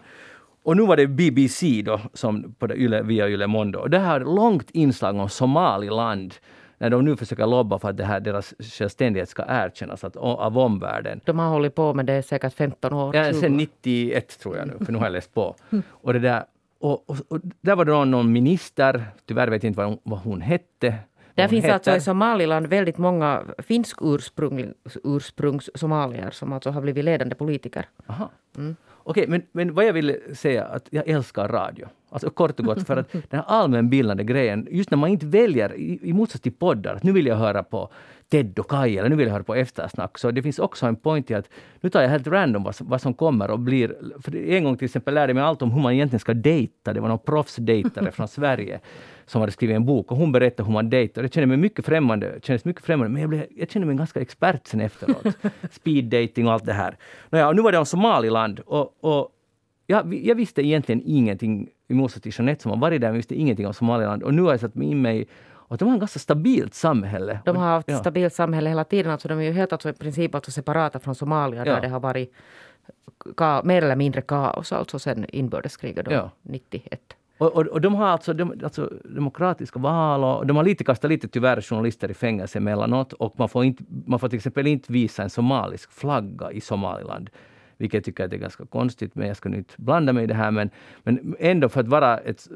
Och 0.62 0.76
nu 0.76 0.86
var 0.86 0.96
det 0.96 1.06
BBC 1.06 1.82
då, 1.82 2.00
som 2.14 2.54
på 2.58 2.66
det 2.66 2.74
Yle, 2.74 3.02
via 3.02 3.28
Yle 3.28 3.46
Mondo. 3.46 3.78
Och 3.78 3.90
det 3.90 3.98
här 3.98 4.20
långt 4.20 4.70
inslag 4.70 5.16
om 5.16 5.28
Somaliland 5.28 6.34
när 6.78 6.90
de 6.90 7.04
nu 7.04 7.16
försöker 7.16 7.46
lobba 7.46 7.78
för 7.78 7.88
att 7.90 7.96
det 7.96 8.04
här, 8.04 8.20
deras 8.20 8.54
självständighet 8.58 9.28
ska 9.28 9.44
erkännas 9.48 10.04
att, 10.04 10.16
av 10.16 10.58
omvärlden. 10.58 11.20
De 11.24 11.38
har 11.38 11.48
hållit 11.48 11.74
på 11.74 11.94
med 11.94 12.06
det 12.06 12.22
säkert 12.22 12.54
15 12.54 12.92
år. 12.92 13.16
Ja, 13.16 13.32
sen 13.32 13.56
91 13.56 14.38
tror 14.38 14.56
jag 14.56 14.68
nu, 14.68 14.84
för 14.84 14.92
nu 14.92 14.98
har 14.98 15.06
jag 15.06 15.12
läst 15.12 15.34
på. 15.34 15.56
Och, 15.90 16.12
det 16.12 16.18
där, 16.18 16.44
och, 16.78 17.10
och, 17.10 17.16
och 17.28 17.40
där 17.60 17.76
var 17.76 17.84
det 17.84 18.04
någon 18.04 18.32
minister, 18.32 19.04
tyvärr 19.26 19.48
vet 19.48 19.62
jag 19.62 19.70
inte 19.70 19.78
vad 19.78 19.86
hon, 19.88 19.98
vad 20.02 20.18
hon 20.18 20.40
hette, 20.40 20.94
där 21.34 21.48
finns 21.48 21.64
heter. 21.64 21.74
alltså 21.74 21.96
i 21.96 22.00
Somaliland 22.00 22.66
väldigt 22.66 22.98
många 22.98 23.44
finsk 23.58 23.98
ursprung, 24.00 24.72
ursprungs 25.04 25.70
somalier 25.74 26.30
som 26.30 26.52
alltså 26.52 26.70
har 26.70 26.80
blivit 26.80 27.04
ledande 27.04 27.34
politiker. 27.34 27.88
Aha. 28.06 28.30
Mm. 28.56 28.76
Okej, 29.04 29.26
men, 29.28 29.42
men 29.52 29.74
vad 29.74 29.84
jag 29.84 29.92
ville 29.92 30.34
säga 30.34 30.64
att 30.64 30.88
jag 30.90 31.08
älskar 31.08 31.48
radio. 31.48 31.86
Alltså 32.10 32.30
kort 32.30 32.60
och 32.60 32.66
gott 32.66 32.86
för 32.86 32.96
att 32.96 33.12
den 33.12 33.22
här 33.30 33.44
allmänbildande 33.46 34.24
grejen, 34.24 34.68
just 34.70 34.90
när 34.90 34.98
man 34.98 35.10
inte 35.10 35.26
väljer, 35.26 35.74
i, 35.74 35.98
i 36.02 36.12
motsats 36.12 36.42
till 36.42 36.52
poddar, 36.52 36.94
att 36.94 37.02
nu 37.02 37.12
vill 37.12 37.26
jag 37.26 37.36
höra 37.36 37.62
på 37.62 37.90
Ted 38.30 38.58
och 38.58 38.70
Kaj 38.70 38.98
eller 38.98 39.08
nu 39.08 39.16
vill 39.16 39.26
jag 39.26 39.32
höra 39.32 39.44
på 39.44 39.54
eftersnack. 39.54 40.18
Så 40.18 40.30
det 40.30 40.42
finns 40.42 40.58
också 40.58 40.86
en 40.86 40.96
point 40.96 41.30
i 41.30 41.34
att 41.34 41.48
nu 41.80 41.90
tar 41.90 42.02
jag 42.02 42.08
helt 42.08 42.26
random 42.26 42.62
vad, 42.62 42.74
vad 42.80 43.00
som 43.00 43.14
kommer 43.14 43.50
och 43.50 43.58
blir... 43.58 43.96
För 44.22 44.36
en 44.36 44.64
gång 44.64 44.76
till 44.76 44.84
exempel 44.84 45.14
lärde 45.14 45.30
jag 45.30 45.34
mig 45.34 45.44
allt 45.44 45.62
om 45.62 45.70
hur 45.70 45.80
man 45.80 45.92
egentligen 45.92 46.20
ska 46.20 46.34
dejta. 46.34 46.92
Det 46.92 47.00
var 47.00 47.08
någon 47.08 47.18
proffsdejtare 47.18 48.10
från 48.12 48.28
Sverige 48.28 48.80
som 49.26 49.40
hade 49.40 49.52
skrivit 49.52 49.76
en 49.76 49.86
bok 49.86 50.12
och 50.12 50.16
hon 50.16 50.32
berättade 50.32 50.66
hur 50.66 50.72
man 50.72 50.90
dejtar. 50.90 51.22
Det 51.22 51.34
kände 51.34 51.46
mig 51.46 51.56
mycket 51.56 51.86
främmande, 51.86 52.40
kändes 52.42 52.64
mycket 52.64 52.84
främmande 52.84 53.12
men 53.12 53.20
jag, 53.20 53.28
blev, 53.30 53.46
jag 53.56 53.70
kände 53.70 53.86
mig 53.86 53.96
ganska 53.96 54.20
expert 54.20 54.66
sen 54.66 54.80
efteråt. 54.80 55.26
Speed 55.70 56.04
dating 56.04 56.46
och 56.46 56.52
allt 56.52 56.66
det 56.66 56.72
här. 56.72 56.96
Nåja, 57.30 57.48
och 57.48 57.56
nu 57.56 57.62
var 57.62 57.72
det 57.72 57.78
om 57.78 57.86
Somaliland 57.86 58.60
och, 58.60 59.04
och 59.04 59.28
jag, 59.86 60.14
jag 60.14 60.34
visste 60.34 60.62
egentligen 60.62 61.02
ingenting, 61.04 61.68
i 61.88 61.94
motsats 61.94 62.22
till 62.22 62.32
Jeanette 62.36 62.62
som 62.62 62.70
har 62.70 62.78
varit 62.78 63.00
där, 63.00 63.12
visste 63.12 63.34
ingenting 63.34 63.66
om 63.66 63.74
Somaliland 63.74 64.22
och 64.22 64.34
nu 64.34 64.42
har 64.42 64.50
jag 64.50 64.60
satt 64.60 64.74
mig 64.74 64.88
in 64.88 65.02
mig 65.02 65.26
och 65.70 65.78
de 65.78 65.88
har 65.88 65.94
ett 65.94 66.00
ganska 66.00 66.18
stabilt 66.18 66.74
samhälle. 66.74 67.38
De 67.44 67.56
har 67.56 67.66
haft 67.66 67.88
ja. 67.90 67.98
stabilt 67.98 68.34
samhälle 68.34 68.68
hela 68.68 68.84
tiden. 68.84 69.12
Alltså 69.12 69.28
de 69.28 69.38
är 69.38 69.42
ju 69.42 69.52
helt 69.52 69.72
alltså 69.72 69.88
i 69.88 69.92
princip 69.92 70.34
alltså 70.34 70.50
separata 70.50 70.98
från 70.98 71.14
Somalia 71.14 71.66
ja. 71.66 71.74
där 71.74 71.80
det 71.80 71.88
har 71.88 72.00
varit 72.00 72.32
ka- 73.36 73.64
mer 73.64 73.82
eller 73.82 73.96
mindre 73.96 74.20
kaos 74.20 74.72
alltså 74.72 74.98
sen 74.98 75.26
inbördeskriget 75.28 76.04
då, 76.04 76.12
ja. 76.12 76.30
91. 76.42 77.00
Och, 77.38 77.56
och, 77.56 77.66
och, 77.66 77.80
de 77.80 77.94
har 77.94 78.06
alltså, 78.06 78.32
de, 78.32 78.60
alltså 78.64 78.92
demokratiska 79.04 79.78
val 79.78 80.24
och 80.24 80.46
de 80.46 80.56
har 80.56 80.64
lite 80.64 80.84
kastat 80.84 81.10
lite 81.10 81.28
tyvärr 81.28 81.60
journalister 81.60 82.10
i 82.10 82.14
fängelse 82.14 82.58
emellanåt 82.58 83.12
och 83.12 83.34
man 83.38 83.48
får, 83.48 83.64
inte, 83.64 83.84
man 84.06 84.18
får 84.18 84.28
till 84.28 84.36
exempel 84.36 84.66
inte 84.66 84.92
visa 84.92 85.22
en 85.22 85.30
somalisk 85.30 85.92
flagga 85.92 86.52
i 86.52 86.60
Somaliland. 86.60 87.30
Vilket 87.76 87.94
jag 87.94 88.04
tycker 88.04 88.24
är 88.24 88.38
ganska 88.38 88.66
konstigt, 88.66 89.14
men 89.14 89.28
jag 89.28 89.36
ska 89.36 89.48
nu 89.48 89.56
inte 89.56 89.74
blanda 89.76 90.12
mig 90.12 90.24
i 90.24 90.26
det 90.26 90.34
här. 90.34 90.50
Men, 90.50 90.70
men 91.02 91.36
ändå 91.38 91.68
för 91.68 91.80
att 91.80 91.88
vara 91.88 92.18
ett 92.18 92.48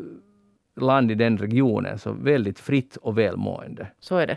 land 0.76 1.10
i 1.10 1.14
den 1.14 1.38
regionen 1.38 1.98
så 1.98 2.12
väldigt 2.12 2.58
fritt 2.58 2.96
och 2.96 3.18
välmående. 3.18 3.86
Så 4.00 4.16
är 4.16 4.26
det. 4.26 4.36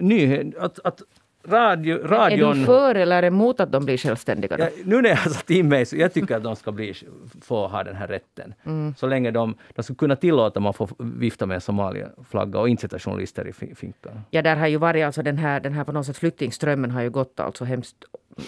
Nyhet, 0.00 0.56
att, 0.56 0.78
att 0.84 1.02
radio, 1.48 2.06
radion... 2.06 2.50
Är 2.50 2.54
du 2.54 2.64
för 2.64 2.94
eller 2.94 3.22
emot 3.22 3.60
att 3.60 3.72
de 3.72 3.84
blir 3.84 3.96
självständiga? 3.96 4.56
Ja, 4.58 4.68
nu 4.84 5.02
när 5.02 5.08
jag 5.08 5.16
har 5.16 5.30
satt 5.30 5.50
in 5.50 5.68
mig 5.68 5.86
så 5.86 5.96
jag 5.96 6.12
tycker 6.12 6.36
att 6.36 6.42
de 6.42 6.56
ska 6.56 6.72
bli, 6.72 6.94
få 7.40 7.66
ha 7.66 7.84
den 7.84 7.96
här 7.96 8.06
rätten. 8.06 8.54
Mm. 8.64 8.94
Så 8.94 9.06
länge 9.06 9.30
de, 9.30 9.54
de 9.74 9.82
skulle 9.82 9.96
kunna 9.96 10.16
tillåta 10.16 10.58
att 10.58 10.62
man 10.62 10.74
får 10.74 10.88
vifta 10.98 11.46
med 11.46 11.62
Somalia-flagga 11.62 12.58
och 12.58 12.68
inte 12.68 12.80
sätta 12.80 12.98
journalister 12.98 13.48
i 13.48 13.74
finkan. 13.74 14.20
Ja, 14.30 14.42
där 14.42 14.56
har 14.56 14.66
ju 14.66 14.76
varit 14.76 15.04
alltså 15.04 15.22
den 15.22 15.38
här, 15.38 15.60
den 15.60 15.72
här 15.72 15.84
på 15.84 15.92
något 15.92 16.06
sätt 16.06 16.16
flyktingströmmen 16.16 16.90
har 16.90 17.02
ju 17.02 17.10
gått 17.10 17.40
alltså 17.40 17.64
hemskt 17.64 17.96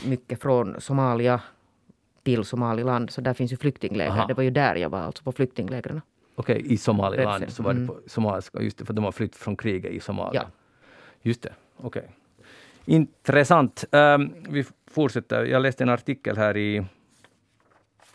mycket 0.04 0.42
från 0.42 0.80
Somalia 0.80 1.40
till 2.22 2.44
Somaliland. 2.44 3.10
Så 3.10 3.20
där 3.20 3.34
finns 3.34 3.52
ju 3.52 3.56
flyktingläger. 3.56 4.10
Aha. 4.10 4.26
Det 4.26 4.34
var 4.34 4.42
ju 4.42 4.50
där 4.50 4.74
jag 4.74 4.90
var, 4.90 5.00
alltså 5.00 5.22
på 5.22 5.32
flyktinglägren. 5.32 6.00
Okej, 6.34 6.56
okay, 6.56 6.72
i 6.72 6.76
Somaliland 6.76 7.52
så 7.52 7.62
var 7.62 7.74
det 7.74 7.86
på 7.86 7.92
mm. 7.92 8.04
somaliska, 8.06 8.62
just 8.62 8.78
det, 8.78 8.84
för 8.84 8.94
de 8.94 9.04
har 9.04 9.12
flytt 9.12 9.36
från 9.36 9.56
kriget 9.56 9.92
i 9.92 10.00
Somalia. 10.00 10.42
Ja. 10.42 10.50
Just 11.22 11.42
det, 11.42 11.52
okej. 11.76 12.02
Okay. 12.02 12.14
Intressant. 12.84 13.84
Um, 13.90 14.34
vi 14.48 14.64
fortsätter. 14.90 15.44
Jag 15.44 15.62
läste 15.62 15.84
en 15.84 15.88
artikel 15.88 16.36
här 16.36 16.56
i, 16.56 16.84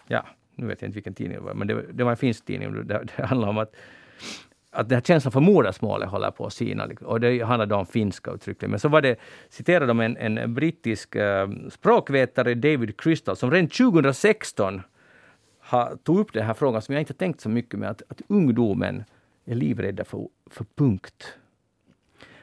ja, 0.08 0.26
nu 0.56 0.68
vet 0.68 0.82
jag 0.82 0.88
inte 0.88 0.96
vilken 0.96 1.14
tidning 1.14 1.38
det 1.38 1.44
var, 1.44 1.54
men 1.54 1.68
det, 1.68 1.86
det 1.92 2.04
var 2.04 2.12
en 2.12 2.18
finsk 2.18 2.46
tidning. 2.46 2.88
Det, 2.88 3.08
det 3.18 3.26
handlar 3.26 3.48
om 3.48 3.58
att 3.58 3.76
att 4.76 4.90
den 4.90 4.96
här 4.96 5.02
känslan 5.02 5.32
för 5.32 5.40
modersmålet 5.40 6.10
håller 6.10 6.32
på 6.32 6.46
att 6.46 6.54
sina. 6.54 6.86
Liksom. 6.86 7.08
Och 7.08 7.20
det 7.20 7.42
handlade 7.42 7.76
om 7.76 7.86
finska 7.86 8.32
uttryckligen. 8.32 8.72
Men 8.72 8.80
så 8.80 8.90
var 8.90 9.02
det, 9.02 9.16
citerade 9.50 9.86
de 9.86 10.00
en, 10.00 10.18
en 10.18 10.54
brittisk 10.54 11.16
uh, 11.16 11.48
språkvetare, 11.70 12.54
David 12.54 12.98
Crystal, 12.98 13.36
som 13.36 13.52
redan 13.52 13.68
2016 13.68 14.82
ha, 15.70 15.98
tog 16.04 16.20
upp 16.20 16.34
den 16.34 16.46
här 16.46 16.54
frågan 16.54 16.82
som 16.82 16.94
jag 16.94 17.02
inte 17.02 17.14
tänkt 17.14 17.42
så 17.42 17.50
mycket 17.50 17.80
med, 17.80 17.90
att, 17.90 18.02
att 18.08 18.22
ungdomen 18.28 19.04
är 19.46 19.56
livrädda 19.56 20.06
för, 20.06 20.28
för 20.50 20.66
punkt. 20.76 21.38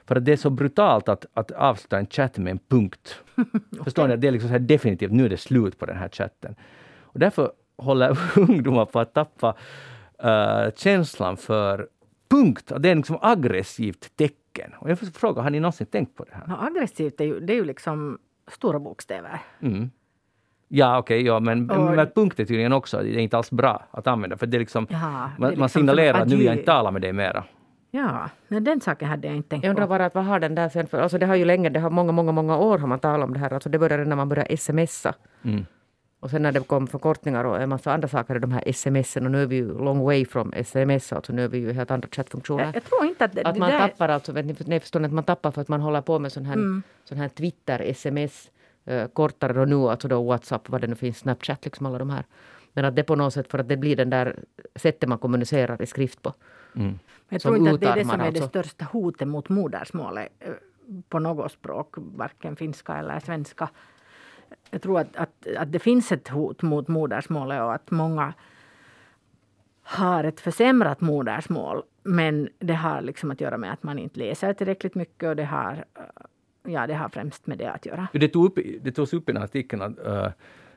För 0.04 0.16
att 0.16 0.24
det 0.24 0.32
är 0.32 0.36
så 0.36 0.50
brutalt 0.50 1.08
att, 1.08 1.26
att 1.34 1.50
avsluta 1.50 1.98
en 1.98 2.06
chatt 2.06 2.38
med 2.38 2.50
en 2.50 2.58
punkt. 2.68 3.20
okay. 3.36 3.84
Förstår 3.84 4.08
ni? 4.08 4.16
Det 4.16 4.28
är 4.28 4.32
liksom 4.32 4.48
så 4.48 4.52
här 4.52 4.58
definitivt, 4.58 5.12
nu 5.12 5.24
är 5.24 5.28
det 5.28 5.36
slut 5.36 5.78
på 5.78 5.86
den 5.86 5.96
här 5.96 6.08
chatten. 6.08 6.54
Och 7.00 7.18
därför 7.18 7.52
håller 7.76 8.18
ungdomar 8.38 8.84
på 8.84 9.00
att 9.00 9.14
tappa 9.14 9.56
uh, 10.24 10.74
känslan 10.76 11.36
för 11.36 11.88
punkt. 12.28 12.72
Det 12.78 12.88
är 12.90 12.94
liksom 12.94 13.18
aggressivt 13.22 14.16
tecken. 14.16 14.72
Och 14.78 14.90
jag 14.90 14.98
får 14.98 15.06
fråga, 15.06 15.42
har 15.42 15.50
ni 15.50 15.60
någonsin 15.60 15.86
tänkt 15.86 16.16
på 16.16 16.24
det 16.24 16.34
här? 16.34 16.46
No, 16.46 16.56
aggressivt 16.60 17.20
är 17.20 17.24
ju, 17.24 17.40
det 17.40 17.52
är 17.52 17.56
ju 17.56 17.64
liksom 17.64 18.18
stora 18.48 18.78
bokstäver. 18.78 19.40
Mm. 19.60 19.90
Ja, 20.74 20.98
okej, 20.98 21.20
okay, 21.20 21.26
ja, 21.26 21.40
men, 21.40 21.70
och, 21.70 21.96
men 21.96 22.10
punkt 22.14 22.40
är 22.40 22.44
tydligen 22.44 22.72
också 22.72 23.02
det 23.02 23.08
är 23.08 23.18
inte 23.18 23.36
alls 23.36 23.50
bra 23.50 23.82
att 23.90 24.06
använda. 24.06 24.36
För 24.36 24.46
det 24.46 24.56
är 24.56 24.58
liksom, 24.58 24.86
ja, 24.90 25.30
det 25.38 25.44
är 25.44 25.48
liksom 25.48 25.60
man 25.60 25.68
signalerar 25.68 26.20
att 26.20 26.28
nu 26.28 26.36
vill 26.36 26.46
jag 26.46 26.54
inte 26.54 26.66
tala 26.66 26.90
med 26.90 27.02
dig 27.02 27.12
mera. 27.12 27.44
Ja, 27.90 28.30
men 28.48 28.64
den 28.64 28.80
saken 28.80 29.08
hade 29.08 29.26
jag 29.26 29.36
inte 29.36 29.48
tänkt 29.48 29.62
på. 29.62 29.66
Jag 29.66 29.70
undrar 29.70 29.86
bara 29.86 30.06
att 30.06 30.14
vad 30.14 30.24
har 30.24 30.40
den 30.40 30.54
där 30.54 30.68
sen 30.68 30.86
för... 30.86 31.00
Alltså 31.00 31.18
det 31.18 31.26
har 31.26 31.34
ju 31.34 31.44
länge, 31.44 31.68
det 31.68 31.80
har 31.80 31.90
många, 31.90 32.12
många, 32.12 32.32
många 32.32 32.56
år 32.56 32.78
har 32.78 32.86
man 32.86 32.98
talat 32.98 33.24
om 33.24 33.32
det 33.32 33.38
här. 33.38 33.52
Alltså 33.52 33.68
det 33.68 33.78
började 33.78 34.04
när 34.04 34.16
man 34.16 34.28
började 34.28 34.56
smsa. 34.56 35.14
Mm. 35.44 35.66
Och 36.20 36.30
sen 36.30 36.42
när 36.42 36.52
det 36.52 36.60
kom 36.60 36.86
förkortningar 36.86 37.44
och 37.44 37.60
en 37.60 37.68
massa 37.68 37.92
andra 37.92 38.08
saker 38.08 38.36
i 38.36 38.38
de 38.38 38.52
här 38.52 38.62
sms 38.66 39.16
och 39.16 39.22
nu 39.22 39.42
är 39.42 39.46
vi 39.46 39.56
ju 39.56 39.78
long 39.78 40.04
way 40.04 40.24
from 40.24 40.52
sms, 40.56 41.12
alltså 41.12 41.32
nu 41.32 41.44
är 41.44 41.48
vi 41.48 41.58
ju 41.58 41.72
helt 41.72 41.90
andra 41.90 42.08
chattfunktioner. 42.12 42.64
Jag, 42.64 42.76
jag 42.76 42.84
tror 42.84 43.04
inte 43.04 43.24
att 43.24 43.32
det, 43.32 43.42
att 43.42 43.56
man 43.56 43.70
det 43.70 43.78
tappar 43.78 44.08
alltså, 44.08 44.32
vet 44.32 44.46
ni, 44.46 44.54
nej, 44.66 44.80
förstår 44.80 45.00
ni, 45.00 45.06
att 45.06 45.12
man 45.12 45.24
tappar 45.24 45.50
för 45.50 45.60
att 45.60 45.68
man 45.68 45.80
håller 45.80 46.00
på 46.00 46.18
med 46.18 46.32
sån 46.32 46.46
här, 46.46 46.54
mm. 46.54 46.82
sån 47.04 47.18
här 47.18 47.28
Twitter, 47.28 47.78
uh, 48.90 49.06
kortare 49.06 49.52
då 49.52 49.64
nu, 49.64 49.76
alltså 49.76 50.08
då 50.08 50.22
Whatsapp, 50.22 50.68
vad 50.68 50.80
det 50.80 50.86
nu 50.86 50.94
finns, 50.94 51.18
Snapchat, 51.18 51.64
liksom 51.64 51.86
alla 51.86 51.98
de 51.98 52.10
här. 52.10 52.24
Men 52.72 52.84
att 52.84 52.96
det 52.96 53.02
på 53.02 53.16
något 53.16 53.34
sätt, 53.34 53.50
för 53.50 53.58
att 53.58 53.68
det 53.68 53.76
blir 53.76 53.96
den 53.96 54.10
där 54.10 54.44
sättet 54.74 55.08
man 55.08 55.18
kommunicerar 55.18 55.82
i 55.82 55.86
skrift 55.86 56.22
på. 56.22 56.34
Mm. 56.76 56.98
Jag 57.28 57.40
tror 57.40 57.56
inte 57.56 57.70
att 57.70 57.80
det 57.80 57.86
är 57.86 57.96
det 57.96 58.04
som 58.04 58.20
är 58.20 58.26
alltså. 58.26 58.42
det 58.42 58.48
största 58.48 58.84
hotet 58.84 59.28
mot 59.28 59.48
modersmålet 59.48 60.28
eh, 60.38 60.52
på 61.08 61.18
något 61.18 61.52
språk, 61.52 61.94
varken 61.96 62.56
finska 62.56 62.96
eller 62.96 63.20
svenska. 63.20 63.68
Jag 64.70 64.82
tror 64.82 65.00
att, 65.00 65.16
att, 65.16 65.46
att 65.58 65.72
det 65.72 65.78
finns 65.78 66.12
ett 66.12 66.28
hot 66.28 66.62
mot 66.62 66.88
modersmålet 66.88 67.60
och 67.60 67.74
att 67.74 67.90
många 67.90 68.34
har 69.82 70.24
ett 70.24 70.40
försämrat 70.40 71.00
modersmål. 71.00 71.82
Men 72.02 72.48
det 72.58 72.74
har 72.74 73.00
liksom 73.00 73.30
att 73.30 73.40
göra 73.40 73.56
med 73.56 73.72
att 73.72 73.82
man 73.82 73.98
inte 73.98 74.18
läser 74.18 74.52
tillräckligt 74.52 74.94
mycket 74.94 75.28
och 75.28 75.36
det 75.36 75.44
har, 75.44 75.84
ja, 76.62 76.86
det 76.86 76.94
har 76.94 77.08
främst 77.08 77.46
med 77.46 77.58
det 77.58 77.72
att 77.72 77.86
göra. 77.86 78.08
Det, 78.12 78.28
tog 78.28 78.46
upp, 78.46 78.58
det 78.80 78.92
togs 78.92 79.12
upp 79.12 79.28
i 79.28 79.32
den 79.32 79.42
artikeln 79.42 79.82
att 79.82 79.98
uh, 80.06 80.28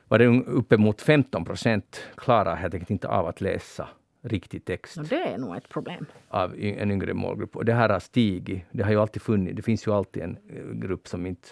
var 0.08 0.18
det 0.18 0.26
uppemot 0.46 1.02
15 1.02 1.44
procent 1.44 2.06
klarar 2.16 2.56
helt 2.56 2.74
enkelt 2.74 2.90
inte 2.90 3.08
av 3.08 3.26
att 3.26 3.40
läsa 3.40 3.88
riktig 4.22 4.64
text. 4.64 4.96
Och 4.98 5.04
det 5.04 5.22
är 5.22 5.38
nog 5.38 5.56
ett 5.56 5.68
problem. 5.68 6.06
Av 6.28 6.54
en 6.58 6.90
yngre 6.90 7.14
målgrupp. 7.14 7.56
Och 7.56 7.64
det 7.64 7.72
här 7.72 7.88
har 7.88 8.00
stigit. 8.00 8.62
Det 8.70 8.82
har 8.82 8.90
ju 8.90 9.00
alltid 9.00 9.22
funnits. 9.22 9.56
Det 9.56 9.62
finns 9.62 9.86
ju 9.86 9.92
alltid 9.92 10.22
en 10.22 10.38
eh, 10.48 10.72
grupp 10.72 11.08
som 11.08 11.26
inte 11.26 11.48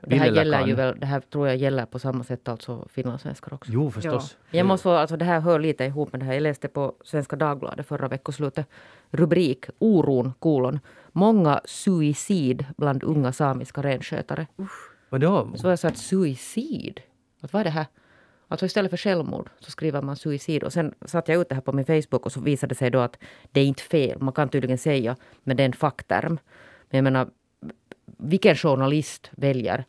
det 0.00 0.16
här, 0.16 0.30
gäller 0.30 0.66
ju 0.66 0.74
väl, 0.74 1.00
det 1.00 1.06
här 1.06 1.20
tror 1.20 1.48
jag 1.48 1.56
gäller 1.56 1.86
på 1.86 1.98
samma 1.98 2.24
sätt 2.24 2.48
alltså 2.48 2.88
finlandssvenskar 2.90 3.54
också. 3.54 3.72
Jo, 3.72 3.90
förstås. 3.90 4.36
Ja. 4.50 4.58
Jag 4.58 4.66
måste 4.66 4.82
få, 4.82 4.90
alltså 4.90 5.16
det 5.16 5.24
här 5.24 5.40
hör 5.40 5.58
lite 5.58 5.84
ihop 5.84 6.12
med 6.12 6.20
det 6.20 6.24
här. 6.26 6.32
Jag 6.32 6.42
läste 6.42 6.68
på 6.68 6.94
Svenska 7.04 7.36
Dagbladet 7.36 7.86
förra 7.86 8.08
veckoslutet. 8.08 8.68
Rubrik 9.10 9.66
Oron, 9.78 10.32
kolon. 10.38 10.80
Många 11.12 11.60
suicid 11.64 12.64
bland 12.76 13.04
unga 13.04 13.32
samiska 13.32 13.82
renskötare. 13.82 14.46
Vadå? 15.08 15.52
Så 15.56 15.68
jag 15.68 15.78
sa 15.78 15.88
att 15.88 15.98
suicid? 15.98 17.00
Att 17.40 17.52
vad 17.52 17.60
är 17.60 17.64
det 17.64 17.70
här? 17.70 17.86
Alltså 18.48 18.66
istället 18.66 18.90
för 18.90 18.96
självmord 18.96 19.50
så 19.60 19.70
skriver 19.70 20.02
man 20.02 20.16
suicid. 20.16 20.62
Och 20.62 20.72
sen 20.72 20.94
satte 21.04 21.32
jag 21.32 21.40
ut 21.40 21.48
det 21.48 21.54
här 21.54 21.62
på 21.62 21.72
min 21.72 21.84
Facebook 21.84 22.26
och 22.26 22.32
så 22.32 22.40
visade 22.40 22.70
det 22.70 22.78
sig 22.78 22.90
då 22.90 22.98
att 22.98 23.18
det 23.52 23.60
är 23.60 23.64
inte 23.64 23.82
fel. 23.82 24.18
Man 24.20 24.32
kan 24.32 24.48
tydligen 24.48 24.78
säga, 24.78 25.16
men 25.42 25.56
det 25.56 25.62
är 25.62 25.66
en 25.66 25.72
fackterm. 25.72 26.38
Men 26.90 26.98
jag 26.98 27.04
menar, 27.04 27.28
vilken 28.18 28.56
journalist 28.56 29.30
väljer 29.32 29.84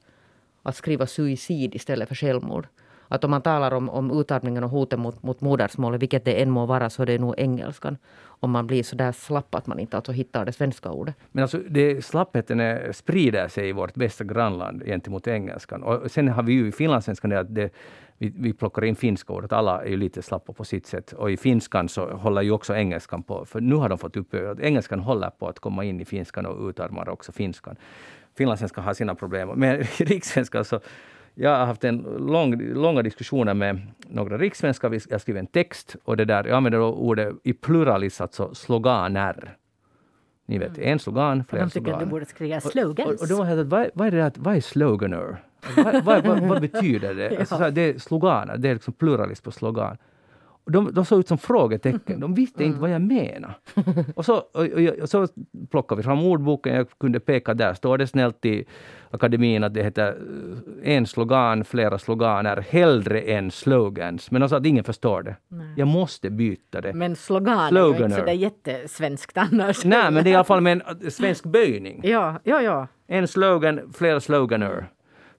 att 0.63 0.75
skriva 0.75 1.07
suicid 1.07 1.75
istället 1.75 2.07
för 2.07 2.15
självmord? 2.15 2.67
Att 3.07 3.23
om 3.23 3.31
man 3.31 3.41
talar 3.41 3.73
om, 3.73 3.89
om 3.89 4.19
utarmningen 4.19 4.63
och 4.63 4.69
hoten 4.69 4.99
mot, 4.99 5.23
mot 5.23 5.41
modersmålet, 5.41 6.01
vilket 6.01 6.25
det 6.25 6.41
än 6.41 6.49
må 6.49 6.65
vara, 6.65 6.89
så 6.89 7.01
är 7.01 7.05
det 7.05 7.17
nog 7.17 7.35
engelskan. 7.37 7.97
Om 8.39 8.51
man 8.51 8.67
blir 8.67 8.83
så 8.83 8.95
där 8.95 9.11
slapp 9.11 9.55
att 9.55 9.67
man 9.67 9.79
inte 9.79 9.97
alltså 9.97 10.11
hittar 10.11 10.45
det 10.45 10.51
svenska 10.51 10.91
ordet. 10.91 11.15
Men 11.31 11.41
alltså, 11.41 11.57
det, 11.69 12.05
slappheten 12.05 12.59
är, 12.59 12.91
sprider 12.91 13.47
sig 13.47 13.69
i 13.69 13.71
vårt 13.71 13.93
bästa 13.93 14.23
grannland 14.23 14.83
gentemot 14.85 15.27
engelskan. 15.27 15.83
Och 15.83 16.11
sen 16.11 16.27
har 16.27 16.43
vi 16.43 16.53
ju 16.53 16.67
i 16.67 16.71
finlandssvenskan 16.71 17.29
det 17.29 17.39
att 17.39 17.55
det, 17.55 17.73
vi, 18.17 18.33
vi 18.35 18.53
plockar 18.53 18.85
in 18.85 18.95
finska 18.95 19.33
ordet. 19.33 19.53
alla 19.53 19.83
är 19.83 19.89
ju 19.89 19.97
lite 19.97 20.21
slappa 20.21 20.53
på 20.53 20.63
sitt 20.63 20.85
sätt. 20.85 21.13
Och 21.13 21.31
i 21.31 21.37
finskan 21.37 21.89
så 21.89 22.09
håller 22.09 22.41
ju 22.41 22.51
också 22.51 22.75
engelskan 22.75 23.23
på, 23.23 23.45
för 23.45 23.61
nu 23.61 23.75
har 23.75 23.89
de 23.89 23.97
fått 23.97 24.17
upp 24.17 24.33
att 24.33 24.59
engelskan 24.59 24.99
håller 24.99 25.29
på 25.29 25.47
att 25.47 25.59
komma 25.59 25.83
in 25.83 26.01
i 26.01 26.05
finskan 26.05 26.45
och 26.45 26.69
utarmar 26.69 27.09
också 27.09 27.31
finskan. 27.31 27.75
Finlandssvenskan 28.37 28.83
har 28.83 28.93
sina 28.93 29.15
problem, 29.15 29.49
men 29.55 29.81
i 29.99 30.03
rikssvenskan 30.03 30.65
så 30.65 30.79
jag 31.39 31.49
har 31.49 31.65
haft 31.65 31.83
en 31.83 31.97
lång, 32.19 32.61
långa 32.61 33.01
diskussioner 33.01 33.53
med 33.53 33.81
några 34.07 34.37
rikssvenskar. 34.37 35.01
Jag 35.09 35.21
skriver 35.21 35.39
en 35.39 35.47
text 35.47 35.95
och 36.03 36.17
det 36.17 36.25
där, 36.25 36.43
jag 36.43 36.57
använder 36.57 36.81
ordet 36.81 37.35
i 37.43 37.53
pluralis, 37.53 38.21
alltså 38.21 38.55
sloganer. 38.55 39.57
Ni 40.45 40.57
vet, 40.57 40.77
mm. 40.77 40.91
en 40.91 40.99
slogan, 40.99 41.43
flera 41.49 41.65
de 41.65 41.71
tycker 41.71 41.93
att 41.93 41.99
du 41.99 42.05
borde 42.05 42.25
skriva 42.25 42.61
slogans. 42.61 43.09
Och, 43.09 43.15
och, 43.15 43.21
och 43.21 43.27
då 43.27 43.43
har 43.43 43.55
jag 43.55 43.63
vad, 43.63 43.89
vad 43.93 44.07
är 44.07 44.11
det 44.11 44.25
att, 44.25 44.37
vad 44.37 44.55
är 44.55 44.61
sloganer? 44.61 45.43
vad, 45.75 46.03
vad, 46.03 46.25
vad, 46.25 46.39
vad, 46.39 46.61
betyder 46.61 47.15
det? 47.15 47.37
alltså, 47.39 47.71
det 47.71 47.81
är 47.81 47.99
sloganer, 47.99 48.57
det 48.57 48.69
är 48.69 48.73
liksom 48.73 48.93
pluralis 48.93 49.41
på 49.41 49.51
slogan. 49.51 49.97
De, 50.69 50.93
de 50.93 51.05
såg 51.05 51.19
ut 51.19 51.27
som 51.27 51.37
frågetecken. 51.37 52.19
De 52.19 52.33
visste 52.33 52.63
inte 52.63 52.79
vad 52.79 52.89
jag 52.89 53.01
menade. 53.01 53.53
Och 54.15 54.25
så, 54.25 54.35
och, 54.35 54.65
och, 54.65 55.01
och 55.01 55.09
så 55.09 55.27
plockade 55.71 55.99
vi 55.99 56.03
fram 56.03 56.23
ordboken. 56.23 56.75
Jag 56.75 56.87
kunde 56.99 57.19
peka, 57.19 57.53
där 57.53 57.73
står 57.73 57.97
det 57.97 58.07
snällt 58.07 58.45
i 58.45 58.65
akademin 59.11 59.63
att 59.63 59.73
det 59.73 59.83
heter 59.83 60.07
eh, 60.83 60.95
en 60.95 61.07
slogan, 61.07 61.63
flera 61.63 61.97
sloganer, 61.99 62.65
hellre 62.69 63.21
än 63.21 63.51
slogans. 63.51 64.31
Men 64.31 64.41
de 64.41 64.49
sa 64.49 64.57
att 64.57 64.65
ingen 64.65 64.83
förstår 64.83 65.21
det. 65.23 65.35
Nej. 65.47 65.73
Jag 65.77 65.87
måste 65.87 66.29
byta 66.29 66.81
det. 66.81 66.93
Men 66.93 67.15
slogan 67.15 67.69
Sloganer. 67.69 67.99
är 67.99 68.05
inte 68.05 68.15
sådär 68.15 68.33
jättesvenskt 68.33 69.37
annars. 69.37 69.85
Nej, 69.85 70.11
men 70.11 70.23
det 70.23 70.29
är 70.29 70.31
i 70.31 70.35
alla 70.35 70.43
fall 70.43 70.61
med 70.61 70.81
en 71.01 71.11
svensk 71.11 71.43
böjning. 71.43 72.01
Ja, 72.03 72.39
ja, 72.43 72.61
ja. 72.61 72.87
En 73.07 73.27
slogan, 73.27 73.93
flera 73.93 74.19
sloganer. 74.19 74.87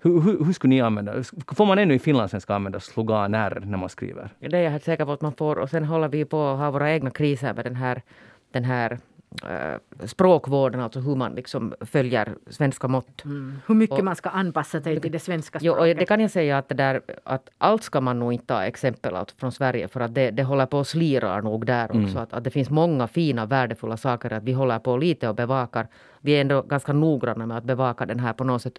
Hur, 0.01 0.21
hur, 0.21 0.45
hur 0.45 0.53
skulle 0.53 0.75
ni 0.75 0.81
använda, 0.81 1.13
får 1.57 1.67
man 1.67 1.79
ännu 1.79 1.95
i 1.95 1.99
finlandssvenska 1.99 2.55
använda 2.55 2.81
sloganer 2.81 3.63
när 3.65 3.79
man 3.79 3.89
skriver? 3.89 4.31
Det 4.39 4.57
är 4.57 4.63
jag 4.63 4.71
helt 4.71 4.85
säker 4.85 5.05
på 5.05 5.13
att 5.13 5.21
man 5.21 5.33
får. 5.33 5.59
Och 5.59 5.71
sen 5.71 5.85
håller 5.85 6.09
vi 6.09 6.25
på 6.25 6.49
att 6.49 6.59
ha 6.59 6.71
våra 6.71 6.93
egna 6.93 7.11
kriser 7.11 7.55
med 7.55 7.65
den 7.65 7.77
här, 7.77 8.03
den 8.51 8.65
här 8.65 8.99
äh, 9.43 10.07
språkvården, 10.07 10.81
alltså 10.81 11.01
hur 11.01 11.17
man 11.17 11.35
liksom 11.35 11.75
följer 11.81 12.35
svenska 12.51 12.89
mått. 12.89 13.25
Mm. 13.25 13.59
Hur 13.67 13.75
mycket 13.75 13.99
och, 13.99 14.05
man 14.05 14.17
ska 14.17 14.29
anpassa 14.29 14.83
sig 14.83 15.01
till 15.01 15.13
det 15.13 15.19
svenska 15.19 15.59
språket. 15.59 15.83
Jo, 15.87 15.91
och 15.91 15.97
det 15.97 16.07
kan 16.07 16.21
jag 16.21 16.31
säga 16.31 16.59
att, 16.59 16.69
det 16.69 16.75
där, 16.75 17.01
att 17.25 17.51
allt 17.59 17.83
ska 17.83 18.01
man 18.01 18.19
nog 18.19 18.33
inte 18.33 18.47
ta 18.47 18.65
exempel 18.65 19.17
alltså 19.17 19.37
från 19.37 19.53
Sverige 19.53 19.89
för 19.89 20.01
att 20.01 20.15
det, 20.15 20.31
det 20.31 20.43
håller 20.43 20.67
på 20.67 20.81
att 20.81 20.89
slira 20.89 21.41
nog 21.41 21.67
där 21.67 21.85
också. 21.85 21.99
Mm. 21.99 22.17
Att, 22.17 22.33
att 22.33 22.45
det 22.45 22.51
finns 22.51 22.71
många 22.71 23.07
fina 23.07 23.47
värdefulla 23.47 23.97
saker 23.97 24.33
att 24.33 24.43
vi 24.43 24.53
håller 24.53 24.79
på 24.79 24.97
lite 24.97 25.29
och 25.29 25.35
bevakar. 25.35 25.87
Vi 26.21 26.33
är 26.33 26.41
ändå 26.41 26.63
ganska 26.63 26.93
noggranna 26.93 27.47
med 27.47 27.57
att 27.57 27.65
bevaka 27.65 28.07
den 28.07 28.21
här 28.21 28.33
på 28.33 28.45
något 28.45 28.63
sätt 28.63 28.79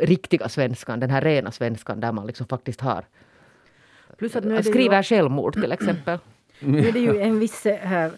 riktiga 0.00 0.48
svenskan, 0.48 1.00
den 1.00 1.10
här 1.10 1.20
rena 1.20 1.50
svenskan 1.50 2.00
där 2.00 2.12
man 2.12 2.26
liksom 2.26 2.46
faktiskt 2.46 2.80
har 2.80 3.04
Plus 4.18 4.36
att 4.36 4.44
nu 4.44 4.62
skriver 4.62 4.96
ju, 4.96 5.02
självmord 5.02 5.54
till 5.54 5.72
exempel. 5.72 6.18
Nu 6.60 6.88
är 6.88 6.92
det 6.92 6.98
ju 6.98 7.20
en 7.20 7.38
viss 7.38 7.66
äh, 7.66 8.10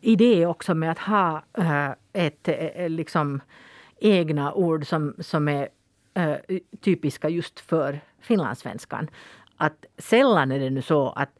idé 0.00 0.46
också 0.46 0.74
med 0.74 0.90
att 0.90 0.98
ha 0.98 1.42
äh, 1.58 1.90
ett 2.12 2.48
äh, 2.48 2.88
liksom 2.88 3.40
egna 4.00 4.52
ord 4.52 4.86
som, 4.86 5.14
som 5.18 5.48
är 5.48 5.68
typiska 6.80 7.28
just 7.28 7.60
för 7.60 8.00
finlandssvenskan. 8.20 9.10
Att 9.56 9.84
sällan 9.98 10.52
är 10.52 10.58
det 10.58 10.70
nu 10.70 10.82
så 10.82 11.08
att, 11.08 11.38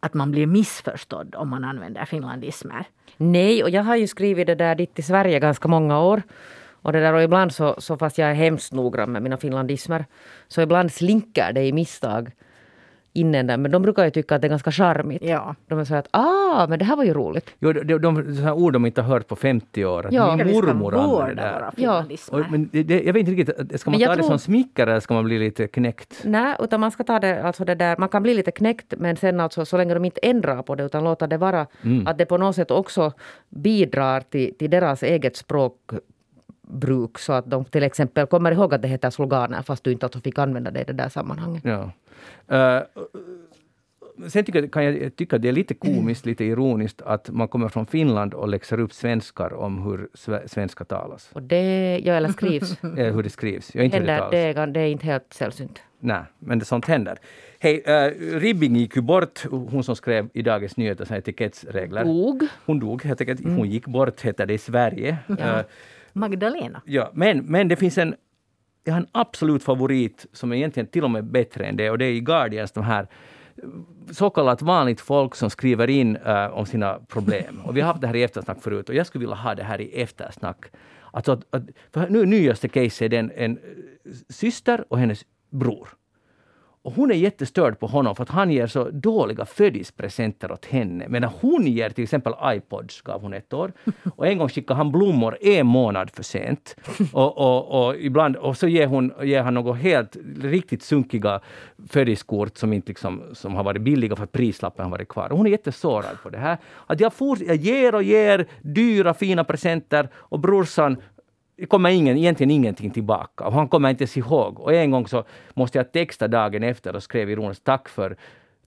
att 0.00 0.14
man 0.14 0.30
blir 0.30 0.46
missförstådd 0.46 1.34
om 1.34 1.48
man 1.48 1.64
använder 1.64 2.04
finlandismer. 2.04 2.84
Nej, 3.16 3.62
och 3.62 3.70
jag 3.70 3.82
har 3.82 3.96
ju 3.96 4.06
skrivit 4.06 4.46
det 4.46 4.54
där 4.54 4.74
dit 4.74 4.94
till 4.94 5.04
Sverige 5.04 5.40
ganska 5.40 5.68
många 5.68 6.00
år. 6.00 6.22
Och, 6.82 6.92
det 6.92 7.00
där, 7.00 7.12
och 7.12 7.22
ibland 7.22 7.52
så, 7.52 7.74
så, 7.78 7.96
fast 7.96 8.18
jag 8.18 8.30
är 8.30 8.34
hemskt 8.34 8.72
noggrann 8.72 9.12
med 9.12 9.22
mina 9.22 9.36
finlandismer, 9.36 10.04
så 10.48 10.60
ibland 10.60 10.92
slinker 10.92 11.52
det 11.52 11.66
i 11.66 11.72
misstag 11.72 12.30
innan 13.12 13.46
där. 13.46 13.56
Men 13.56 13.70
de 13.70 13.82
brukar 13.82 14.04
ju 14.04 14.10
tycka 14.10 14.34
att 14.34 14.42
det 14.42 14.46
är 14.46 14.50
ganska 14.50 14.72
charmigt. 14.72 15.22
Ja. 15.24 15.54
De 15.66 15.86
säger 15.86 15.98
att 15.98 16.08
ah, 16.10 16.66
men 16.66 16.78
det 16.78 16.84
här 16.84 16.96
var 16.96 17.04
ju 17.04 17.14
roligt. 17.14 17.50
Jo, 17.58 17.72
de, 17.72 17.84
de, 17.84 17.98
de, 17.98 18.34
de 18.42 18.52
ord 18.52 18.72
de 18.72 18.86
inte 18.86 19.02
har 19.02 19.08
hört 19.08 19.28
på 19.28 19.36
50 19.36 19.84
år. 19.84 20.06
Att 20.06 20.12
ja. 20.12 20.36
Min 20.36 20.46
mormor 20.46 20.94
använder 20.94 21.34
det 21.34 21.42
där. 21.42 21.70
Ja. 21.76 22.04
Och, 22.32 22.50
men 22.50 22.68
det, 22.72 23.04
jag 23.04 23.12
vet 23.12 23.28
inte 23.28 23.32
riktigt, 23.32 23.80
ska 23.80 23.90
man 23.90 24.00
ta 24.00 24.06
tror... 24.06 24.16
det 24.16 24.22
som 24.22 24.38
smickare 24.38 24.90
eller 24.90 25.00
ska 25.00 25.14
man 25.14 25.24
bli 25.24 25.38
lite 25.38 25.66
knäckt? 25.68 26.20
Nej, 26.24 26.56
utan 26.58 26.80
man 26.80 26.90
ska 26.90 27.04
ta 27.04 27.18
det, 27.18 27.42
alltså 27.42 27.64
det 27.64 27.74
där, 27.74 27.96
man 27.98 28.08
kan 28.08 28.22
bli 28.22 28.34
lite 28.34 28.50
knäckt 28.50 28.94
men 28.98 29.16
sen 29.16 29.40
alltså 29.40 29.64
så 29.64 29.76
länge 29.76 29.94
de 29.94 30.04
inte 30.04 30.20
ändrar 30.22 30.62
på 30.62 30.74
det 30.74 30.84
utan 30.84 31.04
låter 31.04 31.26
det 31.26 31.36
vara, 31.36 31.66
mm. 31.82 32.06
att 32.06 32.18
det 32.18 32.26
på 32.26 32.38
något 32.38 32.56
sätt 32.56 32.70
också 32.70 33.12
bidrar 33.48 34.20
till, 34.20 34.58
till 34.58 34.70
deras 34.70 35.02
eget 35.02 35.36
språk 35.36 35.76
bruk 36.70 37.18
så 37.18 37.32
att 37.32 37.50
de 37.50 37.64
till 37.64 37.82
exempel 37.82 38.26
kommer 38.26 38.52
ihåg 38.52 38.74
att 38.74 38.82
det 38.82 38.88
heter 38.88 39.10
sloganer 39.10 39.62
fast 39.62 39.84
du 39.84 39.92
inte 39.92 40.06
alltså 40.06 40.20
fick 40.20 40.38
använda 40.38 40.70
det 40.70 40.80
i 40.80 40.84
det 40.84 40.92
där 40.92 41.08
sammanhanget. 41.08 41.64
Ja. 41.64 41.90
Uh, 42.52 42.82
sen 44.28 44.44
tycker, 44.44 44.66
kan 44.66 44.84
jag 44.84 45.16
tycka 45.16 45.36
att 45.36 45.42
det 45.42 45.48
är 45.48 45.52
lite 45.52 45.74
komiskt, 45.74 46.26
lite 46.26 46.44
ironiskt 46.44 47.02
att 47.02 47.30
man 47.30 47.48
kommer 47.48 47.68
från 47.68 47.86
Finland 47.86 48.34
och 48.34 48.48
läxar 48.48 48.80
upp 48.80 48.92
svenskar 48.92 49.52
om 49.52 49.82
hur 49.82 50.08
svenska 50.46 50.84
talas. 50.84 51.30
Och 51.32 51.42
det, 51.42 52.00
ja, 52.04 52.14
eller 52.14 52.28
skrivs. 52.28 52.76
hur 52.82 53.22
det 53.22 53.30
skrivs. 53.30 53.74
Jag 53.74 53.84
inte 53.84 53.96
händer, 53.96 54.30
det, 54.30 54.38
är, 54.38 54.66
det 54.66 54.80
är 54.80 54.86
inte 54.86 55.06
helt 55.06 55.32
sällsynt. 55.32 55.82
Nej, 56.00 56.22
men 56.38 56.58
det, 56.58 56.64
sånt 56.64 56.86
händer. 56.86 57.18
Hej, 57.58 57.82
uh, 57.86 58.38
Ribbing 58.40 58.76
gick 58.76 58.96
ju 58.96 59.02
bort, 59.02 59.44
hon 59.50 59.84
som 59.84 59.96
skrev 59.96 60.28
i 60.32 60.42
Dagens 60.42 60.76
Nyheter 60.76 61.14
etikettsregler. 61.14 62.04
Dog. 62.04 62.46
Hon 62.66 62.80
dog 62.80 63.02
helt 63.04 63.20
enkelt. 63.20 63.40
Mm. 63.40 63.56
Hon 63.56 63.70
gick 63.70 63.86
bort, 63.86 64.20
heter 64.20 64.46
det 64.46 64.54
i 64.54 64.58
Sverige. 64.58 65.18
Ja. 65.26 65.58
Uh, 65.58 65.64
Magdalena. 66.18 66.82
Ja, 66.84 67.10
men, 67.14 67.38
men 67.38 67.68
det 67.68 67.76
finns 67.76 67.98
en, 67.98 68.14
jag 68.84 68.92
har 68.92 69.00
en 69.00 69.08
absolut 69.12 69.62
favorit 69.62 70.26
som 70.32 70.52
är 70.52 70.56
egentligen 70.56 70.86
till 70.86 71.04
och 71.04 71.10
med 71.10 71.24
bättre 71.24 71.64
än 71.64 71.76
det 71.76 71.90
och 71.90 71.98
det 71.98 72.04
är 72.04 72.12
i 72.12 72.20
Guardians 72.20 72.72
de 72.72 72.84
här 72.84 73.08
så 74.10 74.30
kallat 74.30 74.62
vanligt 74.62 75.00
folk 75.00 75.34
som 75.34 75.50
skriver 75.50 75.90
in 75.90 76.16
uh, 76.16 76.46
om 76.46 76.66
sina 76.66 76.98
problem. 77.08 77.60
Och 77.64 77.76
vi 77.76 77.80
har 77.80 77.88
haft 77.88 78.00
det 78.00 78.06
här 78.06 78.16
i 78.16 78.22
eftersnack 78.22 78.62
förut 78.62 78.88
och 78.88 78.94
jag 78.94 79.06
skulle 79.06 79.20
vilja 79.20 79.36
ha 79.36 79.54
det 79.54 79.62
här 79.62 79.80
i 79.80 80.02
eftersnack. 80.02 80.64
Alltså 81.12 81.32
att, 81.32 81.46
att, 81.50 81.62
för 81.92 82.08
nu, 82.08 82.26
nyaste 82.26 82.68
case 82.68 83.04
är 83.04 83.08
det 83.08 83.16
en, 83.16 83.32
en 83.36 83.58
syster 84.28 84.84
och 84.88 84.98
hennes 84.98 85.24
bror. 85.50 85.88
Och 86.82 86.92
hon 86.92 87.10
är 87.10 87.14
jättestörd 87.14 87.78
på 87.78 87.86
honom 87.86 88.16
för 88.16 88.22
att 88.22 88.28
han 88.28 88.50
ger 88.50 88.66
så 88.66 88.90
dåliga 88.90 89.44
födelsedagspresenter 89.44 90.52
åt 90.52 90.64
henne. 90.64 91.08
Medan 91.08 91.30
hon 91.40 91.66
ger 91.66 91.90
till 91.90 92.04
exempel 92.04 92.34
iPods, 92.44 93.02
gav 93.02 93.22
hon 93.22 93.34
ett 93.34 93.52
år. 93.52 93.72
Och 94.16 94.26
en 94.26 94.38
gång 94.38 94.48
skickade 94.48 94.76
han 94.76 94.92
blommor 94.92 95.38
en 95.40 95.66
månad 95.66 96.10
för 96.10 96.22
sent. 96.22 96.76
Och, 97.12 97.38
och, 97.38 97.86
och, 97.86 97.96
ibland, 97.96 98.36
och 98.36 98.56
så 98.56 98.68
ger, 98.68 98.86
hon, 98.86 99.12
ger 99.22 99.42
han 99.42 99.54
något 99.54 99.78
helt 99.78 100.16
riktigt 100.42 100.82
sunkiga 100.82 101.40
födelsedagskort 101.88 102.56
som, 102.56 102.72
inte 102.72 102.88
liksom, 102.88 103.22
som 103.32 103.54
har 103.54 103.64
varit 103.64 103.82
billiga 103.82 104.16
för 104.16 104.24
att 104.24 104.32
prislappen 104.32 104.84
har 104.84 104.90
varit 104.90 105.08
kvar. 105.08 105.32
Och 105.32 105.36
hon 105.36 105.46
är 105.46 105.50
jättesårad 105.50 106.22
på 106.22 106.30
det 106.30 106.38
här. 106.38 106.58
Att 106.86 107.00
jag, 107.00 107.12
for, 107.12 107.38
jag 107.42 107.56
ger 107.56 107.94
och 107.94 108.02
ger 108.02 108.46
dyra 108.62 109.14
fina 109.14 109.44
presenter 109.44 110.08
och 110.14 110.40
brorsan 110.40 110.96
det 111.58 111.66
kommer 111.66 111.90
ingen, 111.90 112.16
egentligen 112.16 112.50
ingenting 112.50 112.90
tillbaka. 112.90 113.44
Och 113.44 113.52
han 113.52 113.68
kommer 113.68 113.90
inte 113.90 114.02
ens 114.02 114.16
ihåg. 114.16 114.60
Och 114.60 114.72
en 114.72 114.90
gång 114.90 115.08
så 115.08 115.24
måste 115.54 115.78
jag 115.78 115.92
texta 115.92 116.28
dagen 116.28 116.62
efter 116.62 116.96
och 116.96 117.02
skrev 117.02 117.30
ironiskt 117.30 117.64
tack 117.64 117.88
för 117.88 118.16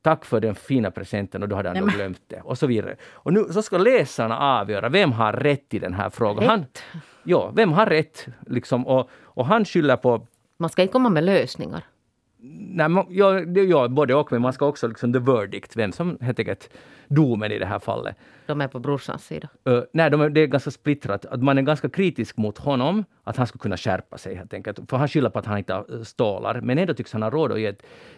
Tack 0.03 0.25
för 0.25 0.39
den 0.39 0.55
fina 0.55 0.91
presenten 0.91 1.43
och 1.43 1.49
då 1.49 1.55
hade 1.55 1.69
han 1.69 1.77
då 1.77 1.85
glömt 1.85 2.21
det. 2.27 2.41
Och 2.41 2.57
så 2.57 2.67
vidare. 2.67 2.95
Och 3.11 3.33
nu 3.33 3.43
så 3.43 3.61
ska 3.61 3.77
läsarna 3.77 4.37
avgöra 4.39 4.89
vem 4.89 5.11
har 5.11 5.33
rätt 5.33 5.73
i 5.73 5.79
den 5.79 5.93
här 5.93 6.09
frågan. 6.09 6.47
Han, 6.47 6.65
ja, 7.23 7.51
vem 7.55 7.73
har 7.73 7.85
rätt? 7.85 8.25
Liksom, 8.47 8.87
och, 8.87 9.09
och 9.13 9.45
han 9.45 9.65
skyller 9.65 9.97
på... 9.97 10.27
Man 10.57 10.69
ska 10.69 10.81
inte 10.81 10.91
komma 10.91 11.09
med 11.09 11.23
lösningar. 11.23 11.83
Nej, 12.43 12.89
man, 12.89 13.05
ja, 13.09 13.39
ja, 13.39 13.87
både 13.87 14.15
och, 14.15 14.31
men 14.31 14.41
man 14.41 14.53
ska 14.53 14.65
också 14.65 14.87
liksom 14.87 15.13
the 15.13 15.19
verdict, 15.19 15.75
vem 15.75 15.91
som 15.91 16.17
helt 16.21 16.39
enkelt 16.39 16.69
domen 17.07 17.51
i 17.51 17.59
det 17.59 17.65
här 17.65 17.79
fallet. 17.79 18.15
De 18.45 18.61
är 18.61 18.67
på 18.67 18.79
brorsans 18.79 19.25
sida? 19.25 19.49
Uh, 19.69 19.83
nej, 19.93 20.09
de 20.09 20.21
är, 20.21 20.29
det 20.29 20.41
är 20.41 20.47
ganska 20.47 20.71
splittrat. 20.71 21.25
Att 21.25 21.43
man 21.43 21.57
är 21.57 21.61
ganska 21.61 21.89
kritisk 21.89 22.37
mot 22.37 22.57
honom, 22.57 23.05
att 23.23 23.37
han 23.37 23.47
skulle 23.47 23.59
kunna 23.59 23.77
skärpa 23.77 24.17
sig 24.17 24.35
helt 24.35 24.53
enkelt. 24.53 24.79
För 24.89 24.97
han 24.97 25.07
skyller 25.07 25.29
på 25.29 25.39
att 25.39 25.45
han 25.45 25.57
inte 25.57 25.73
har 25.73 26.03
stålar, 26.03 26.61
men 26.61 26.77
ändå 26.77 26.93
tycks 26.93 27.13
han 27.13 27.23
ha 27.23 27.29
råd 27.29 27.51
att 27.51 27.59
ge 27.59 27.73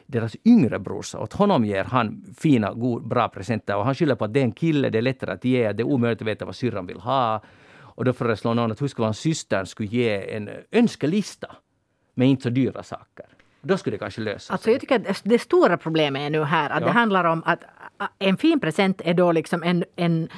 deras 0.06 0.36
yngre 0.46 0.80
brorsa. 0.80 1.20
Åt 1.20 1.34
honom 1.34 1.66
ger 1.66 1.84
han 1.84 2.26
fina, 2.38 2.74
god, 2.74 3.08
bra 3.08 3.30
presenter 3.30 3.76
och 3.76 3.86
han 3.86 3.96
skyller 3.96 4.16
på 4.16 4.26
att 4.26 4.34
det 4.34 4.40
är 4.40 4.44
en 4.44 4.52
kille, 4.52 4.90
det 4.90 4.98
är 4.98 5.02
lättare 5.02 5.32
att 5.32 5.46
ge, 5.46 5.72
det 5.72 5.84
är 5.84 5.88
omöjligt 5.88 6.22
att 6.22 6.28
veta 6.28 6.46
vad 6.46 6.56
syrran 6.56 6.86
vill 6.88 7.00
ha. 7.00 7.42
Och 7.96 8.06
då 8.06 8.14
föreslår 8.14 8.54
någon 8.54 8.72
att 8.72 8.82
hur 8.82 8.88
skulle 8.88 9.06
hans 9.06 9.20
syster 9.20 9.66
skulle 9.66 9.90
ge 9.90 10.36
en 10.36 10.50
önskelista 10.72 11.56
med 12.14 12.28
inte 12.28 12.44
så 12.44 12.50
dyra 12.50 12.84
saker. 12.84 13.26
Då 13.66 13.78
skulle 13.78 13.94
det 13.94 14.00
kanske 14.00 14.22
lösas. 14.22 14.52
Alltså 14.52 14.72
jag 14.72 14.80
tycker 14.80 15.10
att 15.10 15.22
det 15.24 15.40
stora 15.40 15.78
problemet 15.78 16.22
är 16.22 16.30
nu 16.30 16.44
här 16.44 16.70
att 16.70 16.82
ja. 16.82 16.86
det 16.88 16.92
handlar 16.92 17.24
om 17.24 17.44
att 17.46 17.64
en 18.20 18.38
fin 18.38 18.60
present 18.60 19.02
är 19.06 19.14
då 19.14 19.32
liksom 19.32 19.64
en, 19.64 19.84
en 19.96 20.30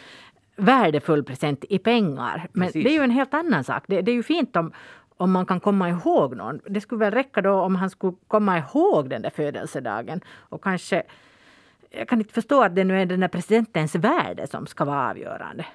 värdefull 0.56 1.24
present 1.24 1.66
i 1.70 1.80
pengar. 1.80 2.48
Men 2.52 2.68
Precis. 2.68 2.84
det 2.84 2.90
är 2.90 2.94
ju 2.94 3.04
en 3.04 3.12
helt 3.12 3.34
annan 3.34 3.64
sak. 3.64 3.84
Det, 3.88 4.02
det, 4.02 4.12
är 4.12 4.16
ju 4.16 4.24
fint 4.24 4.56
om, 4.56 4.72
om 5.18 5.32
man 5.32 5.46
kan 5.46 5.60
komma 5.60 5.90
ihåg 5.90 6.36
någon. 6.36 6.60
Det 6.66 6.82
skulle 6.82 7.00
väl 7.00 7.14
räcka 7.14 7.42
då 7.42 7.54
om 7.54 7.76
han 7.76 7.90
skulle 7.90 8.16
komma 8.28 8.58
ihåg 8.58 9.10
den 9.10 9.22
där 9.22 9.30
födelsedagen. 9.30 10.22
Och 10.28 10.64
kanske... 10.64 11.04
Jag 11.90 12.08
kan 12.08 12.20
inte 12.20 12.34
förstå 12.34 12.64
att 12.64 12.76
det 12.76 12.84
nu 12.84 13.02
är 13.02 13.06
den 13.06 13.20
där 13.20 13.28
presentens 13.28 13.96
värde 13.96 14.48
som 14.48 14.68
ska 14.68 14.86
vara 14.86 15.10
avgörande. 15.10 15.66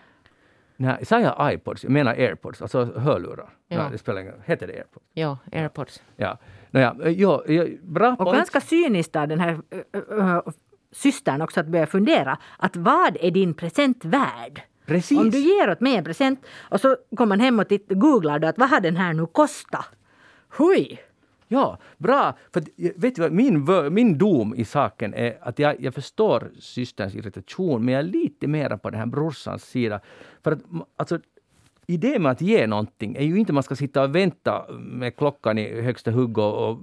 Nej, 0.76 1.05
sa 1.05 1.20
jag 1.20 1.55
iPods? 1.55 1.84
Jag 1.84 1.92
menar 1.92 2.12
airpods, 2.12 2.62
alltså 2.62 2.84
hörlurar. 2.84 3.48
Ja. 3.68 3.82
Nej, 3.82 3.88
det 3.92 3.98
spelar 3.98 4.20
ingen 4.20 4.34
Heter 4.44 4.66
det 4.66 4.72
airpods? 4.72 5.07
Ja, 5.12 5.38
airpods. 5.53 6.03
Ja. 6.16 6.38
Naja, 6.70 6.96
ja, 7.04 7.42
ja, 7.46 7.64
bra 7.82 8.16
Och 8.18 8.34
ganska 8.34 8.60
cyniskt 8.60 9.16
av 9.16 9.28
den 9.28 9.40
här 9.40 9.60
uh, 10.18 10.40
systern 10.92 11.42
också 11.42 11.60
att 11.60 11.66
börja 11.66 11.86
fundera 11.86 12.38
att 12.58 12.76
vad 12.76 13.16
är 13.20 13.30
din 13.30 13.54
present 13.54 14.04
värd? 14.04 14.62
Precis. 14.86 15.18
Om 15.18 15.30
du 15.30 15.38
ger 15.38 15.70
åt 15.70 15.80
mig 15.80 15.96
en 15.96 16.04
present 16.04 16.46
och 16.58 16.80
så 16.80 16.96
kommer 17.16 17.26
man 17.26 17.40
hem 17.40 17.58
och 17.58 17.68
titt, 17.68 17.86
googlar 17.88 18.38
du 18.38 18.46
att 18.46 18.58
vad 18.58 18.70
har 18.70 18.80
den 18.80 18.96
här 18.96 19.12
nu 19.12 19.26
kostat? 19.26 19.86
Hui! 20.58 20.98
Ja, 21.48 21.78
bra! 21.98 22.36
För 22.52 22.62
vet 23.00 23.14
du 23.14 23.22
vad, 23.22 23.32
min, 23.32 23.66
min 23.90 24.18
dom 24.18 24.54
i 24.54 24.64
saken 24.64 25.14
är 25.14 25.38
att 25.40 25.58
jag, 25.58 25.80
jag 25.80 25.94
förstår 25.94 26.50
systerns 26.58 27.14
irritation 27.14 27.84
men 27.84 27.94
jag 27.94 27.98
är 27.98 28.08
lite 28.08 28.46
mera 28.46 28.78
på 28.78 28.90
den 28.90 28.98
här 28.98 29.06
brorsans 29.06 29.64
sida. 29.64 30.00
För 30.42 30.52
att 30.52 30.58
alltså, 30.96 31.18
idén 31.91 32.22
med 32.22 32.32
att 32.32 32.41
ge 32.41 32.66
någonting 32.66 33.16
är 33.16 33.24
ju 33.24 33.38
inte 33.38 33.51
att 33.51 33.55
man 33.55 33.62
ska 33.62 33.76
sitta 33.76 34.03
och 34.03 34.14
vänta 34.14 34.66
med 34.78 35.16
klockan 35.16 35.59
i 35.59 35.80
högsta 35.80 36.11
hugg 36.11 36.38
och, 36.38 36.68
och 36.68 36.78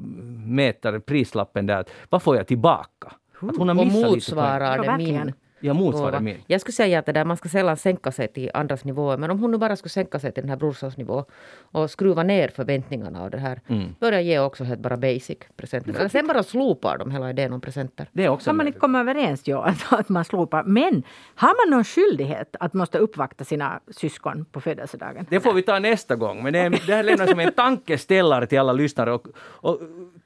mäta 0.48 1.00
prislappen 1.00 1.66
där. 1.66 1.86
Vad 2.10 2.22
får 2.22 2.36
jag 2.36 2.48
tillbaka? 2.48 3.12
Att 3.40 3.58
hon 3.58 3.68
har 3.68 3.80
och 3.80 3.88
motsvarar 3.88 4.84
det 4.84 4.98
min 4.98 5.34
jag 5.60 5.76
motsvarar 5.76 6.20
min. 6.20 6.38
Jag 6.48 6.62
skulle 6.62 6.74
säga 6.74 7.00
att 7.00 7.06
det 7.06 7.12
där, 7.12 7.26
man 7.26 7.38
ska 7.38 7.50
sällan 7.50 7.78
sänka 7.78 8.12
sig 8.12 8.28
till 8.28 8.52
andras 8.54 8.84
nivåer. 8.84 9.18
Men 9.18 9.32
om 9.32 9.40
hon 9.40 9.52
nu 9.52 9.58
bara 9.58 9.76
skulle 9.76 9.90
sänka 9.90 10.20
sig 10.20 10.32
till 10.32 10.44
den 10.44 10.50
här 10.50 10.58
brorsans 10.58 10.98
nivå 10.98 11.26
och 11.72 11.92
skruva 11.92 12.24
ner 12.24 12.48
förväntningarna 12.48 13.24
och 13.24 13.30
det 13.30 13.38
här. 13.38 13.62
Mm. 13.68 13.96
Börja 14.00 14.22
ge 14.22 14.40
också 14.40 14.64
helt 14.64 14.80
bara 14.80 14.98
basic 14.98 15.38
presenter. 15.58 15.94
Eller 15.96 16.10
sen 16.10 16.28
bara 16.28 16.44
slopar 16.44 16.98
de 16.98 17.12
hela 17.12 17.30
idén 17.30 17.54
om 17.54 17.62
presenter. 17.62 18.10
Det 18.12 18.26
är 18.26 18.30
också 18.30 18.50
kan 18.50 18.58
man 18.58 18.68
inte 18.68 18.80
komma 18.80 19.00
överens 19.00 19.48
ja, 19.48 19.74
att, 19.90 20.10
man 20.10 20.26
slopar. 20.26 20.64
Men 20.64 21.04
har 21.36 21.68
man 21.68 21.78
någon 21.78 21.84
skyldighet 21.84 22.56
att 22.60 22.74
måste 22.74 22.98
uppvakta 22.98 23.44
sina 23.44 23.80
syskon 23.92 24.46
på 24.52 24.62
födelsedagen? 24.62 25.26
Det 25.30 25.40
får 25.40 25.54
vi 25.54 25.62
ta 25.62 25.80
nästa 25.80 26.16
gång. 26.16 26.44
Men 26.44 26.54
det, 26.54 26.60
är, 26.60 26.70
det 26.70 26.96
här 26.96 27.04
lämnar 27.04 27.28
som 27.28 27.40
en 27.40 27.52
tankeställare 27.52 28.48
till 28.48 28.60
alla 28.60 28.74
lyssnare. 28.74 29.14
Och, 29.14 29.28
och 29.38 29.82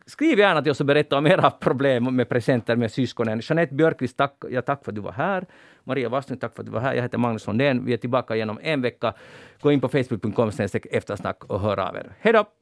skriv 0.05 0.39
gärna 0.39 0.61
till 0.61 0.71
oss 0.71 0.79
och 0.79 0.85
berätta 0.85 1.17
om 1.17 1.27
era 1.27 1.51
problem 1.51 2.15
med 2.15 2.29
presenter 2.29 2.75
med 2.75 2.91
syskonen. 2.91 3.41
Jeanette 3.43 3.75
Björkqvist, 3.75 4.17
tack, 4.17 4.35
ja, 4.49 4.61
tack 4.61 4.83
för 4.83 4.91
att 4.91 4.95
du 4.95 5.01
var 5.01 5.11
här. 5.21 5.45
Maria 5.83 6.09
Wasslund, 6.09 6.41
tack 6.41 6.55
för 6.55 6.61
att 6.61 6.65
du 6.65 6.71
var 6.71 6.79
här. 6.79 6.93
Jag 6.93 7.01
heter 7.03 7.17
Magnus 7.17 7.47
Lundén. 7.47 7.85
Vi 7.85 7.93
är 7.93 7.97
tillbaka 7.97 8.35
igen 8.35 8.49
om 8.49 8.59
en 8.61 8.81
vecka. 8.81 9.13
Gå 9.61 9.71
in 9.71 9.81
på 9.81 9.89
facebook.com 9.89 10.51
eftersnack 10.91 11.43
och 11.43 11.59
hör 11.59 11.79
av 11.79 11.95
er. 11.95 12.15
Hej 12.19 12.33
då! 12.33 12.60